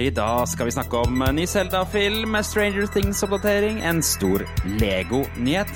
[0.00, 4.46] I dag skal vi snakke om ny Zelda-film, Stranger Things-oppdatering, en stor
[4.80, 5.72] Lego-nyhet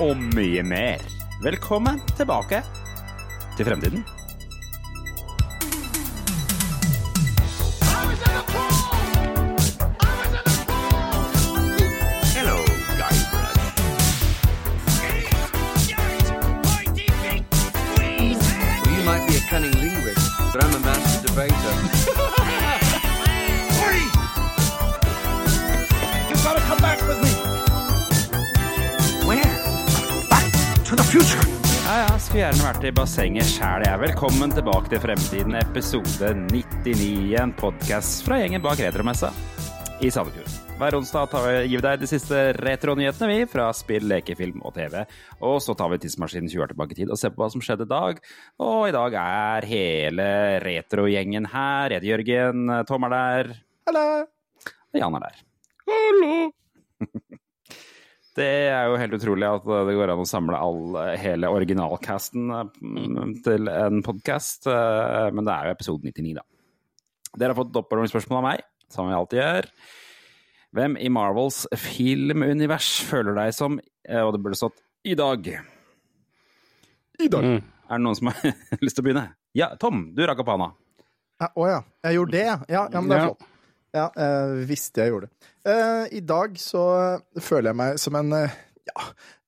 [0.00, 1.04] og mye mer.
[1.44, 2.62] Velkommen tilbake
[3.58, 4.06] til fremtiden.
[31.16, 34.00] Ja, ja, skulle gjerne vært i bassenget sjæl, jeg.
[34.02, 37.30] Velkommen tilbake til Fremtiden, episode 99.
[37.40, 39.30] En podkast fra gjengen bak Retromessa
[40.04, 40.50] i Sandefjord.
[40.76, 44.76] Hver onsdag tar vi, gir vi deg de siste retronyhetene, vi, fra spill, lekefilm og
[44.76, 45.06] TV.
[45.40, 47.64] Og så tar vi tidsmaskinen 20 år tilbake i tid og ser på hva som
[47.64, 48.20] skjedde i dag.
[48.68, 50.28] Og i dag er hele
[50.66, 51.96] retrogjengen her.
[51.96, 53.50] Edi Jørgen, Tom er der,
[53.88, 54.06] Hallo!
[54.92, 55.42] og Jan er der.
[55.88, 56.38] Hallo!
[58.36, 63.30] Det er jo helt utrolig at det går an å samle all, hele originalcasten mm,
[63.46, 66.44] til en podkast, men det er jo episode 99, da.
[67.36, 69.70] Dere har fått oppvarmingsspørsmål av meg, som vi alltid gjør.
[70.76, 73.78] Hvem i Marvels filmunivers føler deg som,
[74.08, 75.46] eh, og det burde stått, i dag?
[77.22, 77.44] I dag.
[77.46, 79.28] Er det noen som har lyst til å begynne?
[79.56, 80.72] Ja, Tom, du rakk opp handa.
[81.40, 81.78] Ja, Å ja.
[82.08, 82.56] Jeg gjorde det, ja.
[82.68, 83.46] Ja, ja men det er flott.
[83.96, 85.50] Ja, jeg visste jeg gjorde det.
[85.72, 86.82] Eh, I dag så
[87.40, 89.04] føler jeg meg som en eh, ja,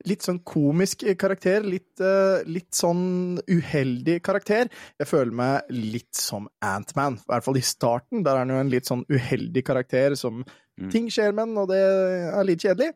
[0.08, 1.66] litt sånn komisk karakter.
[1.68, 4.70] Litt, eh, litt sånn uheldig karakter.
[4.98, 7.18] Jeg føler meg litt som Antman.
[7.20, 8.24] I hvert fall i starten.
[8.26, 10.44] Der er han jo en litt sånn uheldig karakter som
[10.78, 10.90] Mm.
[10.94, 12.92] ting skjer med den, og det er litt kjedelig.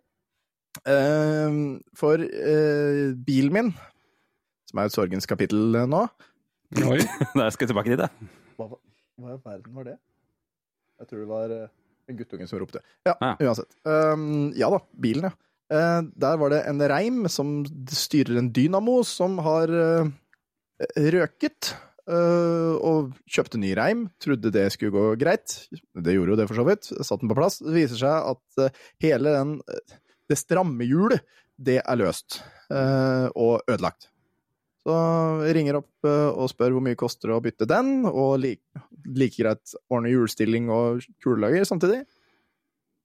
[0.87, 1.55] Eh,
[1.99, 3.71] for eh, bilen min,
[4.71, 6.05] som er et sorgens kapittel eh, nå
[6.89, 7.01] Oi.
[7.37, 8.29] Da skal jeg tilbake dit, jeg.
[8.57, 8.79] Hva, var-
[9.19, 9.97] hva i verden var det?
[11.03, 11.71] Jeg tror det var eh,
[12.11, 12.83] en guttunge som ropte.
[13.07, 13.33] Ja, Ja.
[13.43, 13.75] uansett.
[13.85, 15.35] Um, ja da, bilen, ja.
[15.73, 20.11] Uh, der var det en reim som styrer en dynamo som har uh,
[21.17, 21.73] røket.
[22.03, 24.05] Uh, og kjøpte ny reim.
[24.23, 25.55] Trodde det skulle gå greit.
[25.95, 26.91] Det gjorde jo det, for så vidt.
[27.07, 27.61] Satt den på plass.
[27.63, 28.73] Det viser seg at
[29.03, 29.57] hele den
[30.29, 31.23] Det stramme hjulet,
[31.59, 32.43] det er løst.
[32.73, 34.12] og ødelagt.
[34.83, 34.95] Så
[35.47, 38.83] jeg ringer opp eh, og spør hvor mye koster det å bytte den, og like,
[39.15, 42.01] like greit ordne hjulstilling og kulelager samtidig.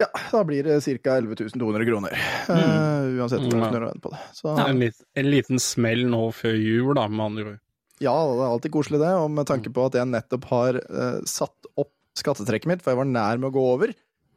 [0.01, 1.15] Ja, da blir det ca.
[1.17, 2.13] 11 200 kroner.
[2.49, 3.69] uh, uansett hvor Ja.
[3.69, 4.19] du vender på det.
[4.37, 7.59] Så En, lit, en liten smell nå før jul, da, med andre ord.
[8.01, 11.21] ja, det er alltid koselig det, og med tanke på at jeg nettopp har uh,
[11.25, 13.93] satt opp skattetrekket mitt, for jeg var nær med å gå over.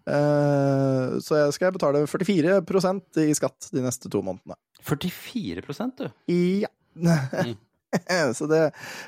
[0.09, 4.57] uh, så jeg skal betale 44% i skatt de neste to månedene.
[4.85, 6.09] 44% du.
[6.33, 6.69] Ja.
[8.39, 8.61] så det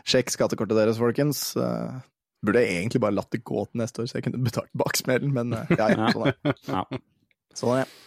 [0.09, 1.45] Sjekk skattekortet deres, folkens.
[1.57, 2.01] Eh,
[2.43, 5.35] burde jeg egentlig bare latt det gå til neste år, så jeg kunne betalt baksmellen,
[5.35, 6.57] men jeg ja, ja, sånn er det.
[6.73, 6.83] Ja.
[7.55, 8.01] Sånn er det.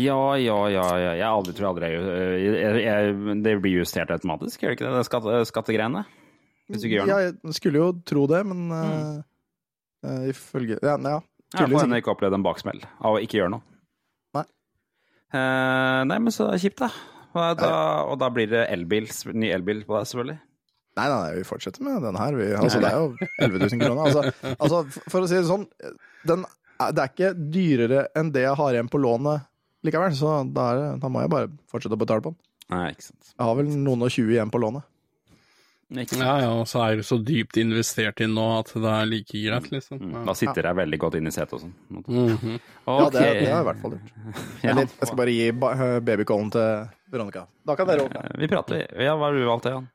[0.00, 1.14] Ja, ja, ja, ja.
[1.18, 2.02] Jeg aldri tror aldri jeg,
[2.44, 5.06] jeg, jeg, Det blir justert automatisk, gjør det ikke det?
[5.08, 6.04] skatte, skattegreiene?
[6.70, 9.16] Hvis du ikke gjør Ja, jeg skulle jo tro det, men mm.
[10.06, 11.18] uh, ifølge Ja, ja
[11.50, 12.04] tydeligvis ennå ikke.
[12.04, 13.64] ikke opplevd en baksmell av å ikke gjøre noe.
[14.38, 14.44] Nei.
[15.34, 16.90] Uh, nei, men så kjipt, da.
[17.34, 17.70] Og da,
[18.10, 19.06] og da blir det elbil,
[19.38, 20.38] ny elbil på deg, selvfølgelig.
[20.98, 22.34] Nei, nei, nei, vi fortsetter med den her.
[22.36, 24.00] Vi, altså, det er jo 11 000 kroner.
[24.08, 24.80] Altså, altså,
[25.12, 25.66] for- å si det sånn,
[26.26, 26.42] den,
[26.82, 29.46] er- det er ikke dyrere enn det jeg har igjen på lånet
[29.86, 32.40] likevel, så da, er det, da må jeg bare fortsette å betale på den.
[32.74, 33.30] Nei, ikke sant.
[33.36, 34.82] Jeg har vel noen og tjue igjen på lånet.
[35.90, 39.32] Ja ja, og så er du så dypt investert inn nå at det er like
[39.42, 39.98] greit, liksom.
[39.98, 40.24] Mm, Ja.
[40.28, 41.72] Da sitter jeg veldig godt inn i setet og sånn.
[41.90, 42.60] Mhm.
[42.86, 43.12] Ja, Ok.
[43.12, 44.12] det, det har jeg i hvert fall gjort.
[44.62, 44.74] Ja.
[44.78, 47.46] Jeg skal bare gi ba- babycallen til Veronica.
[47.66, 48.22] Da kan dere åpne.
[48.38, 48.86] Vi prater.
[49.02, 49.88] Ja, hva har du valgt, Jan?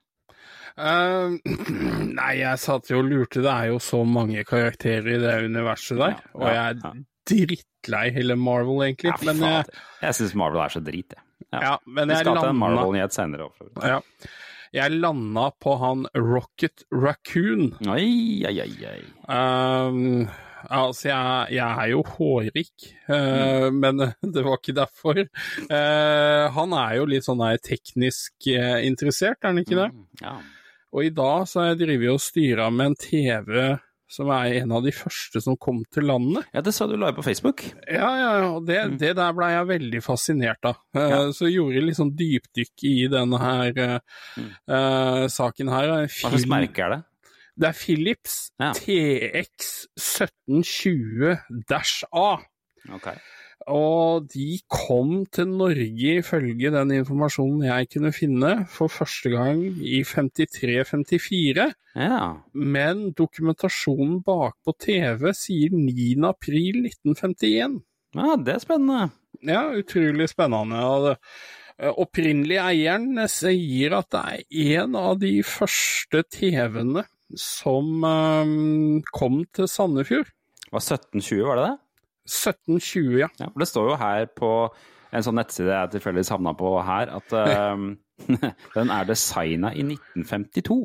[0.75, 1.37] Uh,
[2.19, 3.39] nei, jeg satt jo og lurte.
[3.45, 6.17] Det er jo så mange karakterer i det universet der.
[6.19, 9.13] Ja, Og jeg er drittlei hele Marvel, egentlig.
[9.13, 9.69] Ja, men jeg.
[10.03, 11.23] Jeg syns Marvel er så drit, jeg.
[11.55, 13.47] ja, men Vi jeg skal til en i Marvel-nyhet senere.
[13.81, 14.01] ja,
[14.75, 17.69] Jeg landa på han Rocket Raccoon.
[17.87, 18.97] Oi, oi, oi.
[19.31, 20.25] Um,
[20.67, 23.79] altså, jeg, jeg er jo hårrik, uh, Mm.
[23.79, 24.03] men
[24.35, 25.21] det var ikke derfor.
[25.69, 29.89] Uh, han er jo litt sånn der teknisk uh, interessert, er han ikke det?
[29.95, 30.35] Mm, Ja.
[30.95, 33.49] Og i dag så har jeg drevet og styra med en TV
[34.07, 36.45] som er en av de første som kom til landet.
[36.53, 37.63] ja, det sa du la på Facebook.
[37.89, 40.75] Ja, ja, og det, det der blei jeg veldig fascinert av.
[40.95, 41.09] Uh, Mm.
[41.11, 41.31] Ja.
[41.33, 43.99] Så jeg litt sånn dypdykk i denne her uh,
[44.37, 44.51] Mm.
[44.69, 45.87] uh, saken her.
[46.05, 47.01] Hva slags merke er det?
[47.57, 48.71] Det er Philips Ja.
[48.75, 52.39] TX 1720-A.
[52.93, 53.07] Ok.
[53.71, 60.03] Og de kom til Norge, ifølge den informasjonen jeg kunne finne, for første gang i
[60.05, 61.71] 53-54.
[61.95, 62.21] Ja.
[62.53, 66.13] Men dokumentasjonen bakpå TV sier 9.
[66.29, 67.81] april 1951.
[68.15, 69.09] ja, det er spennende.
[69.41, 70.85] Ja, utrolig spennende.
[70.85, 71.17] Og det,
[71.75, 77.03] opprinnelige opprinnelig eieren sier at det er en av de første TV-ene
[77.35, 80.29] som um, kom til Sandefjord.
[80.61, 81.75] Det var 1720, var det det?
[82.25, 83.29] 1720, ja.
[83.39, 84.51] Ja, for det står jo her på
[85.15, 87.89] en sånn nettside jeg tilfeldigvis havna på her, at ehm,
[88.75, 90.79] den er designa i 1952.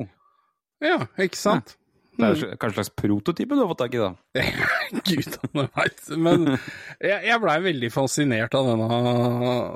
[0.85, 1.77] Ja, ikke sant?
[2.21, 4.11] Det er kanskje en slags prototype du har fått tak i, da?
[5.09, 6.03] Gud han veit.
[6.21, 9.01] Men jeg, jeg blei veldig fascinert av denne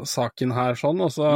[0.08, 1.00] saken her, sånn.
[1.06, 1.30] Og så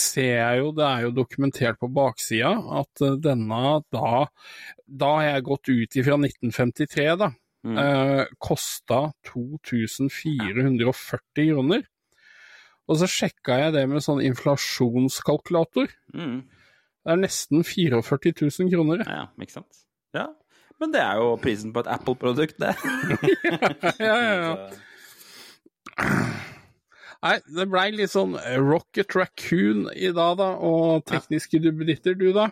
[0.00, 4.26] ser jeg jo, det er jo dokumentert på baksida, at denne da
[4.86, 7.30] Da har jeg gått ut ifra 1953, da.
[7.66, 7.78] Mm.
[7.82, 11.82] Eh, kosta 2440 kroner.
[12.86, 15.88] Og så sjekka jeg det med sånn inflasjonskalkulator.
[16.14, 16.38] Mm.
[16.46, 18.98] Det er nesten 44 000 kroner.
[19.06, 19.74] Ja, ikke sant?
[20.14, 20.26] Ja.
[20.80, 22.74] Men det er jo prisen på et Apple-produkt, det.
[24.06, 24.54] ja, ja, ja.
[27.24, 32.50] Nei, det blei litt sånn Rocket Raccoon i dag, da, og tekniske duppeditter, du da?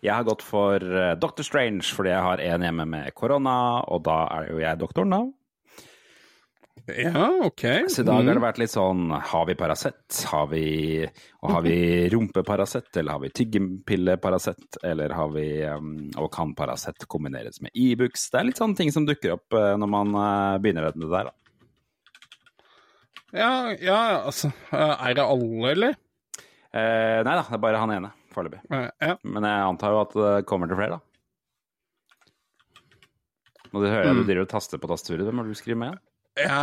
[0.00, 1.44] Jeg har gått for eh, Dr.
[1.46, 5.22] Strange fordi jeg har en hjemme med korona, og da er jo jeg doktoren, da.
[6.96, 7.64] Ja, ok.
[7.88, 10.22] Så i dag har det vært litt sånn Har vi Paracet?
[10.30, 11.04] Har vi,
[11.42, 11.74] og har vi
[12.12, 12.88] rumpeparacet?
[12.96, 14.80] Eller har vi tyggepilleparacet?
[14.86, 18.30] Eller har vi um, Og kan Paracet kombineres med Ibux?
[18.32, 21.12] Det er litt sånne ting som dukker opp eh, når man eh, begynner med det
[21.12, 21.36] der, da.
[23.30, 26.00] Ja, ja, altså eh, Er det alle, eller?
[26.70, 28.60] Eh, nei da, det er bare han ene foreløpig.
[28.70, 29.14] Eh, Ja.
[29.24, 31.02] Men jeg antar jo at det kommer til flere, da.
[33.70, 35.22] Det hører jeg du driver og taster på tastaturet.
[35.28, 35.92] Hvem har du skrevet med?
[36.40, 36.62] Ja,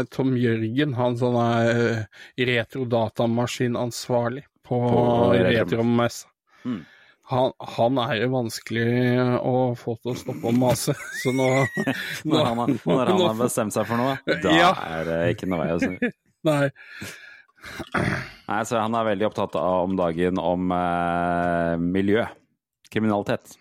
[0.00, 2.06] er Tom Jørgen, han sånn er
[2.38, 6.26] retrodatamaskin-ansvarlig på, På retro- retromessa.
[6.64, 6.84] Mm.
[7.30, 8.88] Han, han er jo vanskelig
[9.40, 10.92] å få til å stoppe å mase,
[11.22, 11.46] så nå,
[12.28, 14.70] Når han, når han nå- har bestemt seg for noe, da Ja.
[14.98, 15.96] er det ikke noe vei å snu.
[16.50, 16.66] Nei.
[18.48, 22.24] Nei, så han er veldig opptatt av om dagen om eh, miljø.
[22.92, 23.56] Kriminalitet.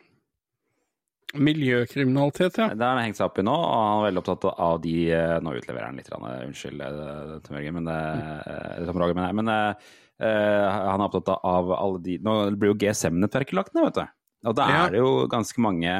[1.33, 2.67] Miljøkriminalitet, ja.
[2.77, 4.97] Det har han hengt seg opp i nå, og han er veldig opptatt av de
[5.09, 9.93] eh, Nå utleverer han litt, eh, unnskyld, eh, Tom Roger, men, det, men, men eh,
[10.21, 14.19] han er opptatt av alle de Nå blir jo GSM-nettverket lagt ned, vet du.
[14.43, 15.91] Og da er det jo ganske mange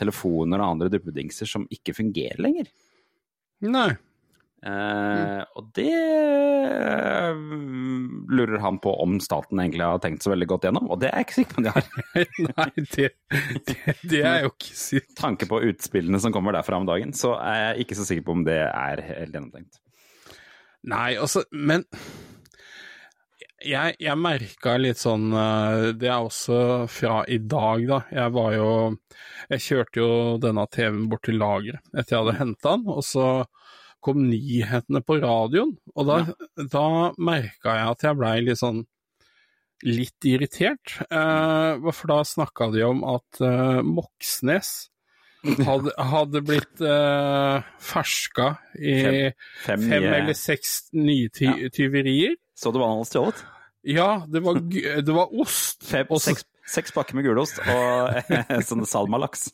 [0.00, 2.70] telefoner og andre duppedingser som ikke fungerer lenger.
[3.68, 3.90] Nei.
[4.62, 7.38] Eh, og det eh,
[8.30, 11.22] lurer han på om staten egentlig har tenkt så veldig godt gjennom, og det er
[11.22, 11.88] jeg ikke sikker på om de har.
[12.52, 13.08] Nei, det,
[13.66, 15.16] det, det er jo ikke sikkert.
[15.18, 18.36] tanke på utspillene som kommer derfra om dagen, så er jeg ikke så sikker på
[18.38, 19.82] om det er helt gjennomtenkt.
[20.92, 21.84] Nei, altså, men
[23.62, 26.56] jeg, jeg merka litt sånn eh, Det er også
[26.90, 27.98] fra i dag, da.
[28.10, 28.70] Jeg var jo
[29.52, 30.08] Jeg kjørte jo
[30.42, 33.26] denne TV-en bort til lageret etter jeg hadde henta den, og så
[34.02, 36.16] kom nyhetene på radioen, og da,
[36.72, 36.86] da
[37.22, 38.82] merka jeg at jeg blei litt sånn
[39.82, 40.96] litt irritert.
[41.10, 44.72] Eh, for da snakka de om at eh, Moxnes
[45.68, 48.94] hadde, hadde blitt eh, ferska i
[49.64, 51.72] Fem, fem nye- eller seks nye ty Ja.
[51.74, 52.36] tyverier.
[52.54, 53.40] Så du hva han hadde stjålet?
[53.90, 55.82] Ja, det var, det var ost.
[55.88, 58.32] Fem, seks, seks pakker med gulost og
[58.68, 59.48] sånne salmalaks.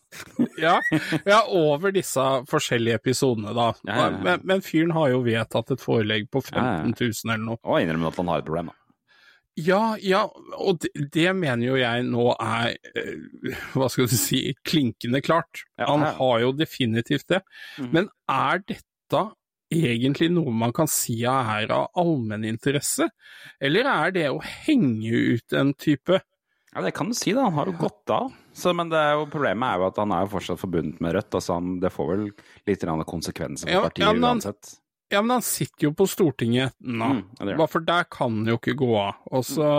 [0.61, 0.79] Ja,
[1.27, 3.73] ja, over disse forskjellige episodene, da.
[3.89, 4.11] Ja, ja.
[4.25, 6.85] Men, men fyren har jo vedtatt et forelegg på Ja, ja.
[6.87, 7.63] 15 000 eller noe.
[7.65, 8.79] Og innrømmer at han har et problem, da.
[9.59, 10.21] Ja, ja,
[10.55, 15.65] og det, det mener jo jeg nå er, eh, hva skal du si, klinkende klart.
[15.83, 17.41] Han har jo definitivt det.
[17.81, 17.89] Mm.
[17.97, 19.25] Men er dette
[19.75, 23.09] egentlig noe man kan si er av allmenninteresse?
[23.61, 26.23] Eller er det å henge ut en type
[26.79, 27.49] Ja, det kan du si, da.
[27.49, 28.29] Han har jo gått av.
[28.55, 31.17] Så, men det er jo, problemet er jo at han er jo fortsatt forbundet med
[31.17, 31.35] Rødt.
[31.35, 32.23] Altså han, det får vel
[32.71, 34.77] litt konsekvenser for partiet ja, han- uansett.
[35.11, 37.57] Ja, men han sitter jo på Stortinget nå, Mm.
[37.57, 39.15] Bare for der kan han jo ikke gå av.
[39.33, 39.71] Og så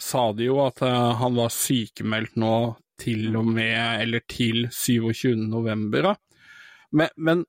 [0.00, 5.34] sa de jo at uh, han var sykemeldt nå til og med, eller til 27.
[5.50, 6.02] november.
[6.02, 6.14] Da.
[6.92, 7.44] Men, men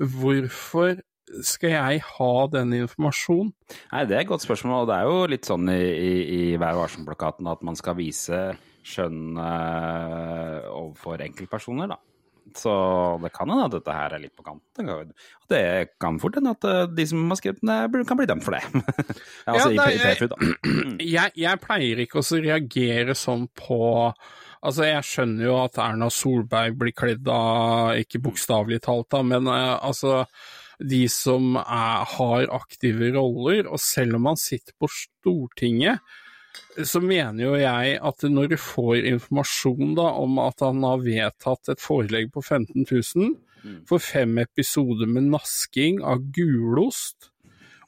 [0.00, 1.00] hvorfor
[1.46, 3.52] skal jeg ha den informasjonen?
[3.92, 4.84] Nei, det er et godt spørsmål.
[4.84, 8.42] Og det er jo litt sånn i, i, i Vær varsom-plakaten at man skal vise
[8.90, 12.00] skjønn uh, overfor enkeltpersoner, da.
[12.56, 12.72] Så
[13.22, 14.88] det kan hende at dette her er litt på kanten.
[14.90, 15.12] Og
[15.52, 15.62] det
[16.02, 18.56] kan fort hende at eh, de som har skrevet den, eh, kan bli dømt for
[18.56, 18.62] det.
[19.46, 20.38] altså Ja, nei, da.
[20.98, 23.80] Jeg, jeg pleier ikke å reagere sånn på
[24.60, 29.46] Altså, jeg skjønner jo at Erna Solberg blir kledd av, ikke bokstavelig talt, da, men
[29.48, 30.18] uh, altså
[30.80, 33.68] de som er, har aktive roller.
[33.68, 36.00] Og selv om man sitter på Stortinget,
[36.86, 41.72] så mener jo jeg at når du får informasjon da om at han har vedtatt
[41.72, 43.36] et forelegg på 15 000
[43.88, 47.30] for fem episoder med nasking av gulost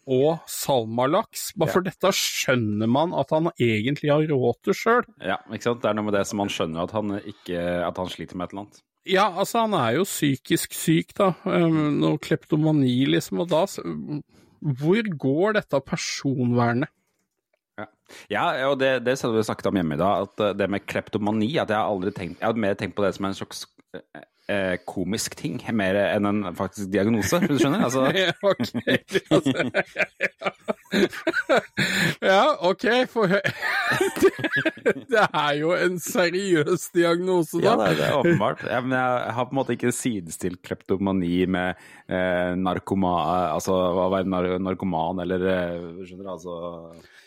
[0.02, 5.04] og salmalaks, bare for dette skjønner man at han egentlig har råd til sjøl.
[5.22, 5.82] Ja, ikke sant?
[5.84, 8.48] Det er noe med det som man skjønner at han, ikke, at han sliter med
[8.48, 8.82] et eller annet.
[9.08, 11.32] Ja, altså han er jo psykisk syk, da.
[11.44, 13.42] Um, Noe kleptomani, liksom.
[13.42, 13.64] Og da
[14.62, 16.92] Hvor går dette personvernet?
[18.30, 21.48] Ja, og det, det vi snakket om hjemme i dag, at eh, det med kleptomani
[21.56, 23.64] at Jeg har aldri tenkt, jeg har mer tenkt på det som en slags
[24.48, 27.84] eh, eh, komisk ting, mer enn en faktisk diagnose, hvis du skjønner?
[27.86, 28.60] Altså, Ja, ok.
[29.32, 29.70] Altså,
[32.22, 32.84] ja, ok.
[33.12, 33.40] For det,
[35.12, 37.64] det er jo en seriøs diagnose, da.
[37.64, 38.64] ja, det, er- det er åpenbart.
[38.68, 43.14] Ja, men jeg, jeg har på en måte ikke sidestilt kleptomani med eh, narkoma,
[43.54, 46.30] altså hva være nar narkoman eller eh, Skjønner du?
[46.36, 46.54] Altså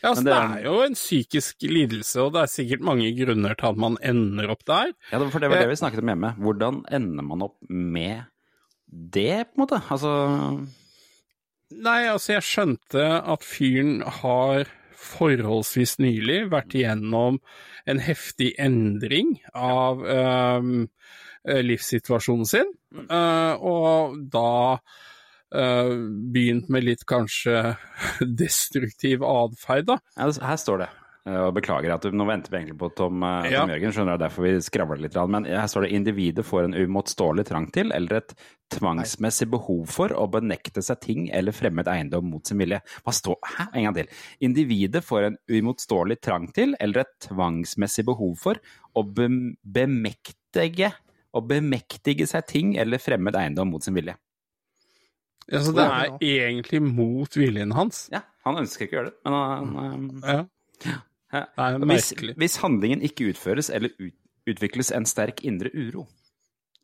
[0.03, 3.07] Ja, altså, det, det det er jo en psykisk lidelse, og det er sikkert mange
[3.17, 4.87] grunner til at man ender opp der.
[5.09, 6.29] Ja, for det var det vi snakket om hjemme.
[6.45, 8.25] Hvordan ender man opp med
[8.85, 9.81] det, på en måte?
[9.91, 10.11] Altså
[11.75, 17.39] Nei, altså, jeg skjønte at fyren har forholdsvis nylig vært igjennom
[17.89, 20.69] en heftig endring av eh,
[21.45, 22.71] livssituasjonen sin,
[23.09, 25.91] uh, og da uh,
[26.33, 27.75] begynt med litt kanskje
[28.41, 29.99] destruktiv atferd, da.
[30.17, 30.91] Her står det.
[31.25, 33.61] Eh, Og beklager at du, nå venter vi egentlig på Tom, eh, Ja.
[33.63, 35.15] Tom Jørgen, skjønner du, derfor vi skravler litt.
[35.29, 38.35] Men her står det individet får en uimotståelig trang til eller et
[38.69, 42.79] tvangsmessig behov for å benekte seg ting eller fremmed eiendom mot sin vilje.
[43.03, 43.67] Hva står Hæ?
[43.73, 44.07] En gang til.
[44.41, 48.55] Individet får en uimotståelig trang til eller et tvangsmessig behov for
[48.95, 50.93] å bem- bemektige
[51.35, 54.15] å bemektige seg ting eller fremmed eiendom mot sin vilje.
[55.51, 56.13] Altså, det er
[56.49, 58.09] egentlig mot viljen hans.
[58.13, 60.23] Ja, han ønsker ikke å gjøre det, men han, han
[60.85, 60.95] Ja.
[61.35, 61.71] Ja.
[61.91, 64.15] Hvis, hvis handlingen ikke utføres eller ut,
[64.45, 66.05] utvikles en sterk indre uro,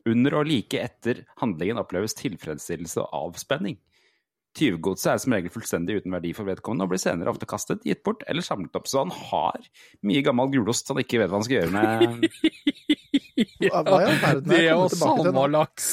[0.09, 3.77] under og like etter handlingen oppleves tilfredsstillelse og avspenning.
[4.57, 8.01] Tyvegodset er som regel fullstendig uten verdi for vedkommende og blir senere ofte kastet, gitt
[8.03, 8.89] bort eller samlet opp.
[8.89, 9.61] Så han har
[10.03, 12.25] mye gammel gulost han ikke vet hva han skal gjøre med
[13.63, 15.87] ja, hva i all verden er Det jeg og salmalaks.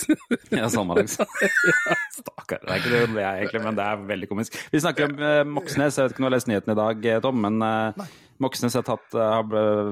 [0.51, 1.21] ja, salmalaks.
[2.19, 2.65] Stakkar.
[2.65, 4.59] Det er ikke det det er egentlig, men det er veldig komisk.
[4.75, 6.01] Vi snakker om eh, Moxnes.
[6.01, 8.09] Jeg vet ikke om du har lest nyheten i dag, eh, Tom, men eh,
[8.41, 9.47] Moxnes har, tatt, eh, har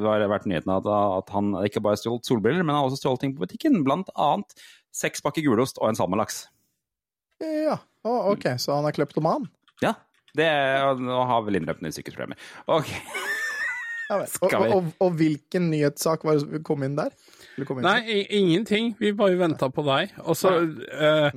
[0.07, 3.21] har vært nyheten at, at han ikke bare har stjålet solbriller, men har også stjålet
[3.25, 3.81] ting på butikken.
[3.87, 4.55] Blant annet
[4.95, 6.45] seks pakker gulost og en salmalaks.
[7.43, 9.49] Ja, oh, ok, så han er kleptoman?
[9.83, 9.95] Ja.
[10.37, 12.37] Det er, Nå har vel innrømt nye sykehusproblemer.
[12.69, 12.91] Ok.
[14.13, 17.11] Og, Skal vi- og, og, og hvilken nyhetssak var det som kom inn der?
[17.67, 18.93] Kom inn Nei, i- ingenting.
[19.01, 20.13] Vi bare venta på deg.
[20.23, 20.53] Og så
[20.93, 21.31] eh,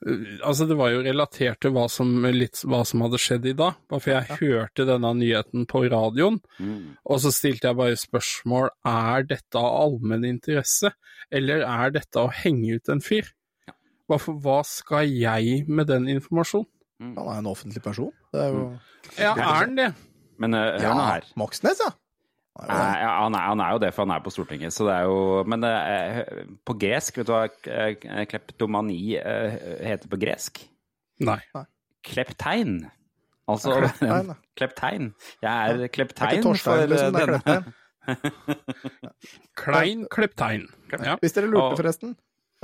[0.00, 3.74] Altså, det var jo relatert til hva som, litt, hva som hadde skjedd i dag.
[3.90, 6.96] Bare for jeg hørte denne nyheten på radioen, Mm.
[7.04, 10.92] og så stilte jeg bare spørsmål er dette av allmenn interesse,
[11.30, 13.28] eller er dette å henge ut en fyr?
[14.08, 16.66] Hva, for, hva skal jeg med den informasjonen?
[17.00, 18.10] Han er en offentlig person.
[18.32, 18.64] Det er jo
[19.18, 19.90] Ja, er han det?
[20.40, 21.28] Men uh, hør nå her.
[21.36, 21.92] Moxnes, ja.
[22.60, 24.74] Nei, ja, han, er, han er jo det, for han er på Stortinget.
[24.74, 26.18] Så det er jo Men eh,
[26.66, 29.54] på gresk, vet du hva eh, kleptomani eh,
[29.86, 30.58] heter på gresk?
[31.24, 31.38] Nei.
[32.04, 32.80] Kleptein.
[33.50, 34.38] Altså Kleptein, ja.
[34.58, 35.12] Kleptein.
[35.42, 37.14] Jeg er Det er kleptein for liksom.
[37.14, 37.76] Det er denne Kleptein.
[39.60, 40.66] Klein Kleptein.
[40.98, 41.16] Ja.
[41.22, 42.14] Hvis dere lurte, forresten,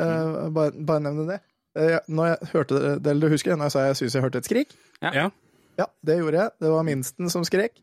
[0.00, 1.40] uh, bare, bare nevne det.
[1.78, 4.24] Uh, jeg- når jeg hørte det, eller du husker når jeg sa jeg syns jeg
[4.26, 4.76] hørte et skrik?
[5.02, 5.28] ja.
[5.76, 6.50] Ja, det gjorde jeg.
[6.64, 7.74] Det var minsten som skrek.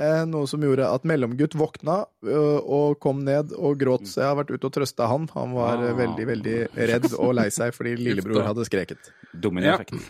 [0.00, 4.06] Eh, noe som gjorde at mellomgutt våkna og kom ned og gråt.
[4.08, 5.26] Så jeg har vært ute og trøsta han.
[5.34, 5.98] Han var eh, Ah.
[5.98, 6.56] veldig, veldig
[6.92, 9.12] redd og lei seg fordi lillebror hadde skreket.
[9.34, 10.00] Dominoeffekten.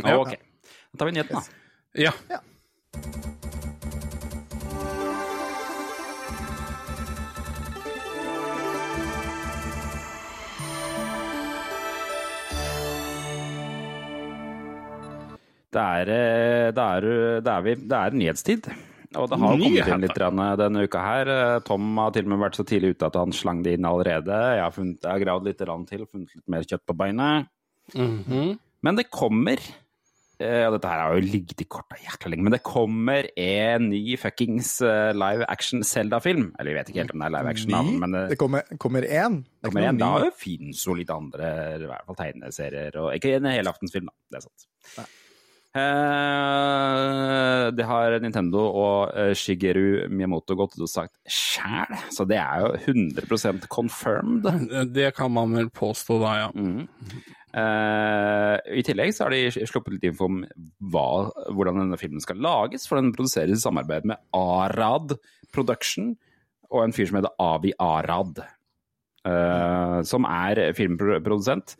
[0.00, 0.16] Ja.
[0.22, 0.32] Ok.
[0.94, 1.44] Da tar vi nyheten, da.
[2.06, 2.14] ja.
[15.74, 17.06] Det er, eh, det er,
[17.42, 18.68] det er, det er nyhetstid.
[19.20, 20.18] Og det har kommet inn litt
[20.60, 21.30] denne uka her.
[21.34, 23.88] Eh, Tom har til og med vært så tidlig ute at han slang det inn
[23.88, 24.34] allerede.
[24.58, 27.48] Jeg har, funnet, jeg har gravd litt til, funnet litt mer kjøtt på beinet.
[27.94, 28.58] Mhm.
[28.84, 32.52] Men det kommer eh, og dette her har jo ligget i korta jækla lenge, men
[32.52, 36.50] det kommer en ny fuckings eh, live action Zelda-film.
[36.58, 39.06] Eller jeg vet ikke helt om det er live action, men det Det kommer, kommer
[39.08, 39.40] én.
[39.46, 39.94] Det er kommer én.
[39.94, 40.02] en.
[40.04, 44.16] Da finnes jo litt andre, i hvert fall tegneserier, og ikke en helaftensfilm, da.
[44.34, 44.66] Det er sant.
[44.98, 45.06] Nei.
[45.74, 52.38] Eh, det har Nintendo og eh, Shigeru Miyamoto gått ut og sagt sjæl, så det
[52.38, 54.46] er jo 100% confirmed.
[54.94, 56.52] Det kan man vel påstå da, ja.
[56.54, 56.86] Mm.
[57.54, 60.40] Uh, I tillegg så har de sluppet litt info om
[60.90, 65.14] hva, hvordan denne filmen skal lages, for den produseres i samarbeid med Arad
[65.54, 66.16] Production
[66.70, 68.42] og en fyr som heter Avi Arad,
[69.26, 71.76] uh, som er filmprodusent.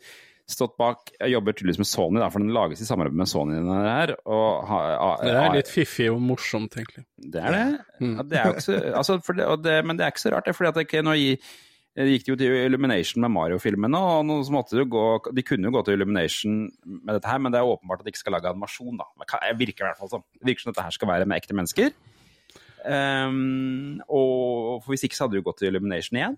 [0.47, 3.55] Stått bak, jobber tydeligvis med Sony, da, for den lages i samarbeid med Sony.
[3.65, 4.79] her, og ha,
[5.23, 7.05] Det er litt fiffig og morsomt, egentlig.
[7.17, 7.63] det er det.
[8.05, 10.45] Ja, det er så, altså, for det, og det, men det er ikke så rart,
[10.45, 10.53] det.
[10.55, 11.39] fordi at det ikke, nå gi-
[11.95, 15.81] det gikk jo til Illumination med Mario-filmene, og nå måtte gå, de kunne jo gå
[15.87, 18.97] til Illumination med dette her, men det er åpenbart at de ikke skal lage animasjon.
[19.01, 19.05] da.
[19.49, 20.25] Det virker i hvert fall sånn.
[20.37, 21.89] Det virker som dette her skal være med ekte mennesker.
[22.85, 26.35] Um, og for hvis ikke så hadde de gått til Illumination igjen.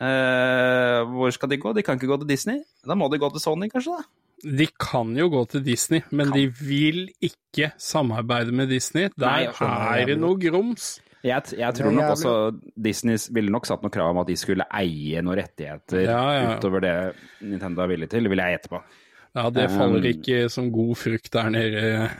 [0.00, 1.72] Eh, hvor skal de gå?
[1.76, 2.60] De kan ikke gå til Disney.
[2.86, 3.96] Da må de gå til Sony, kanskje?
[3.96, 4.04] da?
[4.44, 9.08] De kan jo gå til Disney, men de vil ikke samarbeide med Disney.
[9.16, 10.98] Der Nei, er det noe grums.
[11.24, 12.32] Jeg, jeg tror nok også
[12.78, 16.52] Disney ville nok satt noe krav om at de skulle eie noen rettigheter Ja, ja.
[16.54, 16.92] utover det
[17.40, 18.82] Nintendo er villig til, vil jeg gjette på.
[19.36, 22.10] Ja, det faller Um, ikke som god frukt der nede.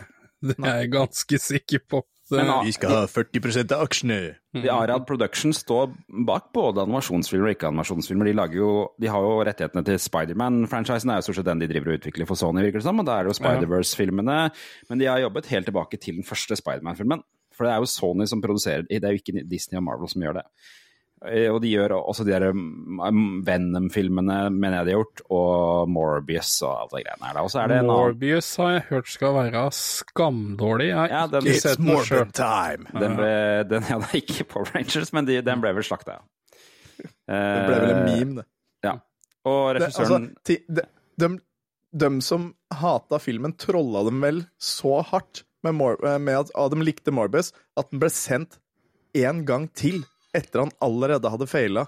[0.43, 2.03] Det er jeg ganske sikker på.
[2.27, 4.17] Det, Men, Vi skal ha 40% av aksjene.
[4.57, 5.93] De Arad Production står
[6.27, 8.27] bak både animasjonsfilmer og ikke-animasjonsfilmer.
[8.27, 11.93] De, jo, de har jo rettighetene til Spiderman-franchisen, er jo stort sett den de driver
[11.93, 12.99] og utvikler for Sony, virker det som.
[12.99, 14.39] Og da er det jo Spider-Verse-filmene.
[14.91, 17.23] Men de har jobbet helt tilbake til den første Spiderman-filmen.
[17.55, 20.27] For det er jo Sony som produserer Det er jo ikke Disney og Marvel som
[20.27, 20.47] gjør det.
[21.25, 25.89] Eh, Og de gjør også de der um, Venom-filmene, mener jeg de har gjort, og
[25.89, 27.39] Morbius og alt det greiene her.
[27.43, 30.89] Og så er det en annen Morbius har jeg hørt skal være skamdårlig.
[30.91, 32.33] Jeg har Ja, den- ikke It's sett den sjøl.
[32.37, 33.01] time.
[33.01, 33.33] Den ble,
[33.73, 36.23] den, ja, det er ikke Power Rangers, men de, den ble vel slakta, ja.
[37.29, 38.47] Den ble vel en Eh, meme, det.
[38.85, 38.93] Ja.
[39.47, 40.85] Og det altså, regissøren de,
[41.17, 41.29] de,
[41.97, 46.71] de som hata filmen, trolla dem vel så hardt med, Mor eh, med at at
[46.77, 48.59] de likte Morbius, at den ble sendt
[49.17, 50.05] én gang til
[50.37, 51.87] etter han allerede hadde feila.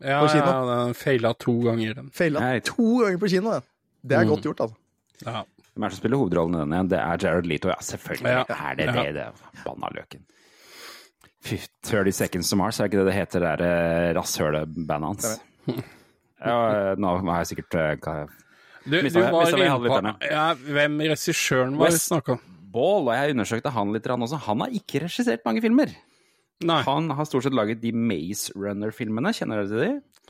[0.00, 0.44] Ja, på kino.
[0.52, 1.94] ja, den feila to ganger.
[1.96, 2.10] den.
[2.12, 3.52] Feila to ganger på kino!
[3.56, 3.60] ja.
[4.06, 4.28] Det er Mm.
[4.30, 4.76] godt gjort, altså.
[5.26, 5.42] Ja.
[5.74, 6.88] Hvem er det som spiller hovedrollen i den igjen?
[6.92, 7.74] Det er Jared Leto, ja.
[7.80, 8.44] Selvfølgelig Ja.
[8.48, 9.02] er det Ja.
[9.02, 9.14] det.
[9.14, 10.20] det Banna løken.
[11.42, 15.40] Fy, 30 Seconds to Mars, er ikke det det heter, det der eh, rasshølebandet hans?
[16.46, 18.28] Ja, nå har jeg sikkert eh, hva-
[18.84, 22.40] Du, du Mistet jeg- var inne på ja, hvem regissøren var West Wes- snakka om.
[22.72, 24.38] Ball, og jeg undersøkte han litt også.
[24.46, 25.86] Han har ikke regissert mange filmer.
[26.64, 30.22] Nei, Han har stort sett laget de Maze Runner-filmene, kjenner dere til de?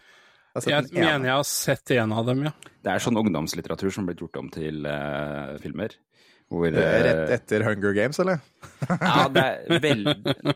[0.57, 2.53] Jeg jeg mener jeg har sett en av dem, ja.
[2.83, 5.95] Det er sånn ungdomslitteratur som blir gjort om til uh, filmer.
[6.49, 8.41] Hvor, Det er eh, Rett etter Hunger Games, eller?
[8.89, 10.05] Ja, det er vel,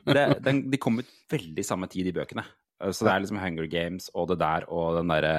[0.07, 2.47] det, den, de kom ut veldig samme tid, i bøkene.
[2.81, 5.35] Så det er liksom Hunger Games og det der og den derre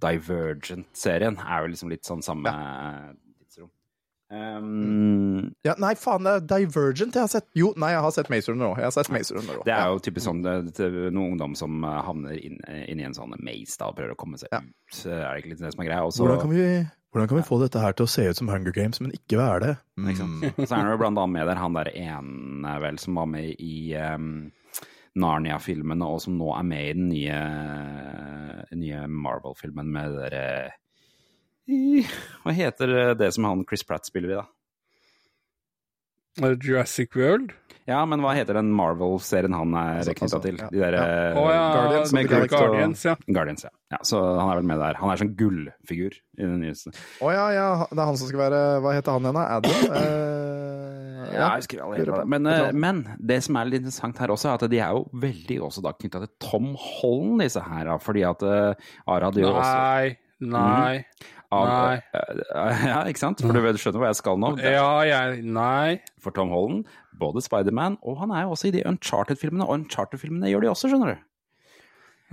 [0.00, 3.24] Divergent-serien er jo liksom litt sånn samme tidsrom.
[4.30, 7.46] Um, Ja, nei, faen, det er Divergent jeg har sett.
[7.56, 8.80] Jo, nei, jeg har sett Maze Runner òg.
[8.82, 9.64] Jeg har sett Maze Runner også.
[9.68, 13.06] det er jo typisk sånn det, det, noen ungdom som eh, havner inn, inn i
[13.08, 14.60] en sånn maze da, og prøver å komme seg Ja.
[14.60, 15.00] ut.
[15.08, 16.04] Er det ikke litt det som er greia?
[16.04, 16.66] Også, Hvordan kan, vi,
[17.14, 19.40] hvordan kan vi få dette her til å se ut som Hunger Games, men ikke
[19.40, 19.74] være det?
[20.12, 20.28] Ikke?
[20.28, 20.44] Mm.
[20.68, 23.54] Så er det jo blant annet med der han der ene vel som var med
[23.64, 24.50] i um,
[25.18, 27.40] Narnia-filmene, og som nå er med i den nye,
[28.78, 30.44] nye Marvel-filmen med dere
[31.68, 32.06] i-
[32.44, 34.46] Hva heter det som han Chris Pratt spiller i, da?
[36.62, 37.52] Jurassic World?
[37.88, 40.58] Ja, men hva heter den Marvel-serien han er Altså, knytta altså, til?
[40.60, 41.04] De der, ja.
[41.40, 42.54] Oh, ja, Guardians of med Galaxy.
[42.54, 43.14] Og- Guardians, ja.
[43.32, 43.70] Guardians, ja.
[43.94, 43.98] ja.
[44.04, 44.98] Så han er vel med der.
[45.00, 46.92] Han er sånn gullfigur i den nyeste.
[47.24, 49.46] Å ja, ja, det er han som skal være Hva heter han igjen, da?
[49.56, 49.96] Adam?
[50.02, 50.94] Eh,
[51.28, 52.24] Ja, jeg husker alle er.
[52.30, 55.02] Men, eh, men det som er litt interessant her også, er at de er jo
[55.20, 57.90] veldig også da knytta til Tom Holland, disse her.
[58.00, 61.04] Fordi at Ara hadde jo også Nei, nei,
[61.52, 62.00] av, nei.
[62.12, 63.40] eh, Ja, ikke sant?
[63.40, 64.50] For du skjønner hvor jeg skal nå?
[64.60, 65.98] Ja, jeg Nei.
[66.20, 66.84] For Tom Holland,
[67.18, 69.64] både Spiderman, og han er jo også i de Uncharted-filmene.
[69.64, 71.24] Og Uncharted-filmene gjør de også, skjønner du.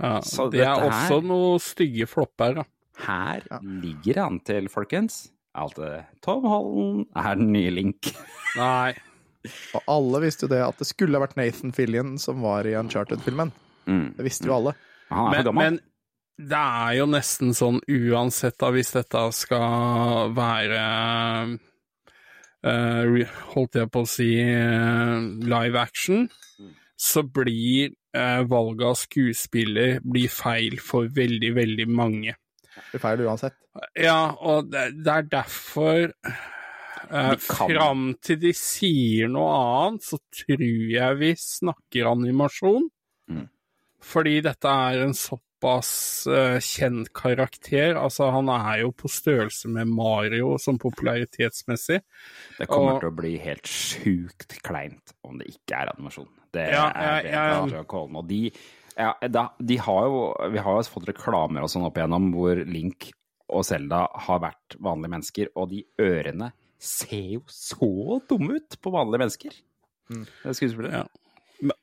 [0.02, 2.64] Ja, Så det er også her- også noe stygge flopper, da.
[3.06, 8.12] Her ligger det an til, folkens, at eh, Tom Holland er den nye Link.
[8.60, 8.92] Nei.
[9.76, 13.52] Og alle visste jo det at det skulle vært Nathan Fillion som var i Uncharted-filmen.
[13.86, 14.06] Mm.
[14.16, 14.72] Det visste jo alle.
[15.12, 15.62] Han er Men, for gammel.
[15.76, 15.80] men
[16.36, 20.80] det er jo nesten sånn uansett da, hvis dette skal være
[22.66, 26.26] uh, Holdt jeg på å si uh, live action,
[26.96, 32.36] så blir uh, valget av skuespiller blir feil for veldig, veldig mange.
[32.74, 33.56] Det blir feil uansett.
[33.96, 36.12] Ja, og det, det er derfor
[37.06, 42.88] Uh, Fram til de sier noe annet, så tror jeg vi snakker animasjon.
[43.30, 43.44] Mm.
[44.02, 47.94] Fordi dette er en såpass eh, kjent karakter.
[47.96, 52.00] Altså, han er jo på størrelse med Mario sånn popularitetsmessig.
[52.58, 56.28] Det kommer og- til å bli helt sjukt kleint om det ikke er animasjon.
[56.52, 58.16] Det Ja, er jeg- det jeg- Adrian Colin.
[58.16, 58.52] Og de,
[58.96, 62.56] ja, da, de har jo Vi har jo fått reklamer og sånn opp igjennom hvor
[62.66, 63.12] Link
[63.48, 68.90] og Selda har vært vanlige mennesker, og de ørene ser jo så dumme ut på
[68.92, 69.52] vanlige mennesker.
[70.08, 70.92] Det er skuespillere.
[70.92, 71.04] Ja.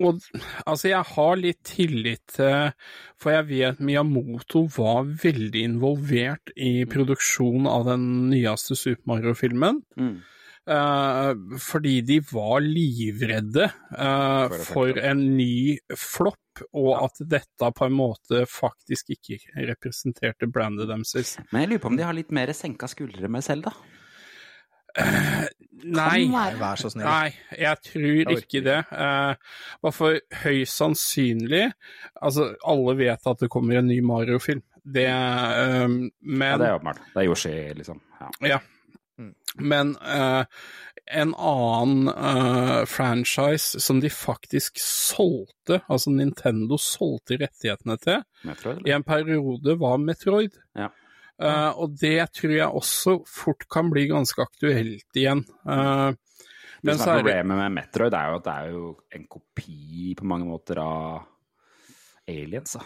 [0.03, 0.19] Og
[0.65, 2.73] altså, jeg har litt tillit til
[3.21, 9.81] For jeg vet Miyamoto var veldig involvert i produksjonen av den nyeste Super Mario-filmen.
[9.97, 10.15] Mm.
[10.63, 17.97] Eh, fordi de var livredde eh, For en ny flopp, og at dette på en
[17.97, 21.35] måte faktisk ikke representerte brandet deres.
[21.51, 23.43] Men jeg lurer på om de har litt mer senka skuldre med
[24.93, 25.49] Selda.
[25.83, 26.53] Nei.
[26.59, 27.07] Vær så snill.
[27.07, 28.79] Nei, jeg tror ikke det.
[28.91, 31.65] Uh, for høyst sannsynlig
[32.21, 34.63] Altså, alle vet at det kommer en ny Mario-film.
[34.83, 37.03] Det eh, Ja, det er åpenbart.
[37.13, 38.01] Det er Yoshi, liksom.
[38.19, 38.31] Ja.
[38.47, 38.57] Ja.
[39.19, 39.33] Mm.
[39.59, 40.43] Men uh,
[41.07, 48.95] en annen uh, franchise som de faktisk solgte, altså Nintendo solgte rettighetene til, Metroid, i
[48.95, 50.59] en periode var Metroid.
[50.75, 50.89] Ja.
[51.41, 55.45] Eh, og det tror jeg også fort kan bli ganske aktuelt igjen.
[55.65, 56.13] Uh,
[56.83, 58.83] Det som er problemet med Metroid, er jo at det er jo
[59.15, 61.23] en kopi på mange måter av
[62.27, 62.77] Aliens.
[62.77, 62.83] Da.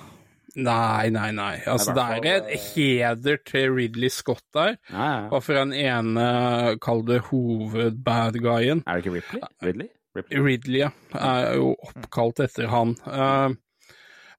[0.57, 1.55] Nei, nei, nei.
[1.69, 4.77] Altså, Det er hvert en heder til Ridley Scott der.
[4.89, 5.27] Ja, ja.
[5.29, 8.81] Og for den ene, kall det hovedbad-guyen.
[8.87, 9.41] Er det ikke Ripley?
[9.65, 9.89] Ridley?
[10.17, 10.41] Ripley?
[10.47, 12.95] Ridley ja, er jo oppkalt etter han.
[13.05, 13.53] Uh,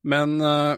[0.06, 0.76] men eh,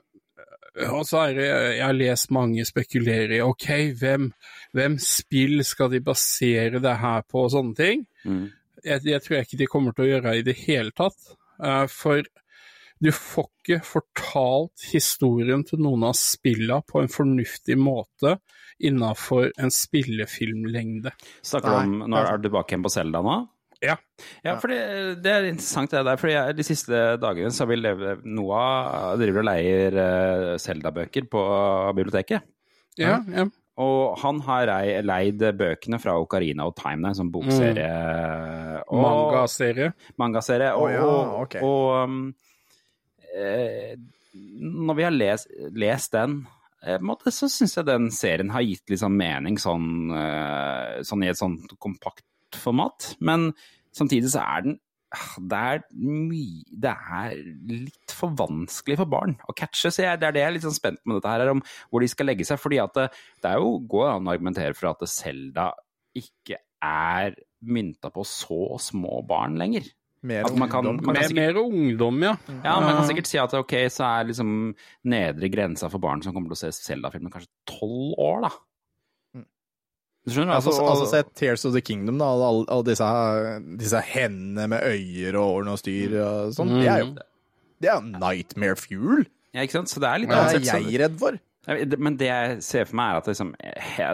[0.90, 3.68] og så er det, jeg har lest mange spekulere i ok,
[4.00, 4.30] hvem,
[4.76, 8.04] hvem spill skal de basere det her på og sånne ting.
[8.24, 8.44] Mm.
[8.84, 11.34] Jeg, jeg tror ikke de kommer til å gjøre i det hele tatt.
[11.60, 12.22] Eh, for
[13.00, 18.36] du får ikke fortalt historien til noen av spillene på en fornuftig måte
[18.80, 21.12] innafor en spillefilmlengde.
[21.44, 23.40] Snakker du om Nå er du tilbake igjen på Selda nå?
[23.80, 23.96] Ja.
[24.44, 24.80] Ja, for det,
[25.24, 26.24] det er interessant det der.
[26.28, 29.96] jeg, De siste dagene så har vi levd Noah driver og leier
[30.60, 31.44] Selda-bøker på
[31.96, 32.44] biblioteket.
[33.00, 33.46] Ja, ja.
[33.80, 34.68] Og han har
[35.06, 37.88] leid bøkene fra Ocarina og Time, en sånn bokserie.
[38.84, 39.00] Mm.
[39.00, 39.92] Mangaserie.
[40.20, 40.72] mangaserie.
[40.76, 41.56] Og, ja, og, ok.
[41.64, 42.18] og um,
[43.32, 43.94] eh,
[44.60, 46.42] når vi har lest, lest den,
[46.84, 49.88] eh, måte, så syns jeg den serien har gitt liksom mening sånn,
[50.18, 52.26] eh, sånn i et sånn kompakt
[52.58, 53.14] format.
[53.20, 53.52] Men
[53.96, 54.78] samtidig så er den
[55.12, 57.36] ah, det er mye Det er
[57.66, 59.90] litt for vanskelig for barn å catche.
[59.90, 61.62] Så jeg, det er det jeg er litt sånn spent med dette her, er om
[61.90, 62.58] hvor de skal legge seg.
[62.62, 63.08] fordi at det,
[63.42, 65.70] det er jo går an å argumentere for at Selda
[66.16, 69.84] ikke er mynta på så små barn lenger.
[70.22, 72.36] Mer man kan- ungdom, man kan Mer, mer ungdom, ja.
[72.64, 74.74] Ja, man kan sikkert si at ok, så er liksom
[75.08, 78.50] nedre grensa for barn som kommer til å se Zelda-filmen, kanskje tolv år, da.
[80.20, 80.26] Mm.
[80.28, 80.54] Du skjønner?
[80.54, 82.24] Altså, og- altså se Tears of the Kingdom, da.
[82.26, 83.06] Alle, alle disse,
[83.80, 86.74] disse hendene med øyer og årene og styr og sånn.
[86.80, 87.14] Det er jo
[87.80, 89.26] det er nightmare fuel.
[89.54, 89.88] ja, ikke sant?
[89.88, 91.38] Så det er litt Det er jeg redd for.
[91.98, 93.54] Men det jeg ser for meg, er at liksom,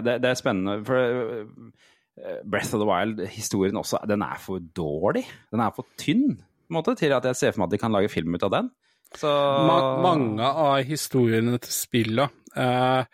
[0.04, 0.84] det, det er spennende.
[0.86, 5.24] For eh, Breath of the Wild, historien også, den er for dårlig.
[5.50, 7.78] Den er for tynn på en måte, til at jeg ser for meg at de
[7.78, 8.70] kan lage film ut av den.
[9.14, 9.26] Så
[9.66, 13.04] Ma mange av historiene til spillene eh,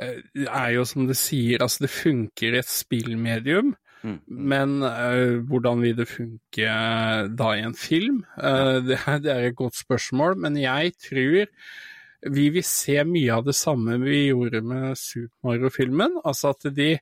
[0.00, 4.14] er jo som det sier, altså det funker i et spillmedium, Mm.
[4.32, 8.22] men uh, hvordan vil det funke eh, da i en film?
[8.38, 11.44] Uh, det, det er et godt spørsmål, men jeg tror
[12.32, 16.16] vi vil se mye av det samme vi gjorde med Super Mario-filmen.
[16.24, 16.94] Altså at de,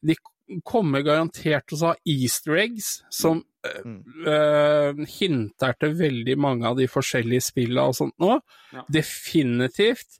[0.00, 0.16] de
[0.64, 4.00] kommer garantert til å ha easter eggs som eh, Mm.
[4.26, 8.40] eh, hinter til veldig mange av de forskjellige spillene og sånt nå.
[8.72, 8.82] Ja.
[8.90, 10.16] Definitivt.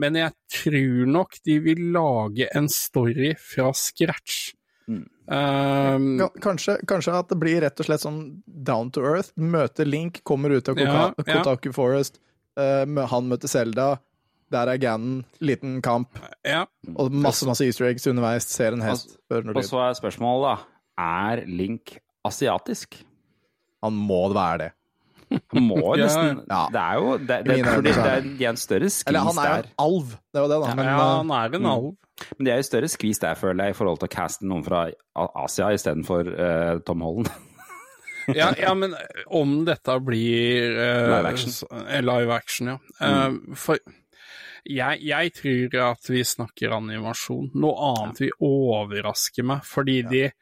[0.00, 4.54] Men jeg tror nok de vil lage en story fra scratch.
[4.90, 5.04] Mm.
[5.24, 6.08] Um,
[6.44, 9.32] kanskje, kanskje at det blir rett og slett sånn down to earth.
[9.40, 11.24] Møter Link, kommer ut av Koka Ja, ja.
[11.30, 12.20] Kotaku Forest.
[12.60, 13.94] uh, han møter Selda.
[14.52, 15.24] Der er Ganon.
[15.40, 16.18] Liten kamp.
[16.44, 16.66] ja.
[16.94, 18.46] Og masse masse easter eggs underveis.
[18.50, 19.16] Ser en hest.
[19.32, 20.70] Hører Og så er spørsmålet, da.
[21.00, 23.00] Er Link asiatisk?
[23.82, 24.70] Han må være det.
[25.54, 26.62] Han må jo nesten Ja.
[26.72, 29.40] Det er jo det, det, det, fordi det er de en større skvis Eller han
[29.42, 29.68] er der.
[29.68, 30.12] en alv.
[30.34, 30.74] Det jo det, da.
[30.78, 31.88] Men, ja, eh, han er en alv.
[32.38, 34.62] Men de er jo større skvis der, føler jeg, i forhold til å caste noen
[34.66, 34.84] fra
[35.44, 37.32] Asia istedenfor uh, Tom Holland.
[38.32, 38.94] Ja, ja, men
[39.36, 41.52] om dette blir uh, Live action.
[41.84, 42.78] eh, live action, ja.
[42.96, 43.76] Uh, for
[44.64, 47.50] jeg, jeg tror at vi snakker animasjon.
[47.60, 50.38] Noe annet vil overraske meg, fordi de eh,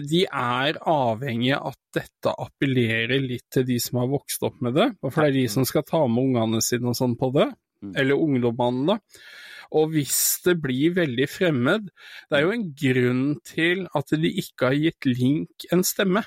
[0.00, 4.76] de er avhengige av at dette appellerer litt til de som har vokst opp med
[4.78, 4.88] det.
[5.04, 7.48] For det er de som skal ta med ungene sine og sånn på det.
[7.82, 7.94] Mm.
[8.00, 9.24] Eller ungdommene, da.
[9.72, 11.86] Og hvis det blir veldig fremmed
[12.28, 16.24] Det er jo en grunn til at de ikke har gitt Link en stemme.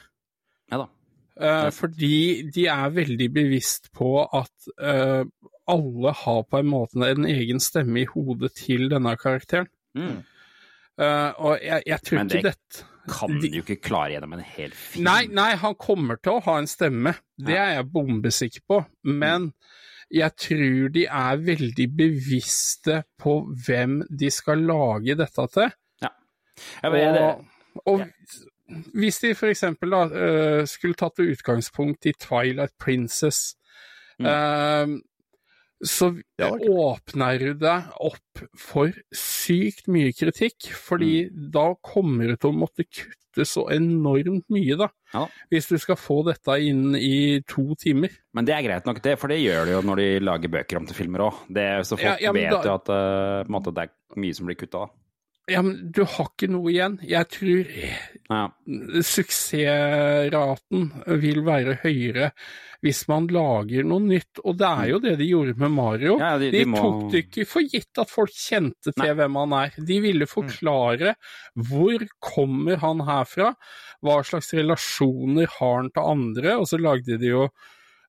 [0.72, 0.88] Ja da.
[1.36, 5.28] Eh, fordi de er veldig bevisst på at eh,
[5.68, 9.68] alle har på en måte en egen stemme i hodet til denne karakteren.
[9.98, 10.24] Mm.
[10.96, 12.40] Eh, og jeg, jeg tror det...
[12.40, 15.04] ikke dette Kan De- jo ikke klare gjennom en hel film.
[15.06, 18.80] Nei, nei, han kommer til å ha en stemme, det er jeg bombesikker på.
[19.04, 19.52] Men
[20.12, 25.70] jeg tror de er veldig bevisste på hvem de skal lage dette til.
[26.82, 27.46] Vet, det, Og,
[27.86, 28.06] og
[28.96, 33.56] hvis de for eksempel da, eh, skulle tatt utgangspunkt i Twilight Princess,
[34.18, 35.02] Mm.
[35.84, 41.52] Så Ja, åpner du deg opp for sykt mye kritikk, fordi Mm.
[41.52, 44.88] da kommer du til å måtte kutte så enormt mye, da.
[45.14, 45.28] Ja.
[45.52, 48.10] Hvis du skal få dette inn i to timer.
[48.34, 50.78] Men det er greit nok, det, for det gjør det jo når de lager bøker
[50.78, 51.84] om til filmer òg.
[51.86, 54.90] Så folk Ja, vet da- jo at uh, måte, det er mye som blir kutta.
[55.48, 56.96] Ja, men du har ikke noe igjen.
[57.06, 57.66] Jeg tror
[58.32, 58.48] Ja.
[59.06, 60.88] suksessraten
[61.22, 62.32] vil være høyere
[62.86, 66.18] hvis man lager noe nytt, og det er jo det de gjorde med Mario.
[66.22, 69.14] Ja, de- de de må- tok det ikke for gitt at folk kjente til Nei.
[69.14, 69.72] hvem han er.
[69.86, 71.16] De ville forklare
[71.58, 73.56] hvor kommer han herfra,
[74.04, 77.50] hva slags relasjoner har han til andre, og så lagde de jo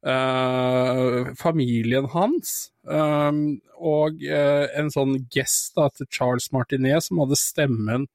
[0.05, 7.37] eh, familien hans, um, og uh, en sånn gest da, til Charles Martinet, som hadde
[7.37, 8.07] stemmen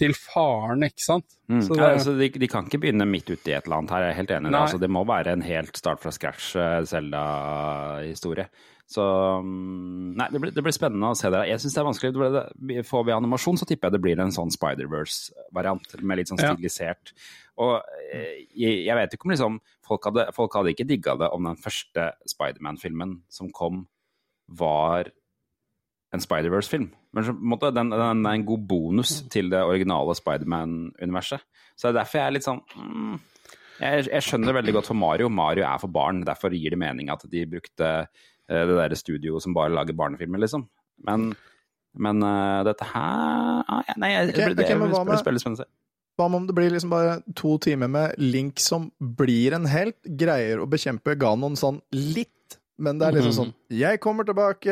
[0.00, 1.36] til faren, ikke sant?
[1.48, 1.62] Mm.
[1.62, 4.14] Så ja, altså, de, de kan ikke begynne midt uti et eller annet her, jeg
[4.14, 4.50] er helt enig.
[4.50, 4.60] det.
[4.64, 6.54] Altså, det må være en helt start fra scratch
[6.90, 8.48] Zelda-historie.
[8.86, 9.02] Så
[9.40, 11.44] mm, Nei, det blir, det blir spennende å se det.
[11.48, 12.12] Jeg syns det er vanskelig.
[12.14, 16.28] Det det- Får vi animasjon, så tipper jeg det blir en sånn Spider-Verse-variant, med litt
[16.28, 16.52] sånn Ja.
[17.62, 17.74] Og
[18.10, 21.50] eh, jeg, jeg vet ikke om liksom folk hadde, folk hadde ikke digga det om
[21.50, 23.84] den første Spiderman-filmen som kom,
[24.48, 25.12] var
[26.14, 26.88] en Spider-Verse-film.
[27.14, 31.42] Men på en måte, den, den er en god bonus til det originale Spiderman-universet.
[31.74, 33.16] Så det er derfor jeg er litt sånn mm,
[33.80, 35.30] jeg, jeg skjønner veldig godt for Mario.
[35.32, 36.22] Mario er for barn.
[36.26, 40.42] Derfor gir det mening at de brukte eh, det derre studioet som bare lager barnefilmer,
[40.44, 40.68] liksom.
[41.08, 41.32] Men,
[41.98, 45.16] men uh, dette her ah, ja, Nei, jeg, okay, det, det, ok, men hva blir
[45.16, 45.72] med- veldig spennende å se.
[46.14, 50.62] Hva om det blir liksom bare to timer med Link som blir en helt, greier
[50.62, 52.30] å bekjempe Ganon sånn litt,
[52.78, 54.70] men det er liksom sånn 'Jeg kommer tilbake'.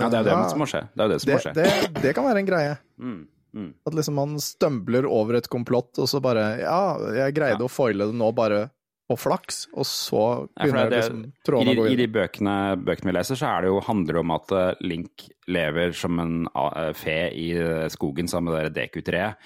[0.00, 0.88] Ja, det er det som må skje.
[0.94, 1.54] Det det som må skje.
[1.54, 2.78] det, det kan være en greie.
[3.00, 3.74] Mm, mm.
[3.86, 7.66] At liksom man stømbler over et komplott, og så bare Ja, jeg greide Ja.
[7.66, 8.70] å foile det nå bare
[9.10, 11.92] på flaks, og så Ja, begynner det- liksom trådene å gå inn.
[11.92, 14.74] I de bøkene, bøkene vi leser, så er det jo, handler det om at eh,
[14.80, 19.36] Link lever som en eh, fe i eh, skogen sammen med det Deku-treet.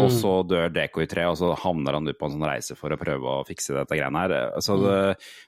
[0.00, 2.74] Og så dør Deku i tre, og så havner han ut på en sånn reise
[2.76, 4.34] for å prøve å fikse dette greiene her.
[4.64, 4.96] Så det,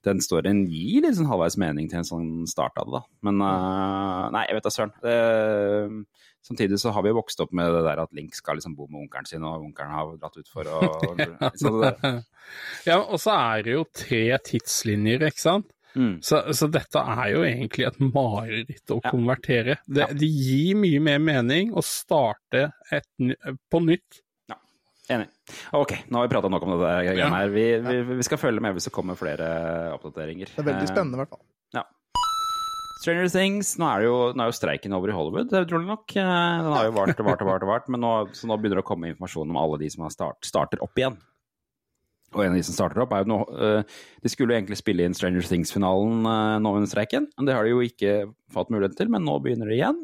[0.06, 3.02] den storyen gir litt sånn halvveis mening til en sånn start av det, da.
[3.28, 4.94] Men uh, nei, jeg vet da søren.
[5.02, 8.84] Det- Samtidig så har vi vokst opp med det der at Link skal liksom bo
[8.86, 10.76] med onkelen sin, og onkelen har dratt ut for å
[12.86, 15.72] Ja, og så er det jo tre tidslinjer, ikke sant?
[15.96, 16.20] mm.
[16.22, 19.10] Så, så dette er jo egentlig et mareritt å Ja.
[19.10, 19.78] konvertere.
[19.88, 20.06] Det, Ja.
[20.12, 23.06] det gir mye mer mening å starte et,
[23.72, 24.20] på nytt.
[25.12, 25.28] Enig.
[25.76, 27.28] Ok, nå har vi prata nok om det der Ja.
[27.30, 27.48] her.
[27.54, 29.46] Vi, vi, vi skal følge med hvis det kommer flere
[29.94, 30.50] oppdateringer.
[30.56, 31.44] Det er veldig spennende, i hvert fall.
[31.44, 31.84] Eh, ja.
[33.04, 35.66] Stranger Things, nå er, det jo, nå er jo streiken over i Hollywood, det er
[35.68, 36.10] utrolig nok.
[36.16, 36.24] Eh,
[36.64, 38.80] Den har jo vart og vart og vart, og vart men nå, så nå begynner
[38.80, 41.18] det å komme informasjon om alle de som har start, starter opp igjen.
[42.34, 43.82] Og en av de som starter opp, er jo nå eh,
[44.24, 47.62] De skulle jo egentlig spille inn Stranger Things-finalen eh, nå under streiken, men det har
[47.68, 48.16] de jo ikke
[48.52, 50.02] fått mulighet til, men nå begynner det igjen.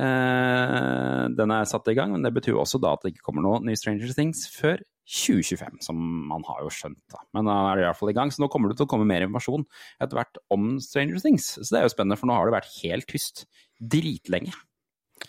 [0.00, 3.44] Eh, den er satt i gang, men det betyr også da at det ikke kommer
[3.46, 5.98] noe ny Stranger Things før 2025, som
[6.30, 6.98] man har jo skjønt.
[7.12, 7.20] da.
[7.36, 8.90] Men da er det i hvert fall i gang, så nå kommer det til å
[8.94, 9.66] komme mer informasjon
[10.00, 11.50] etter hvert om Stranger Things.
[11.60, 13.44] Så det er jo spennende, for nå har det vært helt tyst
[13.80, 14.54] dritlenge.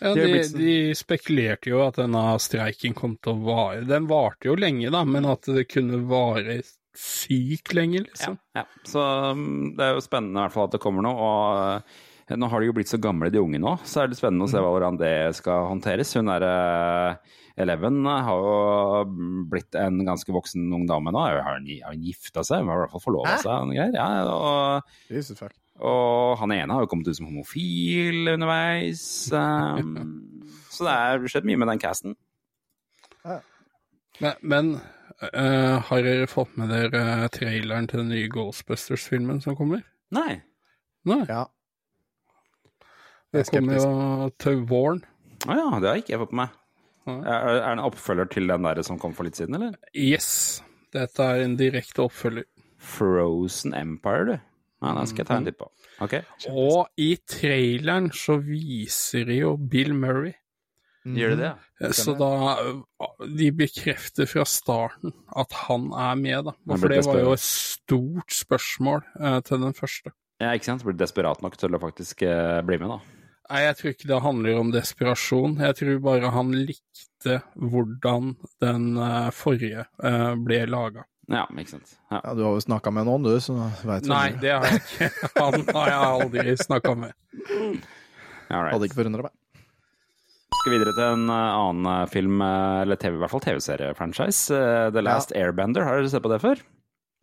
[0.00, 3.84] Ja, de, sånn- de spekulerte jo at denne streiken kom til å vare.
[3.88, 6.58] Den varte jo lenge, da, men at det kunne vare
[6.96, 8.38] sykt lenge, liksom.
[8.56, 9.00] Ja, Så
[9.36, 11.16] um, det er jo spennende i hvert fall at det kommer noe.
[11.28, 11.96] og
[12.34, 14.50] nå har de jo blitt så gamle, de unge nå, så er det spennende å
[14.50, 16.10] se hvordan det skal håndteres.
[16.18, 21.22] Hun er eh, Eleven har jo blitt en ganske voksen ung dame nå.
[21.22, 22.64] Har hun, har gifta seg?
[22.64, 23.52] Hun har i hvert fall forlova seg.
[23.54, 23.94] og greier.
[23.96, 24.90] Ja, og,
[25.86, 29.06] og han ene har jo kommet ut som homofil underveis.
[29.32, 29.96] Um,
[30.74, 32.18] så det er skjedd mye med den casten.
[34.20, 39.56] Men, men uh, har dere fått med dere eh, traileren til den nye Ghostbusters-filmen som
[39.58, 39.84] kommer?
[40.16, 40.42] Nei.
[41.08, 41.46] Nei, Ja.
[43.32, 45.02] Det Jeg er kommer jo til våren.
[45.46, 46.62] Å ja, det har ikke jeg fått med meg.
[47.06, 47.18] Ah.
[47.22, 49.76] Er, er det en oppfølger til den der som kom for litt siden, eller?
[49.94, 50.62] Yes,
[50.94, 52.46] dette er en direkte oppfølger.
[52.82, 54.34] Frozen Empire, du.
[54.84, 55.68] Nei, den skal jeg ta en titt på.
[56.04, 56.16] Ok.
[56.52, 60.34] Og i traileren så viser de jo Bill Murray.
[61.06, 61.52] Gjør det det?
[61.86, 66.54] Eh, Så da eh, De bekrefter fra starten at han er med, da.
[66.74, 70.12] For det var jo et stort spørsmål eh, til den første.
[70.42, 70.84] Ja, ikke sant?
[70.84, 72.98] Blir du desperat nok til å faktisk eh, bli med, da.
[73.46, 75.58] Nei, jeg tror ikke det handler om desperasjon.
[75.62, 81.06] Jeg tror bare han likte hvordan den eh, forrige eh, ble laga.
[81.30, 81.96] Ja, ikke sant.
[82.10, 82.20] Ja.
[82.20, 84.12] Ja, du har jo snakka med noen, du, så veit du.
[84.12, 85.10] Nei, det har jeg ikke.
[85.40, 87.16] Han har jeg aldri snakka med.
[88.46, 88.72] Alright.
[88.76, 89.34] Hadde ikke forundra meg.
[90.66, 94.60] Skal videre til en eh, annen eh, film, eh, eller TV, i hvert fall TV-serie-franchise.
[94.94, 95.86] The Last Airbender.
[95.86, 96.62] Har dere sett på det før?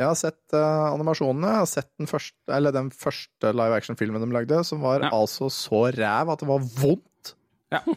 [0.01, 1.51] Jeg har sett uh, animasjonene.
[1.53, 5.11] Jeg har sett den første, eller den første live action-filmen de lagde, som var Ja.
[5.13, 7.33] altså så ræv at det var vondt.
[7.73, 7.81] Ja.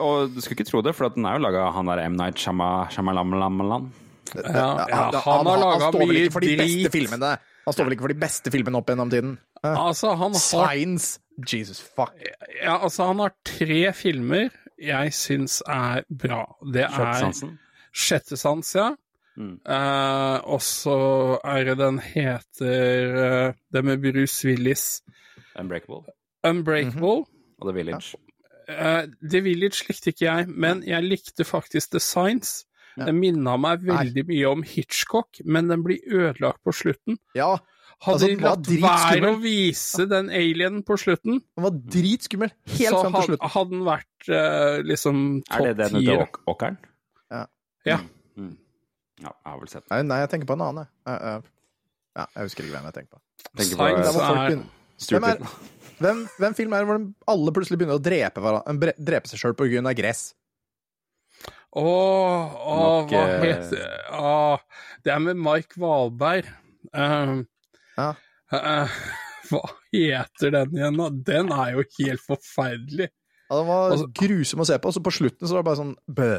[0.00, 2.00] Og du skulle ikke tro det, for at den er jo laga av han der
[2.06, 2.14] M.
[2.16, 3.90] Night Shyama- Shyamalan.
[4.36, 7.32] Ja, ja, han, han har laga står vel mye ikke for de beste filmene.
[7.66, 9.34] Han står vel ikke for de beste filmene opp gjennom tiden.
[9.62, 11.18] Eh, Altså, han har, Science
[11.52, 12.14] Jesus fuck.
[12.62, 14.48] ja, altså, han har tre filmer
[14.80, 16.42] jeg syns er bra.
[16.72, 17.54] Det er Kjøttsansen.
[17.96, 18.90] Sjette sans, ja.
[19.36, 19.56] Mm.
[19.68, 20.98] Eh, og så
[21.44, 25.02] er det den heter uh, Det med Bruce Willis.
[25.58, 26.04] Unbreakable.
[26.46, 27.26] Unbreakable.
[27.60, 28.16] Og The Village.
[28.68, 32.64] Uh, The Village likte ikke jeg, men jeg likte faktisk The Signs.
[32.96, 37.18] Den minna meg veldig mye om Hitchcock, men den blir ødelagt på slutten.
[37.36, 37.58] Ja,
[38.04, 42.50] Hadde Altså, de latt være å vise den alienen på slutten, den var dritskummel.
[42.74, 43.40] Helt fram til slutten.
[43.40, 46.26] Så hadde den vært uh, liksom Er det den tier.
[46.52, 46.76] åkeren?
[47.86, 48.00] Ja.
[48.36, 48.56] Mm.
[49.22, 50.08] Ja, jeg har vel sett den.
[50.10, 51.42] Nei, jeg tenker på en annen, jeg.
[52.16, 53.20] Ja, jeg husker ikke hvem jeg tenker på.
[53.56, 54.66] Tenker på er begynner.
[55.06, 58.92] Hvem er- Hvem, hvem film er det hvor de alle plutselig begynner å drepe, hverandre,
[59.00, 60.34] drepe seg sjøl på grunn av gress?
[61.76, 64.58] Åh, Nok, hva eh, heter åh,
[65.04, 66.48] Det er med Mike Valberg.
[66.92, 67.42] Uh,
[67.96, 68.10] Ja.
[68.52, 68.96] uh,
[69.50, 71.08] hva heter den igjen, da?
[71.32, 73.08] Den er jo helt forferdelig.
[73.48, 75.80] Ja, Den var Altså- grusom å se på, så på slutten så var det bare
[75.80, 76.30] sånn bø.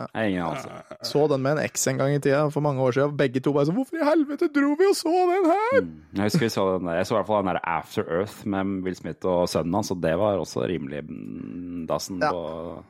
[0.00, 0.98] Jeg har ingen anelse.
[1.10, 3.16] Så den med en eks en gang i tida, for mange år siden.
[3.20, 5.80] Begge to bare sånn Hvorfor i helvete dro vi og så den her?
[5.84, 5.94] Mm.
[6.18, 6.98] Jeg husker vi så den der.
[7.00, 9.90] Jeg så i hvert fall den der After Earth med Will Smith og sønnen hans,
[9.94, 12.30] og det var også rimelig mm, dassen Ja.
[12.32, 12.84] på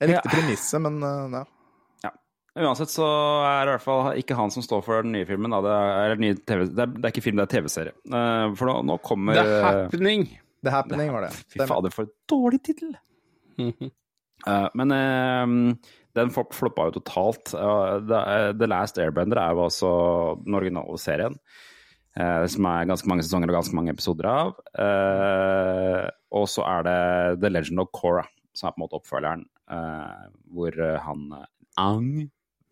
[0.00, 0.34] Jeg likte Ja.
[0.36, 1.38] premisset, men uh,
[2.04, 2.10] ja.
[2.58, 3.06] Uansett så
[3.46, 5.52] er det i hvert fall ikke han som står for den nye filmen.
[5.54, 5.60] Da.
[5.62, 5.74] Det,
[6.10, 7.92] er, ny TV, det, er, det er ikke film, det er TV-serie.
[8.08, 10.24] Eh, for nå, nå kommer The eh, Happening.
[10.66, 11.30] The Happening var det.
[11.54, 12.96] Fy fader, for et dårlig tittel!
[14.48, 15.74] Eh, men eh,
[16.18, 17.52] den flop- floppa jo totalt.
[17.54, 18.20] Uh, The,
[18.58, 19.90] The Last Airbender er jo også
[20.44, 21.36] den originale serien.
[22.18, 24.56] eh, som er ganske mange sesonger og ganske mange episoder av.
[24.74, 26.96] Eh, og så er det
[27.44, 28.24] The Legend of Korra,
[28.56, 29.44] som er på en måte oppfølgeren.
[29.70, 31.46] eh, hvor eh, han eh,
[31.78, 32.08] Ang,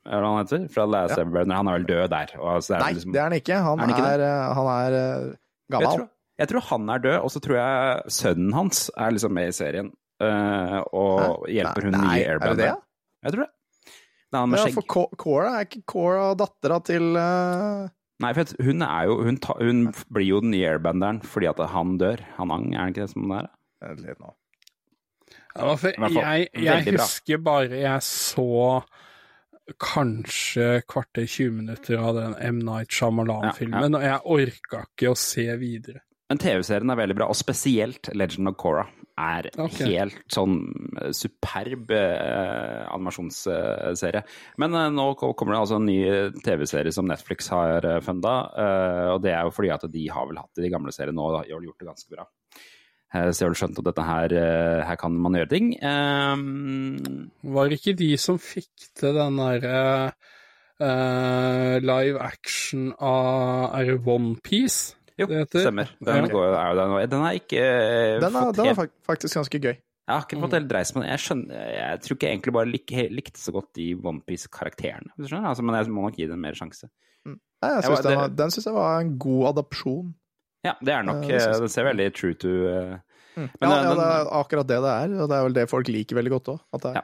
[0.06, 0.64] er det han heter?
[0.74, 1.22] Fra The Last Ja.
[1.22, 1.54] Airbender.
[1.60, 2.32] Han er vel død der.
[2.40, 3.60] Og så er Nei, liksom, det er han ikke.
[3.62, 4.24] Han Er han ikke er,
[4.58, 5.36] han er uh, jeg
[5.76, 5.92] gammel.
[6.00, 6.08] tror,
[6.38, 9.54] jeg tror han er død, og så tror jeg sønnen hans er liksom med i
[9.54, 9.92] serien.
[10.22, 11.28] Eh, og Hæ?
[11.58, 12.62] hjelper hun nye er det Airbender.
[12.62, 12.72] det?
[13.26, 13.52] Jeg tror det.
[14.26, 17.86] Det er han med Ja, for Cora er ikke Cora dattera til uh,
[18.22, 21.50] Nei, for at hun er jo hun, ta, hun blir jo den nye airbenderen fordi
[21.50, 22.22] at han dør.
[22.38, 23.96] Han Ang, er det ikke det som det er?
[24.00, 24.32] Litt nå.
[25.56, 28.80] Ja, for jeg, jeg husker bare jeg så
[29.82, 32.60] kanskje kvarter 20 minutter av den M.
[32.64, 36.04] Night Shyamalan-filmen, og jeg orka ikke å se videre.
[36.30, 39.94] Men TV-serien er veldig bra, og spesielt Legend of Korra er okay.
[39.96, 40.58] helt sånn
[41.00, 44.22] eh, superb eh, animasjonsserie.
[44.62, 46.00] Men eh, nå kommer det altså en ny
[46.44, 50.28] TV-serie som Netflix har uh, funda, eh, og det er jo fordi at de har
[50.28, 52.28] vel hatt det i de gamle seriene og har gjort det ganske bra.
[53.14, 55.72] Eh, så jeg har skjønt at dette her, eh, her kan man gjøre ting.
[55.82, 60.12] Um, Var det ikke de som fikk til den derre
[60.82, 64.96] uh, live action av Er det Onepiece?
[65.18, 65.90] Jo, heter- stemmer.
[66.04, 69.74] Den, går, er den, den er ikke eh, Den er, den er faktisk ganske gøy.
[70.06, 71.08] Jeg har ikke fått helt dreis på den.
[71.10, 75.10] Jeg, skjønner, jeg tror ikke jeg egentlig bare lik, likte så godt de OnePiece-karakterene.
[75.18, 76.86] Altså, men jeg må nok gi den mer sjanse.
[77.26, 80.14] Nei, jeg synes den, var, den syns jeg var en god adopsjon.
[80.66, 83.48] Ja, det er nok Ja, eh, Det ser veldig true to mm.
[83.60, 85.64] Men ja, den- ja, det er akkurat det det er, og det er vel det
[85.70, 86.60] folk liker veldig godt òg.
[86.94, 87.02] Ja.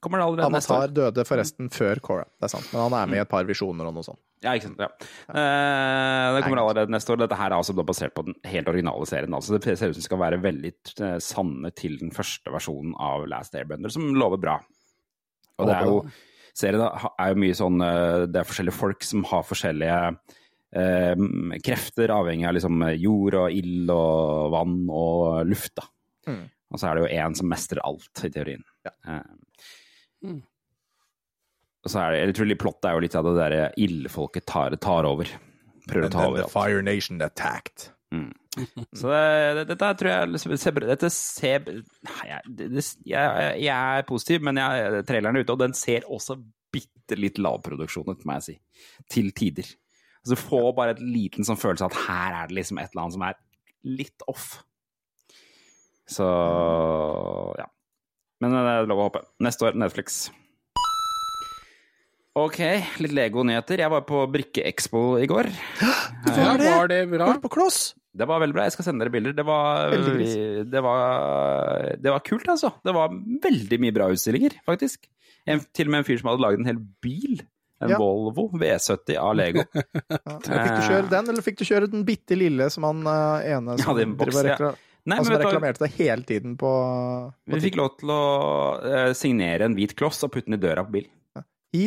[0.00, 0.92] Kommer det allerede neste år?
[0.94, 3.88] døde forresten før Cora, det er sant, men han er med i et par visjoner
[3.88, 4.20] og noe sånt.
[4.44, 4.80] Ja, ikke sant.
[4.84, 4.90] Ja.
[5.32, 7.22] Eh, det kommer allerede neste år.
[7.22, 9.34] Dette her er altså basert på den helt originale serien.
[9.34, 13.24] Altså, det ser ut som skal være veldig eh, sanne til den første versjonen av
[13.30, 14.56] Last Airbender, som lover bra.
[15.56, 16.00] Og det er jo
[16.56, 19.96] Serien er jo mye sånn eh, Det er forskjellige folk som har forskjellige
[20.80, 21.24] eh,
[21.64, 25.74] krefter, avhengig av liksom jord og ild og vann og luft.
[25.80, 25.88] da.
[26.32, 26.44] Mm.
[26.72, 28.64] Og så er det jo én som mestrer alt, i teorien.
[28.84, 29.20] Eh,
[30.24, 30.40] Mm.
[31.86, 35.30] Det, jeg tror plottet er jo litt av det derre ildfolket tar, tar over.
[35.86, 37.90] Prøver å ta over The Fire Nation attacked.
[38.14, 38.32] Mm.
[38.96, 39.22] Så det,
[39.58, 44.44] det, dette tror jeg liksom ser, Dette ser jeg, det, det, jeg, jeg er positiv,
[44.46, 46.38] men jeg, traileren er ute, og den ser også
[46.72, 48.56] bitte litt lavproduksjon ut, må jeg si.
[49.12, 49.68] Til tider.
[50.24, 52.90] Så du får bare et liten sånn følelse av at her er det liksom et
[52.90, 53.36] eller annet som er
[53.86, 54.48] litt off.
[56.10, 56.26] Så
[57.58, 57.68] ja.
[58.42, 59.22] Men det er lov å håpe.
[59.42, 60.26] Neste år Netflix.
[62.36, 62.58] Ok,
[63.00, 63.80] litt Lego-nyheter.
[63.80, 65.46] Jeg var på Brikke-Expo i går.
[65.80, 65.92] Ja,
[66.60, 66.68] det?
[66.68, 67.30] var det bra?
[67.30, 67.94] Var det på kloss?
[68.16, 68.66] Det var veldig bra.
[68.68, 69.32] Jeg skal sende dere bilder.
[69.36, 69.94] Det var,
[70.68, 72.74] det var, det var kult, altså.
[72.84, 73.12] Det var
[73.44, 75.08] veldig mye bra utstillinger, faktisk.
[75.48, 77.40] En, til og med en fyr som hadde laget en hel bil.
[77.80, 77.98] En Ja.
[78.00, 79.64] Volvo V70 av Lego.
[79.76, 80.36] Ja.
[80.40, 83.76] Fikk du kjøre den, eller fikk du kjøre den bitte lille som han eh, ene
[83.80, 84.74] som, Ja, det boks, rekla-
[85.06, 86.70] Nei, vet reklamerte det hele tiden på,
[87.46, 88.22] på Vi fikk lov til å
[88.80, 91.12] eh, signere en hvit kloss og putte den i døra på bilen.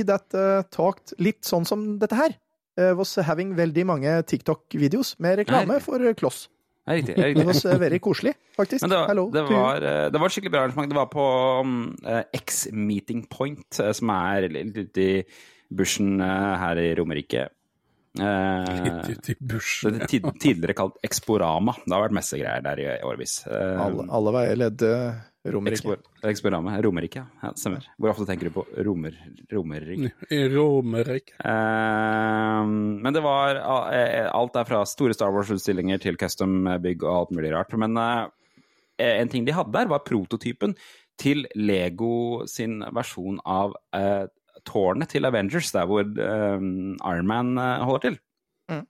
[0.07, 2.37] That uh, talked litt sånn som dette her,
[2.79, 6.47] uh, was having veldig mange TikTok-videos med reklame for kloss.
[6.89, 7.15] Det er riktig.
[7.15, 7.45] Det er riktig.
[7.45, 8.81] det var veldig koselig, faktisk.
[8.81, 10.89] Det var, Hello det, var, eh, det var skikkelig bra arrangement.
[10.89, 11.25] Det var på
[11.61, 15.23] um, eh, X Meeting Point, eh, som er litt ute i
[15.69, 17.45] bushen eh, her i Romerike.
[18.17, 19.93] Eh, Litt ut i bushen.
[19.93, 21.75] det er tid, tidligere kalt Exporama.
[21.85, 23.35] Det har vært messegreier der i årevis.
[23.45, 24.89] Eh, Alle, alle veier ledde
[25.45, 25.77] Romerike.
[25.77, 26.73] Expo- Exporama.
[26.83, 27.27] Romerike, ja.
[27.45, 27.51] ja.
[27.55, 27.85] Stemmer.
[28.01, 29.13] Hvor ofte tenker du på Romer,
[29.53, 30.09] Romerike?
[30.55, 31.35] Romerike.
[31.39, 32.63] Eh,
[33.05, 33.61] men det var
[33.93, 37.77] eh, alt der fra store Star Wars-utstillinger til custom-bygg og alt mulig rart.
[37.79, 38.25] Men eh,
[39.21, 40.73] en ting de hadde der, var prototypen
[41.19, 44.25] til Lego sin versjon av eh,
[44.67, 48.19] tårnet til Avengers, der hvor eh, Iron Man eh, holder til.
[48.69, 48.85] Mm.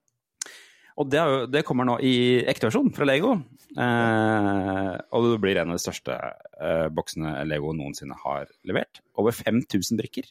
[0.99, 2.13] Og det, er jo, det kommer nå i
[2.51, 3.38] ekteversjon fra Lego.
[3.80, 9.01] Eh, og det blir en av de største eh, boksene Lego noensinne har levert.
[9.20, 10.28] Over 5000 brikker.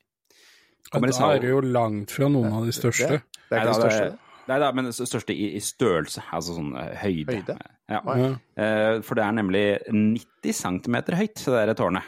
[0.93, 3.19] Kommer da er det jo langt fra noen av de største.
[3.49, 4.09] Det er Nei, ikke det største.
[4.13, 7.35] det- Nei da, men det største i, i størrelse, altså sånn eh, høyde.
[7.37, 7.57] Høyde?
[7.93, 7.99] Ja.
[8.17, 8.29] Ja.
[8.57, 12.07] Eh, for det er nemlig 90 cm høyt, det der tårnet.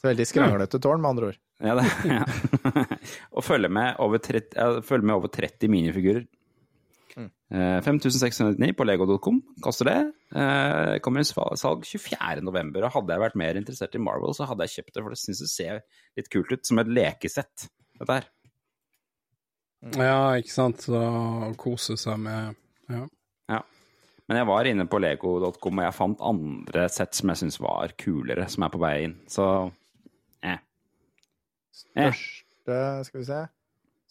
[0.00, 1.38] Så veldig skranglete tårn, med andre ord.
[1.64, 2.22] Ja, det, ja.
[3.32, 6.26] og følger med, over 30, følger med over 30 minifigurer.
[7.14, 7.28] Mm.
[7.54, 9.98] Eh, 5699 på lego.com koster det.
[10.34, 12.80] Eh, kommer i salg 24.11.
[12.82, 15.20] Og hadde jeg vært mer interessert i Marvel, så hadde jeg kjøpt det, for det
[15.22, 15.82] syns det ser
[16.18, 16.64] litt kult ut.
[16.68, 17.68] Som et lekesett,
[18.00, 18.30] dette her.
[20.00, 20.86] ja, ikke sant.
[20.88, 21.04] Så
[21.60, 22.54] kose seg med
[22.92, 23.06] ja.
[24.28, 27.92] Men jeg var inne på lego.com, og jeg fant andre sett som jeg syns var
[28.00, 29.18] kulere, som er på vei inn.
[29.30, 29.64] Så eh.
[29.66, 29.80] Eh.
[31.74, 33.42] Største, skal vi se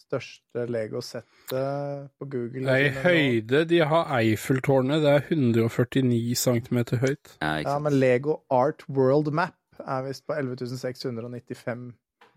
[0.04, 2.66] Største Lego-settet på Google.
[2.68, 3.64] Det er i høyde.
[3.70, 5.02] De har Eiffeltårnet.
[5.02, 7.38] Det er 149 cm høyt.
[7.42, 11.94] Ja, Ja, men Lego Art World Map er visst på 11.695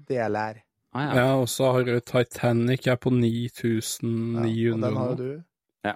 [0.09, 0.63] deler.
[0.95, 1.17] Ah, ja.
[1.19, 5.43] Ja, og så har du Titanic er på Ja, 9900 og den har jo du.
[5.85, 5.93] Ja,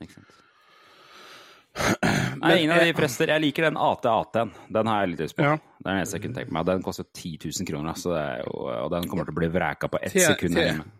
[0.00, 0.38] Ikke sant.
[2.42, 3.30] Nei, ingen av de prester.
[3.32, 4.50] Jeg liker den AT-AT-en.
[4.74, 5.44] Den har jeg litt lyst på.
[5.46, 5.54] Ja.
[5.56, 6.66] Det er den eneste jeg kunne tenke meg.
[6.68, 9.48] Den koster 10 000 kroner, så det er jo, og den kommer til å bli
[9.54, 10.90] vreka på ett sekund her hjemme.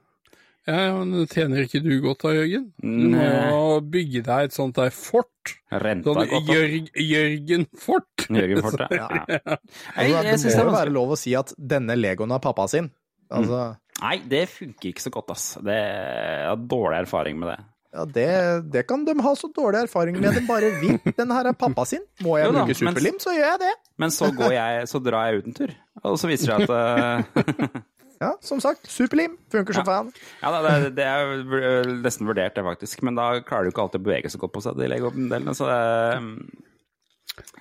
[0.63, 2.69] Ja, ja, men tjener ikke du godt da, Jørgen?
[2.79, 5.57] Du må jo bygge deg et sånt der fort.
[5.83, 6.53] Renta Sånn godt.
[6.55, 8.27] Jørg, Jørgen-fort.
[8.31, 9.09] Jørgen Fort, Ja.
[9.33, 9.57] Ja.
[9.59, 9.59] Jeg,
[9.97, 12.43] jeg, jeg det synes må det jo være lov å si at denne Legoen er
[12.45, 12.93] pappa sin.
[13.33, 13.65] Altså,
[14.03, 15.49] Nei, det funker ikke så godt, ass.
[15.67, 17.59] Det, jeg har dårlig erfaring med det.
[17.93, 18.27] Ja, det,
[18.73, 20.99] det kan de ha så dårlig erfaring med de bare vil.
[21.19, 22.01] Den her er pappa sin.
[22.25, 23.73] Må jeg Jo da, bruke men- superlim, så gjør jeg det.
[24.01, 26.73] Men så, går jeg, så drar jeg ut en tur, og så viser det at
[26.73, 27.81] uh...
[28.23, 30.11] Ja, som sagt, superlim funker som fan.
[30.39, 33.01] Ja, da, det, det er nesten vurdert, det, faktisk.
[33.03, 35.55] Men da klarer du ikke alltid å bevege så godt på seg, de Lego-delene.
[35.59, 36.21] Så det,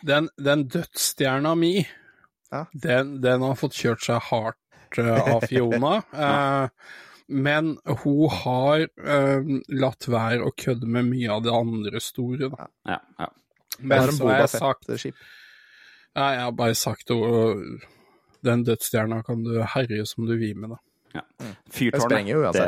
[0.06, 1.74] Den, den dødsstjerna mi,
[2.52, 2.66] Ja.
[2.74, 5.96] den, den har fått kjørt seg hardt eh, av Fiona.
[6.14, 6.68] eh,
[7.32, 12.52] men hun har uh, latt være å kødde med mye av det andre store.
[12.52, 12.68] Da.
[12.92, 13.32] ja, ja.
[13.82, 15.02] Men så har jeg sagt ja,
[16.14, 17.80] Jeg har bare sagt øh,
[18.46, 20.82] den dødsstjerna kan du herje som du vil med, da.
[21.12, 21.24] Ja.
[21.72, 22.06] Fyrtårnet.
[22.06, 22.44] sprenger jo.
[22.56, 22.68] Det,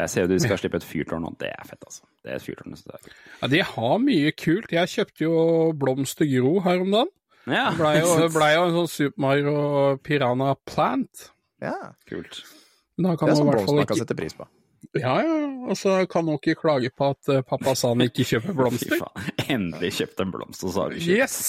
[0.00, 1.32] jeg ser jo du skal slippe et fyrtårn nå.
[1.40, 2.04] Det er fett, altså.
[2.22, 2.76] Det er et fyrtårn.
[2.76, 3.08] Er.
[3.40, 4.74] Ja, De har mye kult.
[4.74, 5.40] Jeg kjøpte jo
[5.80, 7.12] Blomster Gro her om dagen.
[7.50, 9.54] Ja, Det blei jo, ble jo en sånn Super Mario
[10.06, 11.30] Piranha Plant.
[11.64, 11.76] Ja,
[12.08, 12.42] kult.
[13.00, 14.46] Men da kan det er man i sånn kan ikke sette pris på.
[15.00, 15.34] Ja, ja.
[15.70, 18.58] Og så kan hun ikke klage på at eh, pappa sa han ikke kjøper Fy
[18.60, 19.00] blomster.
[19.00, 19.30] faen.
[19.56, 21.40] Endelig kjøpte en blomst, og så har du kjøpt Yes!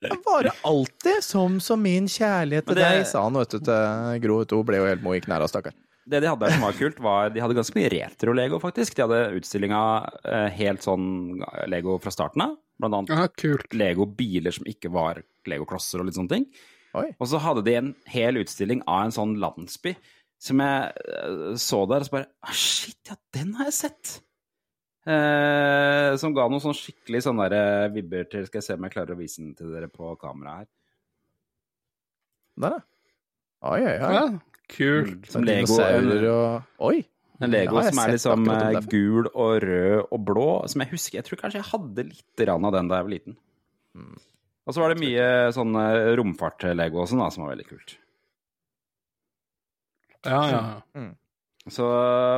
[0.00, 4.20] Det varer alltid som som min kjærlighet til det- deg, sa han vet du til
[4.24, 4.38] Gro.
[4.48, 5.74] Hun ble jo helt mo i knærne, stakkar.
[6.10, 8.94] Det de hadde der som var kult, var De hadde ganske mye retro-lego, faktisk.
[8.96, 9.80] De hadde utstillinga
[10.24, 12.56] eh, helt sånn Lego fra starten av.
[12.80, 13.68] Blant annet Ja, kult.
[13.76, 16.46] Lego-biler som ikke var Lego-klosser og litt sånne ting.
[16.96, 17.10] Oi.
[17.20, 19.92] Og så hadde de en hel utstilling av en sånn landsby
[20.40, 24.12] som jeg eh, så der, og så bare ah, Shit, ja, den har jeg sett!
[25.10, 28.84] Eh, som ga noen sånn skikkelig sånne der, eh, vibber til Skal jeg se om
[28.84, 30.70] jeg klarer å vise den til dere på kamera her.
[32.60, 32.86] Der, ja.
[33.70, 34.12] Oi, oi, oi.
[34.16, 34.24] Ja,
[34.72, 35.28] kult.
[35.28, 35.76] Som Lego.
[35.76, 37.02] Og Oi!
[37.40, 40.48] en Lego Ja, som er liksom gul og rød og blå.
[40.68, 43.14] Som jeg husker Jeg tror kanskje jeg hadde litt rann av den da jeg var
[43.14, 43.36] liten.
[43.96, 44.16] Mm.
[44.68, 45.26] Og så var det mye
[45.56, 45.76] sånn
[46.20, 47.96] romfart-Lego og sånn, da, som var veldig kult.
[50.26, 51.08] Ja, ja.
[51.70, 51.84] Så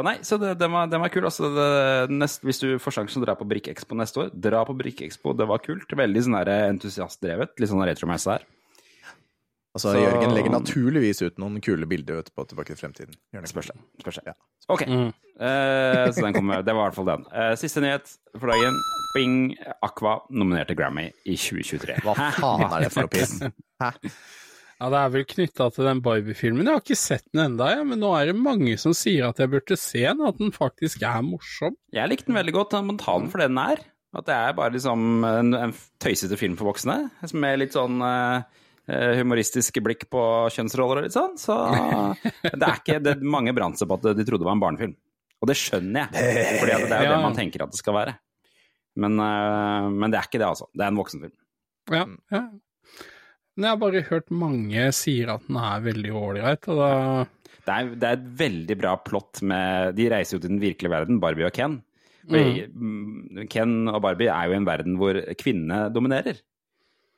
[0.04, 1.24] nei, så det, den, var, den var kul.
[1.24, 4.64] Altså, det, nest, hvis du får sjansen til å dra på Brikkexpo neste år, dra
[4.68, 5.32] på Brikkexpo.
[5.38, 5.86] Det var kult.
[5.96, 7.54] Veldig sånn der entusiastdrevet.
[7.62, 8.44] Litt sånn retromesse her.
[9.72, 13.14] Altså, Så- Jørgen legger naturligvis ut noen kule bilder vet på Tilbake til fremtiden.
[13.48, 13.76] Spørs det.
[14.02, 14.24] Spørs det.
[14.26, 14.34] Ja.
[14.68, 15.14] Ok, Mm.
[15.40, 17.24] eh, så den kommer, det var i hvert fall den.
[17.32, 18.76] Eh, siste nyhet for dagen.
[19.14, 22.02] Bing Aqua nominerte Grammy i 2023.
[22.02, 23.40] Hva faen er det for noe piss?
[23.80, 23.92] Hæ?
[24.82, 26.66] Ja, Det er vel knytta til den Barbie-filmen.
[26.66, 29.38] Jeg har ikke sett den enda, ja, men nå er det mange som sier at
[29.38, 31.76] jeg burde se den, at den faktisk er morsom.
[31.94, 32.74] Jeg likte den veldig godt.
[32.82, 33.84] Man ta den for det den er.
[34.18, 36.96] At det er bare liksom en, en tøysete film for voksne.
[37.38, 38.42] Med litt sånn uh,
[39.20, 40.24] humoristisk blikk på
[40.56, 41.38] kjønnsroller og litt sånn.
[41.38, 41.54] Så
[42.42, 44.98] det er ikke det, Mange brant seg på at de trodde det var en barnefilm.
[45.42, 47.14] Og det skjønner jeg, for det er jo Ja.
[47.14, 48.18] det man tenker at det skal være.
[48.98, 50.66] Men, uh, men det er ikke det, altså.
[50.74, 51.38] Det er en voksenfilm.
[51.94, 52.04] Ja,
[52.34, 52.42] ja.
[53.56, 56.90] Men jeg har bare hørt mange sier at den er veldig ålreit, og da
[57.62, 60.90] Det er, det er et veldig bra plott med De reiser jo til den virkelige
[60.90, 61.76] verden, Barbie og Ken.
[62.26, 66.40] Mm, Ken og Barbie er jo i en verden hvor kvinnene dominerer.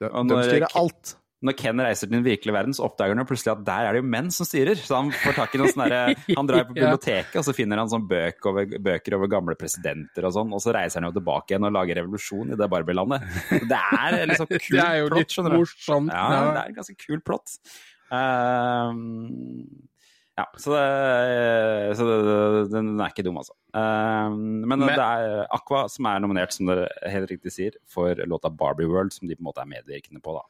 [0.03, 1.15] De, de styrer alt.
[1.45, 4.01] Når Ken reiser til den virkelige verden, så oppdager han plutselig at der er det
[4.01, 4.79] jo menn som styrer.
[4.81, 7.83] Så han får tak i noen sånne der, Han drar på biblioteket, og så finner
[7.83, 11.19] han sånn bøk over, bøker over gamle presidenter og sånn, og så reiser han jo
[11.19, 13.29] tilbake igjen og lager revolusjon i det Barbie-landet.
[13.69, 15.61] Det er liksom kult Det er jo plott, litt skjønner du.
[15.63, 16.15] morsomt.
[16.17, 17.59] Ja, det er en ganske kult plott.
[18.15, 19.67] Ehm,
[20.35, 23.55] ja, så, det, så det, den er ikke dum, altså.
[23.79, 28.19] Ehm, men, Men- det er Aqua som er nominert, som dere helt riktig sier, for
[28.27, 30.43] låta Barbie World, som de på en måte er medvirkende på, da.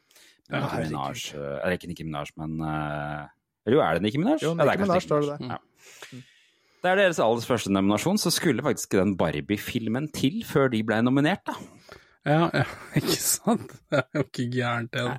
[0.52, 0.82] Nicki.
[0.90, 3.26] Minaj, eh, eller ikke Nicki Minaj, men eh,
[3.66, 4.38] Eller jo, er det Nicki Minaj?
[4.42, 5.54] Jo, Ja, det er Nicki Minaj står det der.
[5.54, 6.22] Ja.
[6.84, 10.98] Det er deres aller første nominasjon, så skulle faktisk den Barbie-filmen til før de ble
[11.00, 11.54] nominert, da.
[12.28, 12.64] Ja, ja,
[13.00, 13.72] ikke sant?
[13.88, 15.06] Det er jo ikke gærent, det.
[15.08, 15.16] da.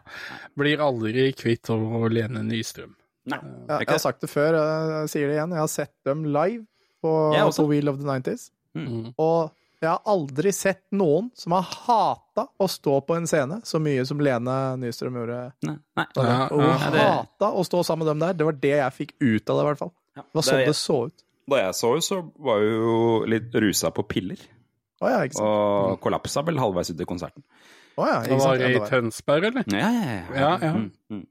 [0.57, 2.93] Blir aldri kvitt å Lene Nystrøm.
[3.25, 3.39] Nei.
[3.65, 5.53] Ja, jeg har sagt det før, jeg sier det igjen.
[5.57, 6.61] Jeg har sett dem live
[7.01, 8.51] på, på Wheel of the 90s.
[8.77, 9.13] Mm.
[9.17, 9.49] Og
[9.81, 14.05] jeg har aldri sett noen som har hata å stå på en scene så mye
[14.07, 15.39] som Lene Nystrøm gjorde.
[15.67, 15.75] Nei.
[15.97, 16.05] Nei.
[16.15, 16.89] Ja, Og hun ja.
[16.91, 18.33] det- hata å stå sammen med dem der.
[18.33, 19.93] Det var det jeg fikk ut av det, i hvert fall.
[20.15, 21.23] Ja, Det var sånn det- det så ut.
[21.47, 24.37] Da jeg så så var hun jo litt rusa på piller,
[25.01, 25.45] Å ja, ikke sant.
[25.45, 27.43] og kollapsa vel halvveis ut i konserten.
[27.97, 28.61] Å ja, ikke ikke var sant.
[28.61, 28.89] i.
[28.89, 29.63] Tønsberg, eller?
[29.67, 30.39] Ja, ja, ja.
[30.39, 30.73] Ja, ja.
[30.73, 31.25] Mm, mm.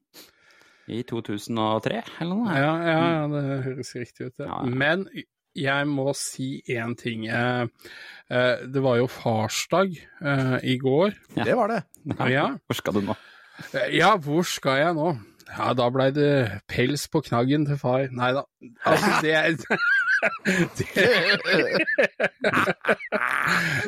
[0.86, 2.54] I 2003, eller noe?
[2.54, 4.36] Ja, ja, ja, det høres riktig ut.
[4.36, 4.46] det.
[4.46, 4.70] Ja, ja.
[4.70, 5.06] Men
[5.54, 7.26] jeg må si én ting.
[7.28, 7.66] Eh,
[8.30, 11.14] eh, Det var jo farsdag eh, i går.
[11.36, 11.82] Det var det.
[12.30, 12.48] Ja.
[12.66, 13.16] Hvor skal du nå?
[13.94, 15.12] Ja, hvor skal jeg nå?
[15.54, 18.08] Ja, da blei det pels på knaggen til far.
[18.10, 18.42] Nei da.
[18.88, 19.34] Altså, det
[20.78, 21.04] det,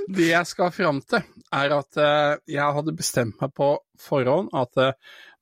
[0.17, 1.25] det jeg skal fram til,
[1.57, 1.99] er at
[2.47, 4.77] jeg hadde bestemt meg på forhånd at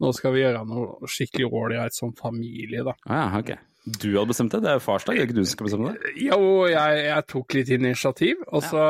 [0.00, 2.94] nå skal vi gjøre noe skikkelig ålreit som familie, da.
[3.10, 3.73] Ah, ja, ok.
[3.84, 4.62] Du hadde bestemt det?
[4.64, 6.12] Det er jo farsdag, er det ikke du som skal bestemme det?
[6.24, 6.38] Jo,
[6.70, 8.84] jeg, jeg tok litt initiativ, og så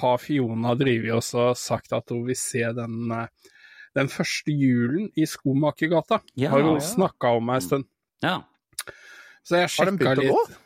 [0.00, 3.52] har Fiona drevet og sagt at hun vil se den, eh,
[3.94, 6.18] den første julen i Skomakergata.
[6.34, 6.86] Ja, har hun ja.
[6.88, 7.86] snakka om ei stund.
[8.26, 8.40] Ja.
[9.46, 10.32] Så jeg Har den sjekka litt.
[10.32, 10.58] å gå?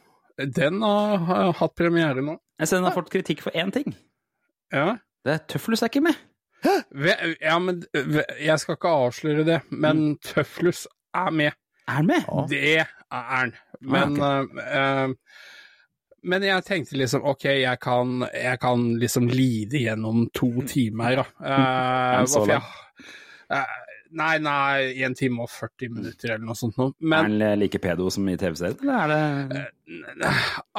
[0.57, 2.39] Den har, har hatt premiere nå.
[2.59, 3.93] Jeg ser den har fått kritikk for én ting.
[4.73, 4.95] Ja.
[5.25, 6.17] Det er Tøflus er ikke med.
[6.65, 6.73] Hæ?
[7.45, 11.61] ja, men jeg skal ikke avsløre det, men Tøflus er med.
[11.89, 12.25] Er han med?
[12.29, 12.47] Ja.
[12.51, 13.55] Det er han.
[13.85, 15.41] Men eh, uh,
[16.25, 21.27] Men jeg tenkte liksom ok, jeg kan, jeg kan liksom lide gjennom to timer, da.
[21.45, 22.65] Uh, så lang?
[24.15, 26.95] Nei, nei, en time og 40 minutter eller noe sånt noe.
[27.03, 30.31] Er han like pedo som i TV-serien, eller er det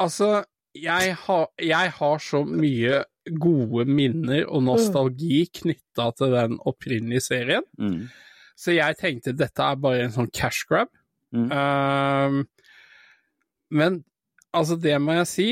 [0.02, 0.30] altså,
[0.76, 3.04] jeg har, jeg har så mye
[3.42, 7.68] gode minner og nostalgi knytta til den opprinnelige serien.
[7.78, 8.06] mm.
[8.56, 10.92] Så jeg tenkte dette er bare en sånn cash grab.
[11.36, 11.48] Mm.
[11.52, 12.44] Ehm,
[13.76, 14.04] men
[14.56, 15.48] altså, det må jeg si.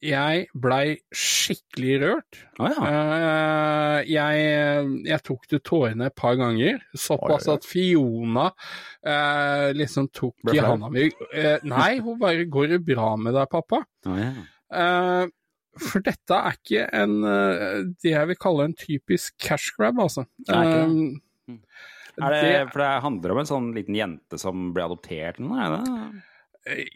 [0.00, 2.38] Jeg blei skikkelig rørt.
[2.56, 2.84] Ah, ja.
[2.88, 8.46] Eh, jeg, jeg tok til tårene et par ganger, såpass at Fiona
[9.04, 13.50] eh, liksom tok i handa mi eh, Nei, hun bare 'Går det bra med deg,
[13.52, 14.32] pappa?' Ah, ja.
[14.72, 15.26] Eh,
[15.76, 20.24] for dette er ikke en eh, det jeg vil kalle en typisk cash grab, altså.
[20.48, 21.58] Nei, ikke det.
[21.58, 21.58] Eh,
[22.18, 25.62] Er det, for det handler om en sånn liten jente som ble adoptert eller noe?
[25.62, 26.26] Er det?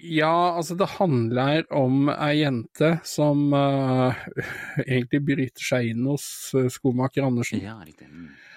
[0.05, 4.13] Ja, altså det handler om ei jente som uh,
[4.85, 7.63] egentlig bryter seg inn hos uh, skomaker Andersen.
[7.65, 8.11] Ja, riktig.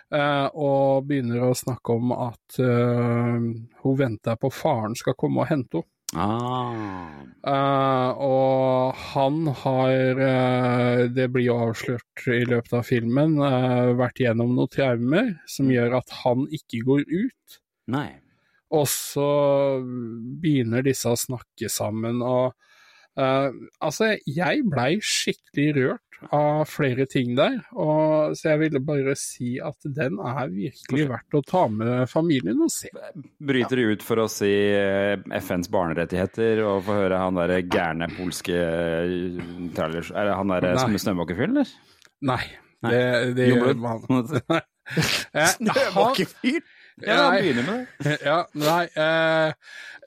[0.08, 3.44] Eh, og begynner å snakke om at uh,
[3.84, 5.92] hun venter på faren skal komme og hente henne.
[6.16, 7.10] Ah.
[7.48, 14.22] Uh, og han har, uh, det blir jo avslørt i løpet av filmen, uh, vært
[14.24, 17.60] gjennom noen traumer som gjør at han ikke går ut.
[17.92, 18.10] Nei.
[18.76, 19.28] Og så
[20.42, 22.56] begynner disse å snakke sammen, og
[23.18, 23.48] eh,
[23.84, 26.04] altså, jeg blei skikkelig rørt
[26.34, 31.36] av flere ting der, og så jeg ville bare si at den er virkelig verdt
[31.38, 32.90] å ta med familien og se.
[33.38, 38.10] Bryter du ut for å si eh, FNs barnerettigheter og få høre han der gærne
[38.18, 39.44] polske eh,
[39.78, 40.10] trailers...
[40.10, 41.04] Er det han der Nei.
[41.06, 41.76] snømåkefyren, eller?
[42.26, 42.42] Nei,
[42.90, 43.04] det,
[43.38, 44.10] det gjør Jordbær.
[44.10, 44.66] man.
[44.88, 46.62] Eh, han- Snømåkefyr!
[47.06, 48.16] Ja, begynner med det.
[48.30, 49.54] Ja, nei, uh,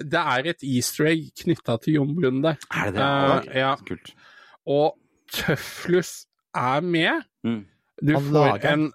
[0.01, 2.57] det er et easter egg knytta til Jon Brun der.
[2.73, 3.11] Er det det?
[3.51, 3.75] Uh, ja.
[3.87, 4.15] Kult.
[4.67, 4.97] Og
[5.31, 6.25] Tøflus
[6.57, 7.23] er med.
[7.47, 7.61] Mm.
[8.01, 8.89] Du Han får lager en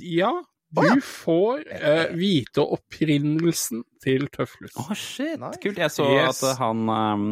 [0.00, 0.32] Ja,
[0.72, 0.96] du oh, ja.
[1.04, 4.72] får uh, vite opprinnelsen til Tøflus.
[4.80, 5.36] Å, shit.
[5.38, 5.60] Nice.
[5.62, 5.78] Kult.
[5.78, 6.42] Jeg så Yes.
[6.48, 7.26] at han um,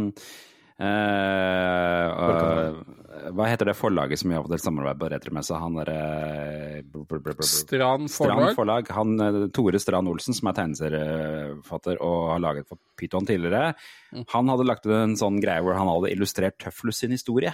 [0.81, 2.81] eh, øh,
[3.37, 5.59] Hva heter det forlaget som vi har fått et samarbeid på Retromessa?
[5.61, 6.83] Han derre
[7.45, 8.55] Strand Strand forlag.
[8.57, 8.89] forlag.
[8.97, 13.75] Han, eh, Tore Strand Olsen, som er tegneserieforfatter og har laget for Pyton tidligere,
[14.13, 14.25] Mm.
[14.29, 17.53] han hadde lagt ut en sånn greie hvor han hadde illustrert Tøflus sin historie.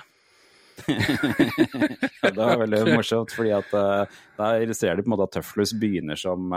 [0.87, 4.07] Det var veldig morsomt, fordi at eh,
[4.39, 6.53] da illustrerer de på en måte at Tøflus begynner som,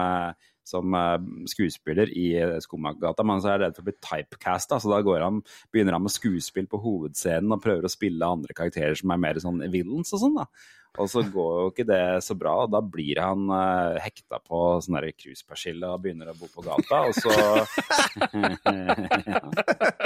[0.70, 1.18] som eh,
[1.50, 5.44] skuespiller i eh, men så er redd for å bli typecasta, så da går han,
[5.74, 9.42] begynner han med skuespill på hovedscenen og prøver å spille andre karakterer som er mer
[9.42, 10.50] sånn villains og sånn, da.
[10.98, 14.80] Og så går jo ikke det så bra, og da blir han uh, hekta på
[14.82, 17.30] sånn der cruisepersille og begynner å bo på gata, og så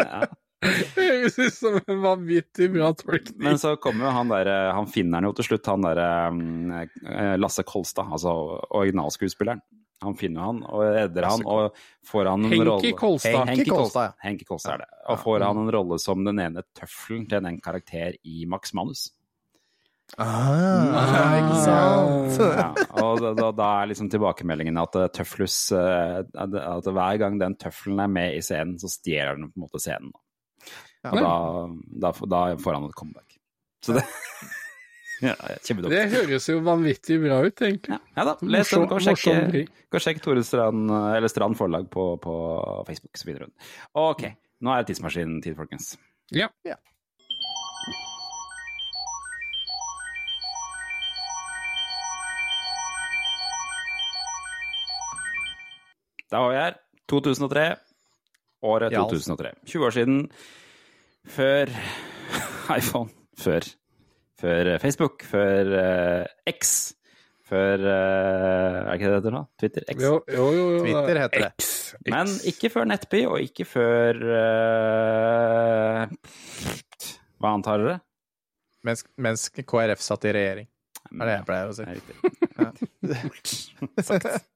[0.03, 0.25] ja.
[0.63, 3.41] Det høres ut som en vanvittig bra tolkning.
[3.43, 7.65] Men så kommer jo han der, han finner han jo til slutt, han derre Lasse
[7.67, 8.31] Kolstad, altså
[8.71, 9.63] originalskuespilleren.
[10.03, 13.49] Han finner han og edder han og får han en Henki rolle Kolstad.
[13.49, 14.13] Henki Kolstad, ja.
[14.27, 15.01] Henki Kolstad er det.
[15.13, 19.09] Og får han en rolle som den ene tøffelen til en karakter i Max Manus.
[20.19, 22.35] Ah, ikke sant?
[22.43, 22.65] Ja,
[23.01, 27.55] og da, da, er liksom tilbakemeldingen at eh, Tøflus eh, at, at hver gang den
[27.57, 30.11] tøffelen er med i scenen, så stjeler den på en måte scenen.
[31.09, 31.31] Og da,
[32.05, 33.39] da, da får han et comeback.
[33.83, 34.05] Så det
[35.21, 35.33] ja,
[35.89, 37.93] Det høres jo vanvittig bra ut, egentlig.
[37.93, 38.87] Ja, ja da, les den.
[38.89, 42.33] Gå og sjekk, og sjekk Tore Strand, eller Strand forlag på, på
[42.87, 43.51] Facebook, så videre.
[43.93, 44.25] Ok,
[44.63, 45.93] nå er det tidsmaskinen tid, folkens.
[46.33, 46.49] Ja.
[56.33, 56.77] Da var vi her.
[57.09, 57.75] 2003.
[58.63, 59.51] Året 2003.
[59.69, 60.31] 20 år siden.
[61.29, 61.69] Før
[62.79, 63.09] iPhone.
[63.37, 63.67] Før,
[64.43, 65.23] før Facebook.
[65.29, 66.93] Før eh, X.
[67.47, 69.43] Før eh, Er ikke det det heter nå?
[69.59, 69.85] Twitter?
[69.93, 70.03] X.
[70.03, 70.65] Jo, jo, jo.
[70.77, 70.83] jo.
[70.85, 71.51] Twitter heter det.
[71.59, 71.71] X.
[72.09, 76.05] Men ikke før Nettby, og ikke før eh,
[77.39, 77.99] Hva antar dere?
[78.83, 80.67] Mens, mens KrF satt i regjering.
[81.03, 81.83] Det er det jeg pleier å si.
[83.03, 84.41] Det er riktig.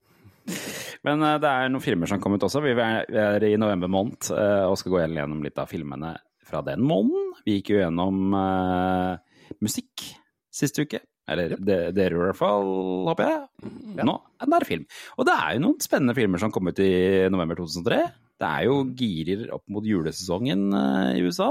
[1.06, 2.64] Men eh, det er noen filmer som kom ut også.
[2.64, 6.16] Vi er, i november måned eh, og skal gå gjennom litt av filmene
[6.48, 7.34] fra den måneden.
[7.46, 9.27] Vi gikk jo gjennom eh,
[9.64, 10.06] musikk
[10.54, 11.02] siste uke.
[11.28, 12.70] Eller det, dere i hvert fall,
[13.10, 13.72] håper jeg.
[14.08, 14.86] Nå er det film.
[15.20, 16.92] Og det er jo noen spennende filmer som kom ut i
[17.34, 18.00] november 2003.
[18.38, 21.50] Det er jo girer opp mot julesesongen eh, i USA.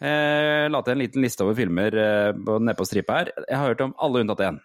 [0.00, 3.32] Eh, la til en liten liste over filmer eh, nede på stripa her.
[3.46, 4.60] Jeg har hørt om alle unntatt én.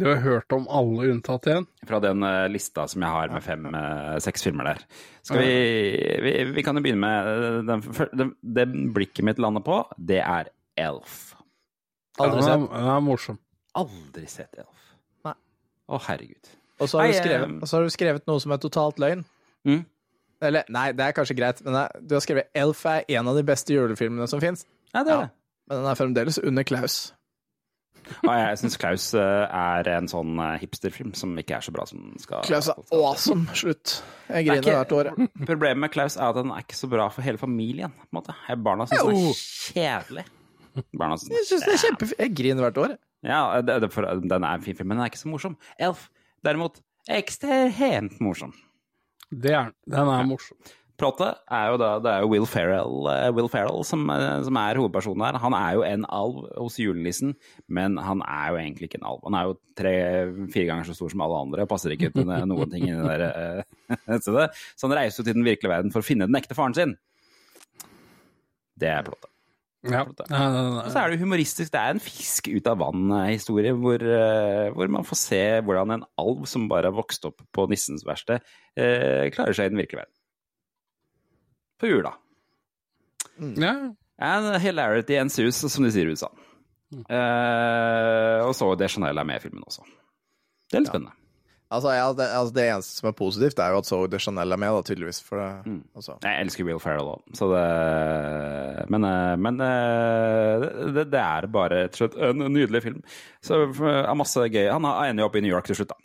[0.00, 1.66] Du har hørt om alle unntatt én?
[1.86, 4.82] fra den eh, lista som jeg har med fem, eh, filmer der.
[5.22, 5.54] Skal vi,
[6.24, 11.34] vi, vi kan jo begynne med eh, den, blikket mitt lander på, det er Elf.
[12.18, 12.54] Aldri Den sett.
[12.54, 13.38] er, den er morsom.
[13.76, 14.86] Aldri sett Elf.
[15.26, 15.34] Nei.
[15.88, 16.54] Å, herregud.
[16.80, 19.24] Og så har, du skrevet, og så har du skrevet noe som er totalt løgn.
[19.64, 19.82] Mm.
[20.44, 23.38] Eller, nei, det er kanskje greit, men nei, du har skrevet Elf er en av
[23.38, 24.66] de beste julefilmene som fins.
[24.92, 25.20] Ja, det er Ja.
[25.24, 25.30] det.
[25.66, 26.96] Men den er fremdeles under Klaus.
[28.22, 31.86] Og jeg syns Klaus eh, er en sånn eh, hipsterfilm som ikke er så bra
[31.90, 33.46] som den skal Klaus er awesome.
[33.58, 33.96] Slutt.
[34.28, 35.10] Jeg er griner ikke- hvert år.
[35.48, 37.90] Problemet med Klaus er at den er ikke så bra for hele familien.
[37.90, 38.36] på en måte.
[38.62, 39.40] Barna syns den er
[39.74, 40.24] kjedelig.
[40.92, 42.18] Barna synes, Jeg syns den er kjempefint.
[42.20, 42.96] Jeg griner hvert år.
[43.26, 45.56] Ja, det, det, for, den er en fin film, men den er ikke så morsom.
[45.80, 46.08] Elf,
[46.44, 46.78] derimot,
[47.10, 48.52] ekstremt morsom.
[49.32, 49.74] Det er den.
[49.90, 50.56] Den er morsom.
[50.96, 54.56] Plottet er jo da Det er jo Will Ferrell, eh, Will Ferrell som, eh, som
[54.60, 55.38] er hovedpersonen her.
[55.42, 57.34] Han er jo en alv hos julenissen,
[57.68, 59.20] men han er jo egentlig ikke en alv.
[59.28, 62.72] Han er jo tre-fire ganger så stor som alle andre og passer ikke til noen
[62.72, 64.48] ting inni det der eh, stedet.
[64.72, 66.96] Så han reiser jo til den virkelige verden for å finne den ekte faren sin.
[68.76, 69.32] Det er plottet.
[69.86, 70.02] Ja.
[70.08, 71.70] Og så er det jo humoristisk.
[71.70, 74.02] Det er en fisk ut av vann-historie, hvor,
[74.74, 78.40] hvor man får se hvordan en alv som bare har vokst opp på nissens verksted,
[78.80, 80.15] eh, klarer seg i den virkelige verden.
[81.80, 82.14] På jula.
[83.60, 83.74] ja.
[84.18, 86.30] And hilarity ensues, som de sier i USA.
[87.10, 89.84] Eh, og så det Chanel er med i filmen også.
[90.70, 91.12] Det er litt spennende.
[91.66, 94.54] Altså, ja, det, altså, det eneste som er positivt, er jo at Zoe de Chanel
[94.54, 95.18] er med, da, tydeligvis.
[95.26, 95.80] For det, Mm.
[95.98, 96.14] altså.
[96.22, 101.82] Jeg elsker Will Ferrell òg, så det Men, eh, men eh, det, det er bare
[101.82, 103.02] rett og slett en nydelig film.
[103.42, 104.70] Så er masse gøy.
[104.70, 105.98] Han ender jo opp i New York til slutt, da,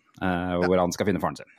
[0.57, 1.53] Hvor hvor han skal finne faren sin.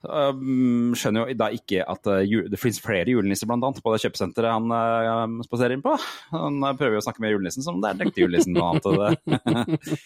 [0.00, 3.92] Eh, um, skjønner jo da ikke at eh, det finnes flere julenisser, blant annet, på
[3.92, 5.96] det kjøpesenteret han uh, spaserer inn på.
[6.32, 8.86] Han eh, prøver jo å snakke med julenissen som det er den ekte julenissen, blant
[8.88, 9.20] annet.
[9.20, 9.98] Det.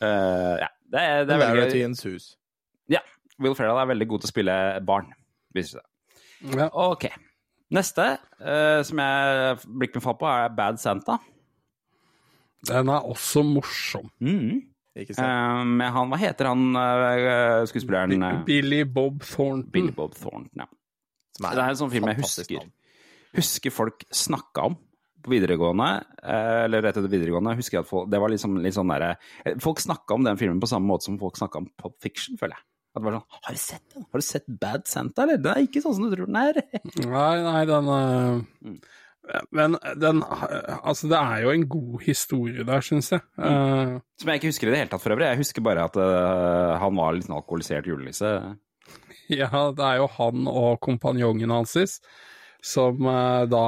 [0.62, 1.80] ja, det er, det er veldig gøy.
[1.88, 2.30] in hus.
[2.90, 3.02] Ja,
[3.42, 5.10] Will Ferrell er veldig god til å spille barn,
[5.56, 5.88] viser det seg.
[6.56, 6.70] Ja.
[6.70, 7.10] Ok.
[7.74, 8.06] Neste,
[8.42, 11.18] eh, som jeg blikket mitt fall på, er Bad Santa.
[12.66, 14.10] Den er også morsom.
[14.20, 14.69] Mm.
[14.98, 15.70] Ikke sant?
[15.78, 18.22] Med han, hva heter han uh, skuespilleren?
[18.26, 19.68] eh, Billy Bob Thornton.
[19.70, 20.66] Billy Bob Thornton, ja.
[21.36, 22.64] Som Det er en sånn film jeg husker.
[23.38, 24.78] Husker folk snakka om
[25.20, 25.86] på videregående,
[26.24, 27.52] eller rett etter videregående.
[27.58, 30.62] Husker jeg at folk, det var liksom litt sånn eh, Folk snakka om den filmen
[30.62, 32.66] på samme måte som folk snakka om Pop Fiction, føler jeg.
[32.90, 34.06] At det var sånn Har du sett den?
[34.10, 35.38] Har du sett Bad Santa, eller?
[35.44, 36.62] Den er ikke sånn som du tror den er.
[37.04, 37.92] Nei, nei, den
[38.60, 38.80] Mm.
[39.50, 43.22] Men den Altså, det er jo en god historie der, syns jeg.
[43.38, 45.28] Eh, Som jeg ikke husker i det hele tatt for øvrig.
[45.30, 48.32] Jeg husker bare at uh, han var litt sånn alkoholisert julenisse.
[49.30, 51.76] Ja, det er jo han og kompanjongen hans
[52.60, 53.66] som eh, da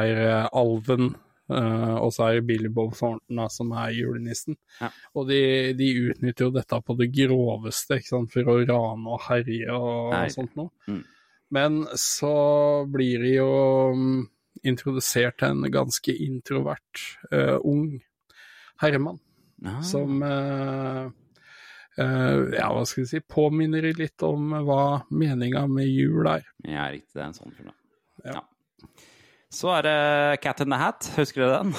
[0.00, 1.12] er alven,
[1.52, 4.56] og så er det Billy Bob Thornton da, som er julenissen.
[4.80, 4.88] Ja.
[5.12, 5.42] Og de,
[5.76, 10.14] de utnytter jo dette på det groveste ikke sant, for å rane og herje og,
[10.16, 10.72] og sånt noe.
[10.88, 11.02] Mm.
[11.52, 12.32] Men så
[12.88, 13.50] blir de jo
[13.92, 14.20] mm,
[14.64, 18.00] introdusert til en ganske introvert uh, ung
[18.82, 19.20] herremann
[19.64, 19.78] Ah.
[19.86, 21.04] som uh,
[21.98, 26.42] uh, ja, hva skal vi si, påminner litt om hva meninga med jul er.
[26.66, 27.12] Ja, riktig.
[27.14, 27.70] Det er en sånn film.
[28.24, 28.32] Ja.
[28.32, 28.42] Ja.
[29.52, 31.06] Så er det Cat in the Hat.
[31.14, 31.72] Husker du den?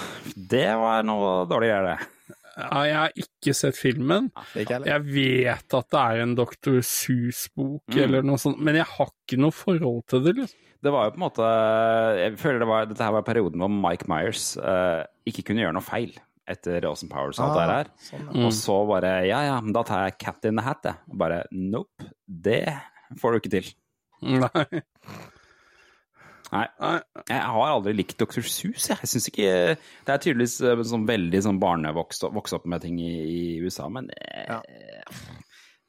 [0.54, 2.10] Det var noe dårlig greier, det.
[2.54, 4.28] Ja, jeg har ikke sett filmen.
[4.56, 6.80] Jeg vet at det er en Dr.
[6.86, 8.04] Sus-bok Mm.
[8.06, 10.36] eller noe sånt, men jeg har ikke noe forhold til det.
[10.38, 10.60] Liksom.
[10.84, 11.48] Det var jo på en måte
[12.20, 15.76] Jeg føler det var, dette her var perioden hvor Mike Myers uh, ikke kunne gjøre
[15.78, 16.16] noe feil
[16.50, 17.92] etter Awesome Powers og alt det her.
[18.04, 18.42] sånn, ja.
[18.44, 21.00] Og så bare Ja ja, men da tar jeg Cat in the Hat, jeg.
[21.08, 22.10] Og bare nope.
[22.28, 22.66] Det
[23.22, 23.70] får du ikke til.
[24.24, 24.66] Nei.
[26.54, 26.66] Nei.
[27.32, 28.44] Jeg har aldri likt Dr.
[28.46, 29.00] Sus, jeg.
[29.00, 33.14] jeg synes ikke Det er tydeligvis eh, sånn veldig sånn barnevokst opp med ting i,
[33.24, 34.60] i USA, men jeg, Ja.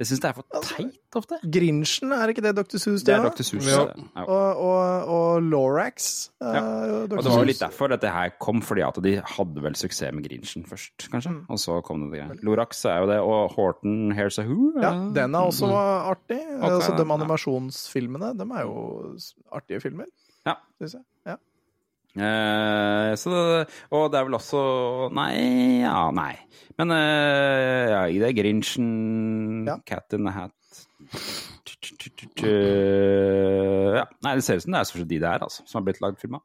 [0.01, 1.37] Jeg syns det er for teit ofte.
[1.55, 2.81] Grinchen, er ikke det Dr.
[2.83, 3.05] Seuss?
[3.07, 3.23] Det er?
[3.29, 3.45] Dr.
[3.47, 3.69] Seuss.
[3.71, 3.85] Ja.
[4.17, 4.25] Ja.
[4.25, 6.09] Og, og, og Lorax.
[6.43, 6.63] er Ja.
[7.07, 7.19] Dr.
[7.21, 10.11] Og det var jo litt derfor dette her kom, fordi at de hadde vel suksess
[10.17, 11.37] med Grinchen først, kanskje.
[11.49, 12.43] Og så kom det greier.
[12.43, 14.73] Lorax er jo det, og Horton Here's a Who.
[14.83, 16.41] Ja, den er også artig.
[16.59, 19.15] Okay, altså, de animasjonsfilmene, de er jo
[19.55, 20.11] artige filmer,
[20.47, 20.59] Ja.
[20.83, 21.03] syns jeg.
[22.15, 23.33] Eh, så,
[23.91, 24.61] og det er vel også
[25.19, 25.33] Nei,
[25.83, 26.37] ja, nei.
[26.79, 29.81] Men eh, ja, det det Grinchen, Ja.
[29.87, 30.55] Cat in the Hat
[33.99, 35.85] Ja, nei, det ser ut som det er stort de det er, altså, som har
[35.89, 36.43] blitt lagd film av.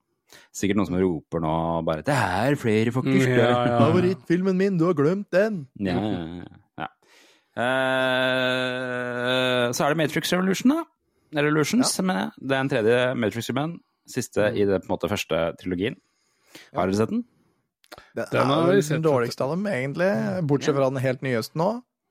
[0.54, 1.54] Sikkert noen som roper nå
[1.86, 3.28] bare 'Det er flere, faktisk'.
[3.28, 3.80] Ja, ja, ja.
[3.80, 5.68] Favorittfilmen min, du har glemt den!
[5.80, 6.44] Ja, ja,
[6.78, 6.88] ja.
[7.60, 10.84] Eh, så er det Matrix Revolution, da.
[11.42, 12.30] Revolutions, mener jeg.
[12.50, 13.80] Det er en tredje Matrix-filmen.
[14.10, 15.96] Siste i det på en måte første trilogien.
[16.74, 17.24] Har dere sett den?
[18.18, 20.10] Den, Den er den dårligste av dem, egentlig.
[20.50, 21.70] Bortsett fra den helt nyeste nå.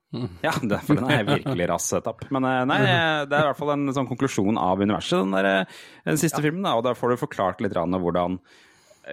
[0.46, 2.22] Ja, det, for den er virkelig rass setup.
[2.32, 2.78] Men eh, nei,
[3.28, 6.40] det er i hvert fall en sånn konklusjon av universet, den, der, eh, den siste
[6.40, 6.64] filmen.
[6.64, 9.12] Da, og da får du forklart litt grann hvordan eh,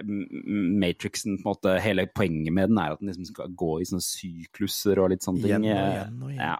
[0.80, 3.88] Matrixen, på en måte, hele poenget med den er at den liksom skal gå i
[3.90, 5.68] sånne sykluser og litt sånne ting.
[5.68, 6.42] Igjen og Eh, igjen og igjen.
[6.48, 6.56] Ja.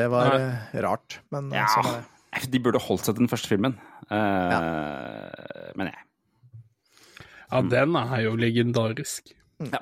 [0.00, 0.40] Det var Nei.
[0.72, 1.66] eh, rart, men eh, Ja.
[1.76, 2.15] sånn er det.
[2.50, 3.76] De burde holdt seg til den første filmen.
[4.10, 6.02] Eh, Men jeg.
[7.46, 9.32] Ja, den er jo legendarisk.
[9.62, 9.80] Ja.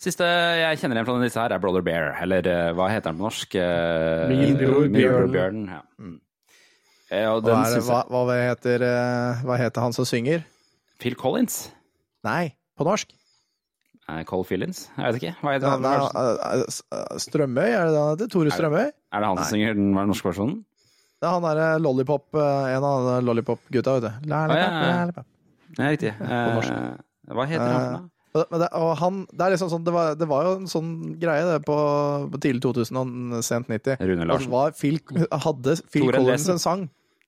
[0.00, 2.14] Siste jeg kjenner igjen fra denne lista her, er Brother Bear.
[2.22, 3.56] Eller eh, hva heter den på norsk?
[3.60, 5.32] Eh, Min bror Bjørn.
[5.34, 5.62] Bjørn.
[5.74, 5.80] Ja.
[6.00, 6.18] Mm.
[7.10, 8.84] Eh, og Hva, den er det, hva, hva, heter,
[9.48, 10.44] hva heter han som synger?
[11.00, 11.66] Phil Collins?
[12.24, 13.12] Nei, på norsk.
[14.10, 14.86] Eh, Cole Fillins?
[14.96, 15.34] Jeg vet ikke.
[15.42, 15.84] Hva heter han?
[15.84, 16.64] nei,
[17.24, 18.30] Strømøy, er det det han heter?
[18.32, 18.86] Tore Strømøy?
[18.90, 20.60] Er det han som synger den norske versjonen?
[21.20, 24.30] Det er han derre lollipop, eh, en av de lollipop-gutta, vet du.
[24.30, 25.90] Lollipop, ja, ja.
[25.90, 26.14] Riktig.
[26.16, 26.70] Eh,
[27.36, 28.00] hva heter han da?
[28.30, 30.90] Men det, og han, det er liksom sånn, det var, det var jo en sånn
[31.18, 31.76] greie det på,
[32.30, 33.98] på tidlig 2000 og sent 90.
[34.06, 34.52] Rune Larsen.
[34.52, 35.00] var Phil,
[35.34, 36.54] hadde Phil Toren Collins Dresen.
[36.54, 36.84] en sang.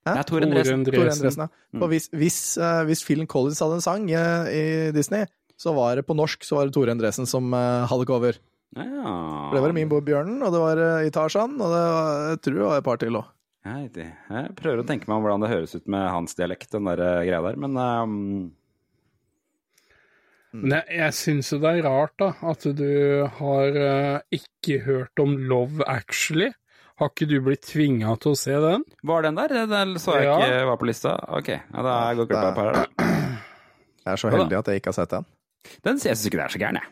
[0.07, 0.15] Hæ?
[0.15, 0.87] Ja, Tore Tore Endresen.
[0.87, 1.27] Tore Endresen.
[1.27, 1.79] Endresen, ja.
[1.79, 1.85] mm.
[1.91, 4.65] hvis, hvis, uh, hvis Phil Collins hadde en sang uh, i
[4.95, 5.27] Disney,
[5.59, 8.39] så var det på norsk så var det Tore Endresen som uh, hadde cover.
[8.79, 8.87] Ja.
[8.87, 12.27] For det var Min bror Bjørnen, og det var uh, i Tarzan, og det var,
[12.31, 13.31] jeg tror det var et par til òg.
[13.63, 14.09] Ja, riktig.
[14.27, 17.03] Jeg prøver å tenke meg om hvordan det høres ut med hans dialekt, den der
[17.05, 18.17] eh, greia der, men um...
[20.53, 22.89] Men jeg, jeg syns jo det er rart, da, at du
[23.39, 26.51] har uh, ikke hørt om Love Actually.
[27.01, 28.85] Har ikke du blitt tvinga til å se den?
[29.09, 29.55] Var den der?
[29.71, 30.35] Den så jeg Ja.
[30.45, 31.15] ikke var på lista.
[31.39, 33.09] Ok, ja, da glipp av et par her, da.
[34.03, 35.27] Jeg er så heldig at jeg ikke har sett den.
[35.87, 36.89] Den jeg syns ikke det er så gæren, jeg.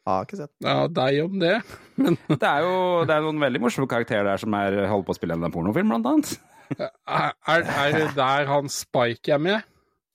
[0.00, 0.68] Jeg har ikke sett den.
[0.68, 1.56] Ja, deg om det.
[2.00, 2.76] men Det er jo
[3.08, 5.92] det er noen veldig morsomme karakterer der som er, holder på å spille en pornofilm,
[5.92, 6.38] blant annet.
[6.78, 9.66] Er, er, er det der han Spike er med?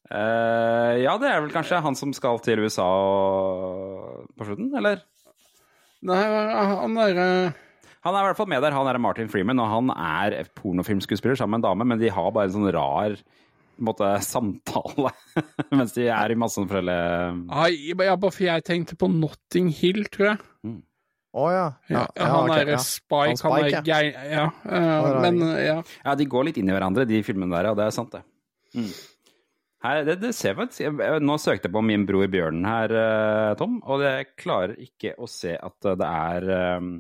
[0.06, 4.28] Uh, ja, det er vel kanskje han som skal til USA og...
[4.38, 5.02] på slutten, eller?
[6.06, 7.26] Nei, han derre
[8.06, 8.76] Han er i hvert fall med der.
[8.76, 12.30] Han er Martin Freeman, og han er pornofilmskuespiller sammen med en dame, men de har
[12.36, 13.18] bare en sånn rar
[13.84, 15.12] måte, samtale
[15.78, 20.32] mens de er i masse forskjellige ja, bare for jeg tenkte på Notting Hill, tror
[20.34, 20.76] jeg.
[21.36, 21.66] Å ja.
[21.92, 22.84] Ja, ja, han ok, derre ja.
[22.84, 23.80] Spike, Han Spike, han ja.
[23.82, 24.30] er gei...
[24.32, 25.76] Ja, Uh, er men ja.
[26.06, 27.76] Ja, de går litt inn i hverandre, de filmene der, ja.
[27.76, 28.24] Det er sant, det.
[28.76, 28.94] Mm.
[29.86, 33.52] Her, det, det ser faktisk jeg- Nå søkte jeg på min bror Bjørnen her, eh,
[33.60, 36.48] Tom, og jeg klarer ikke å se at det er
[36.80, 36.96] um,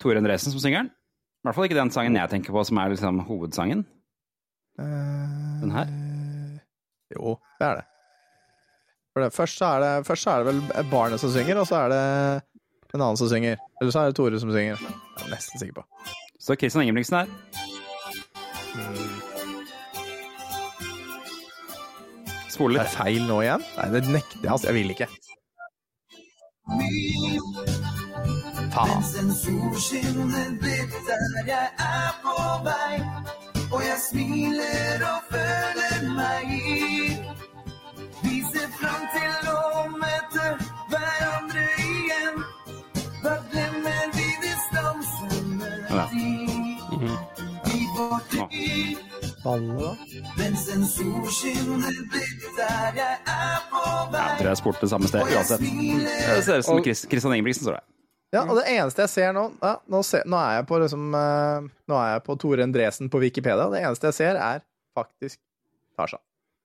[0.00, 0.92] Tore Endresen som synger den.
[0.94, 3.82] I hvert fall ikke den sangen jeg tenker på, som er liksom hovedsangen.
[4.78, 5.90] Den her?
[5.90, 6.60] Eh,
[7.14, 7.84] Jo, det er det.
[9.14, 11.66] For det, først, så er det først så er det vel barnet som synger, og
[11.70, 12.00] så er det
[12.94, 13.56] en annen som synger.
[13.80, 14.80] Eller så er det Tore som synger.
[14.80, 15.84] Jeg er nesten sikker på.
[16.40, 17.26] Så Christian Ingebrigtsen her.
[22.54, 22.90] Spole Er litt.
[22.90, 23.64] det feil nå igjen?
[23.78, 24.50] Nei, det nekter jeg.
[24.54, 25.08] Altså, jeg vil ikke.
[28.74, 30.14] Faen.
[33.74, 37.16] Og jeg smiler og føler meg i.
[38.22, 40.44] Vi ser fram til å møte
[40.92, 42.36] hverandre igjen.
[43.24, 46.06] Da glemmer vi distansene Ja.
[46.12, 46.28] de
[47.74, 49.02] i vår tid.
[50.38, 54.20] Mens en solskinner blitt der jeg er på vei.
[54.20, 55.60] jeg tror jeg spurte samme sted uansett.
[55.60, 57.93] Det ser ut som Chris, Christian Ingebrigtsen står der.
[58.34, 61.08] Ja, og det eneste jeg ser nå ja, nå, ser, nå er jeg på liksom
[61.14, 63.66] uh, Nå er jeg på Tore Endresen på Wikipedia.
[63.68, 64.62] og Det eneste jeg ser, er
[64.98, 65.38] faktisk
[65.96, 66.20] Tarzan.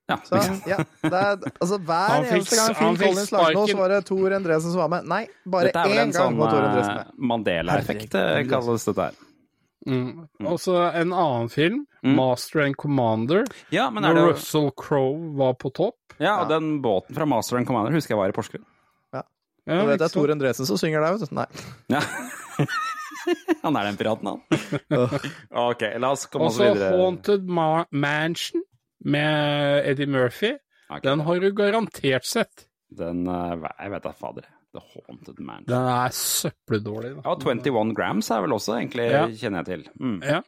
[0.09, 3.78] Ja, Så ja, det er, altså hver fikk- eneste gang Phil Collins lagde noe, så
[3.78, 5.05] var det Tor Endresen som var med.
[5.11, 7.20] Nei, bare én en gang sånn var Tor Endresen eh, med.
[7.32, 9.20] Mandela-effekt, eh, kalles dette her.
[9.89, 10.09] Mm.
[10.49, 12.13] Og så en annen film, Mm.
[12.15, 13.43] 'Master and Commander',
[13.76, 15.97] Ja, men er hvor det Russell Crowe var på topp.
[16.17, 18.63] Ja, og den båten fra Master and Commander husker jeg var i Porsgrunn.
[19.70, 20.32] Ja, vet, det er Tor?
[20.34, 21.36] Endresen som synger der, vet du.
[21.39, 21.47] Nei.
[21.95, 22.01] Ja.
[23.63, 24.39] han er den piraten, han.
[25.70, 28.63] ok, la oss komme Også oss så Også Haunted Ma Mansion
[29.05, 30.53] med Eddie Murphy.
[30.89, 31.03] Okay.
[31.05, 32.65] Den har du garantert sett.
[32.89, 34.47] Den eh, Jeg vet da fader.
[34.74, 35.67] The Haunted Mansion.
[35.70, 37.11] Den er søppeldårlig.
[37.20, 37.26] Da.
[37.30, 39.24] Ja, 21 Grams er vel også, egentlig, Ja.
[39.30, 39.86] kjenner jeg til.
[39.99, 40.20] Mm.
[40.26, 40.41] Ja.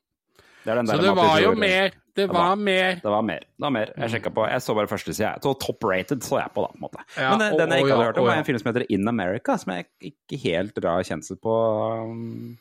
[0.66, 1.92] Det Så det var jo mer.
[2.14, 2.96] Det var- mer.
[3.02, 3.40] Det var mer.
[3.40, 3.94] Det var mer.
[3.98, 4.44] Jeg sjekka på.
[4.50, 5.40] Jeg så bare første side.
[5.42, 6.68] Så top rated så jeg på, da.
[6.68, 7.04] på en måte.
[7.18, 9.58] Ja, Men den jeg ikke hadde hørt om, var en film som heter In America,
[9.58, 11.56] som jeg ikke helt drar kjensel på.
[12.04, 12.58] um,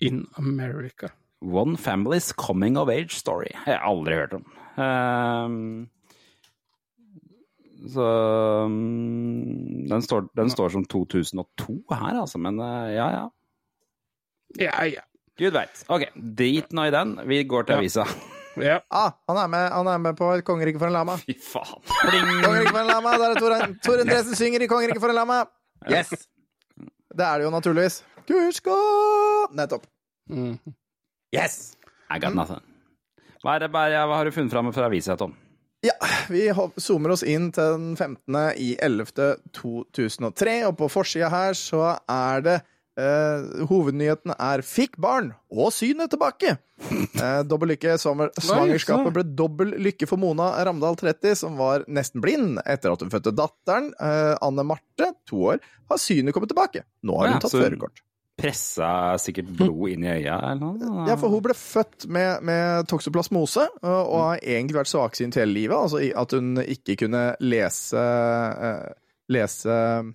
[0.00, 1.08] In America.
[1.42, 3.52] One Family's Coming of Age Story.
[3.66, 4.44] Jeg har aldri hørt om.
[4.76, 5.88] Um,
[7.88, 8.06] så
[8.64, 12.38] um, den, står, den står som 2002 her, altså.
[12.38, 13.28] Men uh, ja, ja.
[14.58, 15.04] Ja, ja.
[15.40, 15.84] Gud veit.
[15.88, 17.14] Ok, drit nå i den.
[17.30, 18.04] Vi går til avisa.
[18.60, 18.80] ja.
[18.92, 21.16] Ah, han er med, han er med på Et kongerike for en lama.
[21.22, 21.80] Fy faen.
[22.44, 25.42] Kongerike for en lama, Der er Tor, Tor Endresen synger i Kongerike for en lama!
[25.88, 26.12] Yes!
[27.10, 28.02] Det er det jo naturligvis.
[28.28, 28.76] Kursko!
[29.56, 29.86] Nettopp.
[30.28, 30.58] Mm.
[31.34, 31.72] Yes!
[32.10, 32.60] I got nothing.
[33.40, 35.32] Hva, er det, bare, hva har du funnet fram fra avisa, Tom?
[35.80, 35.94] Ja,
[36.28, 36.42] vi
[36.76, 38.36] zoomer oss inn til den 15.
[38.60, 39.30] i 11.
[39.56, 42.58] 2003, og på forsida her så er det
[42.98, 46.56] eh, Hovednyheten er 'Fikk barn og synet tilbake'.
[46.80, 47.94] Uh, dobbel lykke.
[48.00, 53.00] Svanger- Svangerskapet ble dobbel lykke for Mona Ramdal 30, som var nesten blind etter at
[53.04, 53.92] hun fødte datteren.
[54.00, 55.58] Uh, Anne Marte, to år,
[55.90, 56.84] har synet kommet tilbake.
[57.04, 58.00] Nå har Ja, hun tatt så- førerkort.
[58.40, 61.06] Pressa sikkert blod inn i øya, eller noe?
[61.10, 65.52] Ja, for hun ble født med, med toksoplasmose, og, og har egentlig vært svaksynt hele
[65.52, 65.76] livet.
[65.76, 68.00] Altså at hun ikke kunne lese
[69.30, 70.08] Lese uh,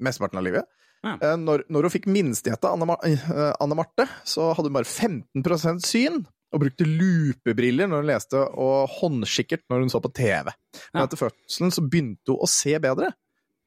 [0.00, 0.68] mesteparten av livet.
[1.04, 1.14] Ja.
[1.16, 5.86] Eh, Når, når hun fikk minstejenta, Anne, eh, Anne Marte, så hadde hun bare 15%
[5.86, 6.22] syn.
[6.50, 10.50] Og brukte lupebriller når hun leste, og håndskikkert når hun så på TV.
[10.92, 11.06] Men Ja.
[11.06, 13.12] etter fødselen så begynte hun å se bedre.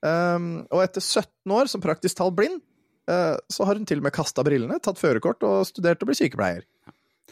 [0.04, 2.60] Um, og etter 17 år som praktisk talt blind,
[3.08, 6.18] uh, så har hun til og med kasta brillene, tatt førerkort og studert å bli
[6.20, 6.66] sykepleier.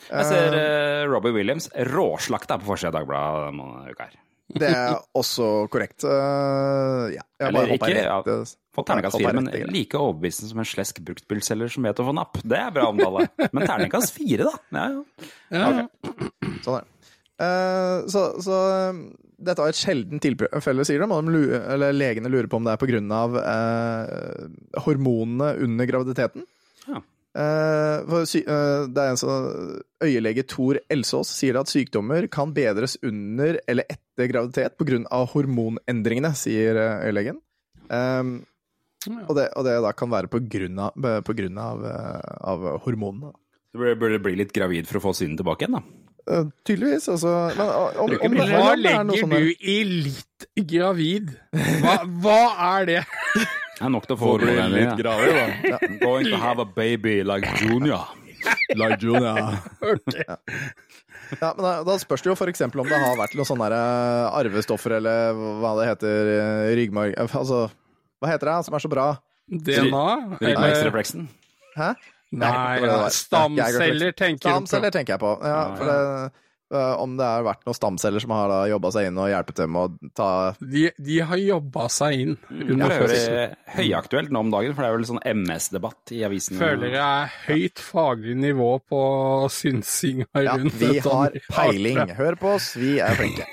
[0.08, 4.16] Jeg ser uh, Robbie Williams råslakta på forsida av Dagbladet denne uka her.
[4.60, 6.04] Det er også korrekt.
[6.04, 8.28] Uh, ja, jeg Eller ikke, rett.
[8.28, 8.40] ja.
[8.72, 12.14] Fått terningkast fire, men rett like overbevisende som en slesk bruktbilselger som vet å få
[12.16, 12.40] napp.
[12.44, 13.26] Det er bra omtale.
[13.52, 14.56] Men terningkast fire, da.
[14.78, 15.28] Ja, ja.
[15.52, 16.88] Ja, Sånn er det.
[17.42, 18.58] Uh, så, så
[18.92, 19.02] um,
[19.42, 21.08] dette var et sjelden tilfelle, sier de.
[21.10, 23.22] og de lurer, eller legene lurer på om det er pga.
[23.34, 26.46] Uh, hormonene under graviditeten.
[26.88, 27.02] Ja.
[27.32, 32.52] Eh, for sy eh, det er en sånn Øyelege Tor Elsås sier at sykdommer kan
[32.52, 35.22] bedres under eller etter graviditet pga.
[35.32, 37.40] hormonendringene, sier eh, øyelegen.
[37.88, 38.42] Um,
[39.28, 41.88] og, det, og det da kan være på grunn av, av,
[42.52, 43.34] av hormonene.
[43.72, 45.84] Du burde, du bli litt gravid for å få synet tilbake igjen, da.
[46.28, 47.32] Uh, tydeligvis, altså.
[47.58, 48.36] Men om, om, om.
[48.52, 51.34] Hva om det er noe legger sånn du i litt gravid?
[51.82, 52.42] Hva, hva
[52.76, 53.02] er det?
[53.82, 55.78] Det er nok til å få det litt gravid, da.
[56.04, 58.04] Going to have a baby like Junior.
[58.78, 59.58] Like Junior.
[61.42, 62.62] Ja, men da, da spørs det jo f.eks.
[62.68, 67.16] om det har vært noen sånne eh, arvestoffer, eller hva det heter, eh, ryggmarg...
[67.16, 67.64] eh, Altså,
[68.22, 69.06] hva heter det som er så bra?
[69.50, 70.06] DNA?
[70.44, 71.26] Ryggmargsrefleksen.
[71.78, 71.94] Hæ?
[72.32, 72.52] Nei,
[72.84, 74.52] Nei stamceller tenker du på.
[74.52, 75.32] Stamceller tenker jeg på.
[75.48, 75.98] Ja, for det,
[76.74, 79.84] om det har vært noen stamceller som har jobba seg inn og hjulpet dem å
[80.16, 80.30] ta
[80.62, 83.52] De, de har jobba seg inn Det under er fødselen.
[83.56, 86.58] jo høyaktuelt nå om dagen, for det er vel sånn MS-debatt i avisen.
[86.62, 89.02] Føler jeg er høyt faglig nivå på
[89.52, 92.02] synsinga Ja, rundt vi har peiling.
[92.18, 93.48] Hør på oss, vi er flinke.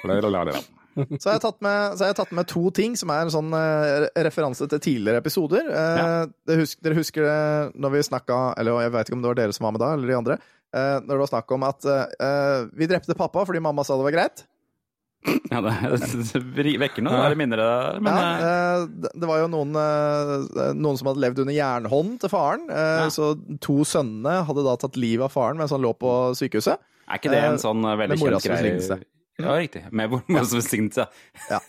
[0.98, 3.30] Så har jeg tatt med, så har jeg tatt med to ting som er en
[3.30, 5.68] sånn eh, referanse til tidligere episoder.
[5.70, 6.06] Eh, Ja.
[6.50, 7.36] det husk, dere husker det
[7.78, 9.92] når vi snakka Eller jeg vet ikke om det var dere som var med da,
[9.94, 10.38] eller de andre.
[10.76, 14.08] Eh, når det var snakk om at uh, vi drepte pappa fordi mamma sa det
[14.10, 14.44] var greit.
[15.50, 15.72] Ja, det,
[16.30, 17.36] det vekker noen ja.
[17.36, 19.72] minner der, men ja, eh, det, det var jo noen,
[20.78, 22.68] noen som hadde levd under jernhånd til faren.
[22.70, 23.08] eh, Ja.
[23.10, 23.32] Så
[23.64, 26.78] to sønnene hadde da tatt livet av faren mens han lå på sykehuset.
[27.08, 29.00] er ikke det en sånn veldig kjent greie?
[29.38, 29.84] Ja, riktig.
[29.94, 31.08] Med moras velsignelse.
[31.48, 31.60] Ja.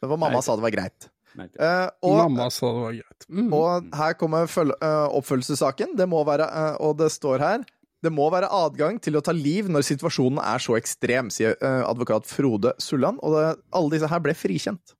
[0.00, 1.08] Men hvor mamma sa det var greit.
[1.38, 3.26] Eh, og, Mamma sa det var greit.
[3.28, 3.50] Mm.
[3.54, 5.94] Og her kommer øh, oppfølgelsessaken.
[5.98, 7.66] Det må være, uh, og det står her
[8.04, 11.82] det må være adgang til å ta liv når situasjonen er så ekstrem, sier øh,
[11.88, 13.18] advokat Frode Sulland.
[13.26, 14.94] Og det, alle disse her ble frikjent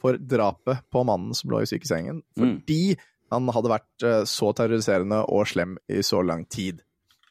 [0.00, 2.94] for drapet på mannen som lå i sykesengen, fordi
[3.30, 6.80] han hadde vært øh, så terroriserende og slem i så lang tid.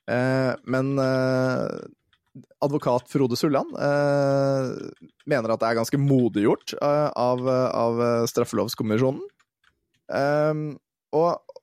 [0.09, 1.67] Eh, men eh,
[2.63, 4.71] advokat Frode Sulland eh,
[5.29, 8.01] mener at det er ganske modiggjort øh, av, av
[8.31, 9.21] straffelovskommisjonen.
[11.09, 11.57] Og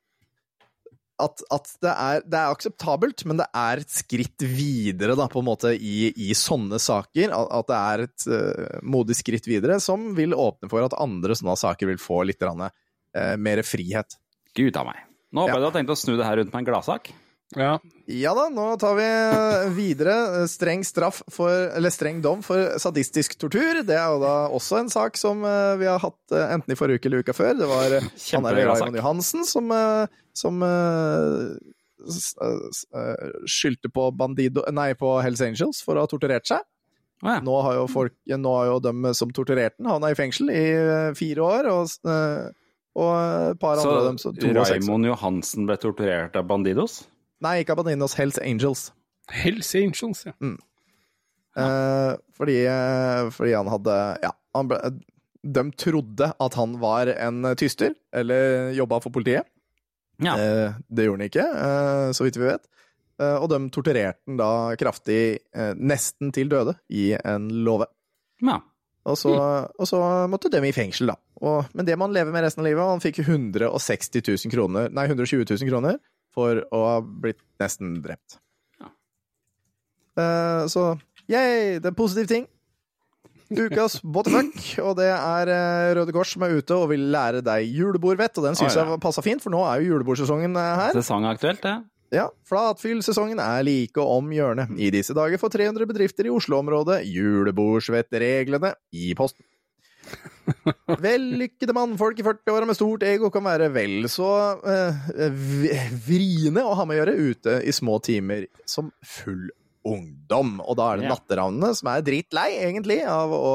[1.23, 5.41] at, at det, er, det er akseptabelt, men det er et skritt videre da, på
[5.41, 7.33] en måte i, i sånne saker.
[7.33, 11.37] At, at det er et uh, modig skritt videre som vil åpne for at andre
[11.39, 12.69] sånne saker vil få litt uh,
[13.41, 14.19] mer frihet.
[14.57, 15.05] Gud a meg.
[15.33, 17.13] Nå håper jeg du har tenkt å snu det her rundt med en gladsak.
[17.55, 17.77] Ja.
[18.07, 19.07] Ja da, nå tar vi
[19.77, 20.47] videre.
[20.51, 23.83] Streng straff for, eller streng dom for sadistisk tortur.
[23.87, 26.79] Det er jo da også en sak som eh, vi har hatt eh, enten i
[26.79, 27.55] forrige uke eller uka før.
[27.59, 28.61] Det var eh, han der.
[28.67, 31.55] Raymond Johansen som, eh, som eh,
[32.07, 36.67] eh, skyldte på Bandido Nei, på Hells Angels for å ha torturert seg.
[37.25, 37.39] Ja.
[37.41, 40.63] Nå har jo, folk, nå har jo dem som torturerte den, havna i fengsel i
[40.77, 41.71] eh, fire år.
[41.73, 42.47] Og, eh,
[42.97, 43.13] og
[43.53, 44.33] et par andre av dem Så.
[44.37, 47.05] Raymond Johansen ble torturert av Bandidos?
[47.45, 48.91] Nei, ikke Abadinos, Hells Angels.
[49.33, 50.33] Hells Angels, ja.
[50.41, 50.57] Mm.
[52.37, 54.79] fordi, eh, fordi han hadde Ja, han ble,
[55.41, 59.47] de trodde at han var en tyster, eller jobba for politiet.
[60.23, 60.37] Ja.
[60.37, 62.65] Eh, det gjorde han ikke, eh, så vidt vi vet.
[63.21, 67.87] Eh, og de torturerte han da kraftig, eh, nesten til døde, i en låve.
[68.43, 68.61] ja.
[69.07, 69.31] Og så,
[69.79, 71.15] og så måtte de i fengsel, da.
[71.39, 72.83] Og, men det må han leve med resten av livet.
[72.83, 76.01] Han fikk 160 000 kroner, nei, 120 000 kroner
[76.37, 78.39] for å ha blitt nesten drept.
[78.81, 78.93] Ja.
[80.17, 80.91] Uh, så
[81.27, 82.47] yay, det er en positiv ting.
[83.47, 87.69] Ukas Botterfuck, og det er eh, Røde Kors som er ute og vil lære deg
[87.71, 88.83] julebordvett, og den syns ja.
[88.83, 90.97] jeg passa fint, for nå er jo julebordsesongen eh, her.
[90.99, 91.77] Sesongaktuelt, det.
[92.15, 94.71] Ja, Flatfyllsesongen er like om hjørnet.
[94.79, 99.47] I disse dager får 300 bedrifter i Oslo-området julebordsvettreglene i posten.
[101.03, 104.29] Vellykkede mannfolk i 40-åra med stort ego kan være vel så
[104.63, 105.01] eh,
[106.07, 109.49] vriene å ha med å gjøre ute i små timer som full
[109.87, 110.57] ungdom.
[110.67, 111.15] Og da er det Ja.
[111.15, 113.53] natteravnene som er drittlei, egentlig, av å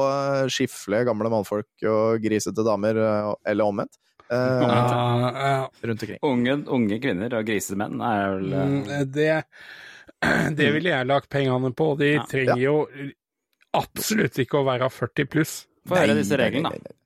[0.52, 3.98] skifle gamle mannfolk og grisete damer, eh, eller omvendt.
[4.30, 5.68] eh, Ja, ja.
[5.84, 6.18] rundt omkring.
[6.24, 9.44] Unge, unge kvinner og grisemenn er vel eh, Mm, Det,
[10.56, 11.90] det ville jeg lagt pengene på.
[11.98, 12.24] De Ja.
[12.24, 12.76] trenger jo
[13.74, 15.66] absolutt ikke å være 40 pluss.
[15.88, 16.76] Få høre disse reglene, da.
[16.76, 16.98] nei, nei.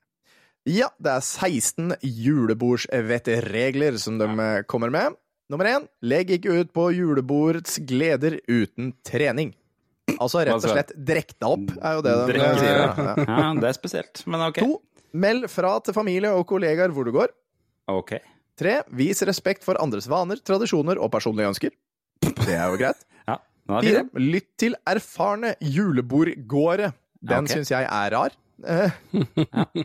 [0.66, 5.14] Ja, det er 16 julebordsvettregler som de eh, kommer med.
[5.52, 9.52] Nummer én, legg ikke ut på julebordets gleder uten trening.
[10.16, 12.80] Altså rett og slett drekk deg opp, er jo det de Drikk- sier.
[12.82, 13.14] Ja.
[13.22, 14.58] Ja, det er spesielt, men ok.
[14.62, 14.78] To,
[15.14, 17.30] meld fra til familie og kollegaer hvor du går.
[17.90, 18.16] Ok.
[18.58, 21.74] Tre, vis respekt for andres vaner, tradisjoner og personlige ønsker.
[22.42, 23.06] Det er jo greit.
[23.66, 24.04] Ja, fire.
[24.22, 26.92] lytt til erfarne julebordgåere.
[27.18, 27.56] Den okay.
[27.56, 28.34] syns jeg er rar.
[28.64, 28.94] Eh,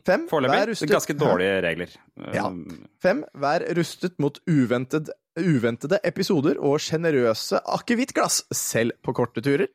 [0.07, 1.95] Fem, vær Foreløpig rustet ganske dårlige regler.
[2.36, 2.47] Ja.
[2.47, 9.67] Um, Fem, vær rustet mot uventet, uventede episoder og sjenerøse akevittglass, selv på korte turer.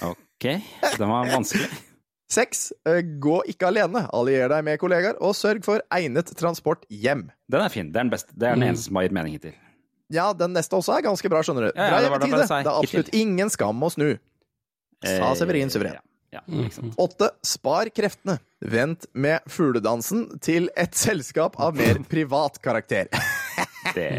[0.00, 0.48] Ok,
[1.00, 1.68] den var vanskelig.
[2.28, 7.30] Seks, eh, gå ikke alene, allier deg med kollegaer, og sørg for egnet transport hjem.
[7.48, 7.88] Den er fin.
[7.92, 8.34] Det er den beste.
[8.36, 9.56] Det er den eneste som har gitt mening hittil.
[10.12, 11.70] Ja, den neste også er ganske bra, skjønner du.
[11.72, 12.60] Ja, ja, Bra det var det hjemmetide.
[12.64, 14.08] Det er absolutt ingen skam å snu.
[15.04, 16.00] Sa Eh, Severin suverent.
[16.00, 16.98] Ja, ja, ikke sant.
[17.00, 18.38] Åtte, spar kreftene.
[18.60, 23.10] Vent med fugledansen til et selskap av mer privat karakter.
[23.94, 24.10] Det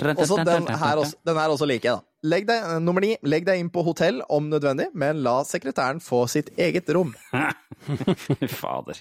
[0.00, 2.28] Og så den her også, den her også liker jeg, da.
[2.30, 6.00] Legg deg, eh, nummer ni, legg deg inn på hotell om nødvendig, men la sekretæren
[6.04, 7.12] få sitt eget rom.
[8.60, 9.00] Fader.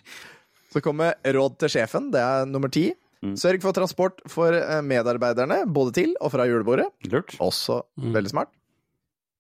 [0.74, 2.90] Så kommer råd til sjefen, det er nummer ti.
[3.24, 3.36] Mm.
[3.40, 6.88] Sørg for transport for eh, medarbeiderne, både til og fra julebordet.
[7.12, 7.36] Lurt.
[7.44, 8.52] Også veldig smart.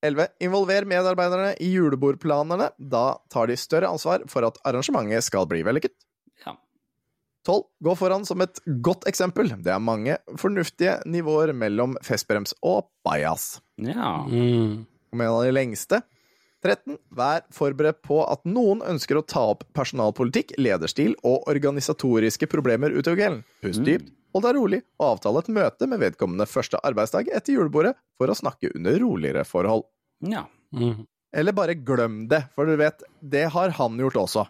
[0.05, 0.27] 11.
[0.45, 2.69] Involver medarbeiderne i julebordplanene.
[2.77, 5.95] Da tar de større ansvar for at arrangementet skal bli vellykket.
[6.45, 6.55] Ja.
[7.47, 7.63] 12.
[7.83, 9.51] Gå foran som et godt eksempel.
[9.59, 13.57] Det er mange fornuftige nivåer mellom festbrems og bajas.
[13.77, 14.23] ja.
[14.29, 14.85] Mm.
[15.11, 16.03] Med en av de lengste.
[16.61, 16.97] 13.
[17.15, 23.17] Vær forberedt på at noen ønsker å ta opp personalpolitikk, lederstil og organisatoriske problemer utover
[23.21, 23.43] kvelden.
[23.63, 27.95] Pust dypt, hold deg rolig, og avtale et møte med vedkommende første arbeidsdag etter julebordet
[28.19, 29.87] for å snakke under roligere forhold.
[30.25, 30.45] ja.
[30.69, 31.07] Mm.
[31.33, 34.43] Eller bare glem det, for du vet, det har han gjort også.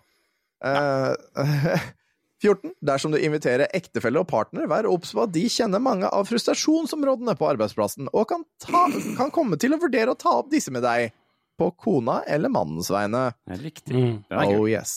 [0.63, 1.79] Eh,
[2.43, 2.71] 14.
[2.79, 7.35] Dersom du inviterer ektefelle og partner, vær obs på at de kjenner mange av frustrasjonsområdene
[7.39, 8.85] på arbeidsplassen, og kan, ta,
[9.19, 11.11] kan komme til å vurdere å ta opp disse med deg,
[11.59, 13.25] på kona eller mannens vegne.
[13.43, 13.91] Det er Riktig.
[13.91, 14.13] Mm.
[14.29, 14.93] Det er Oh yes.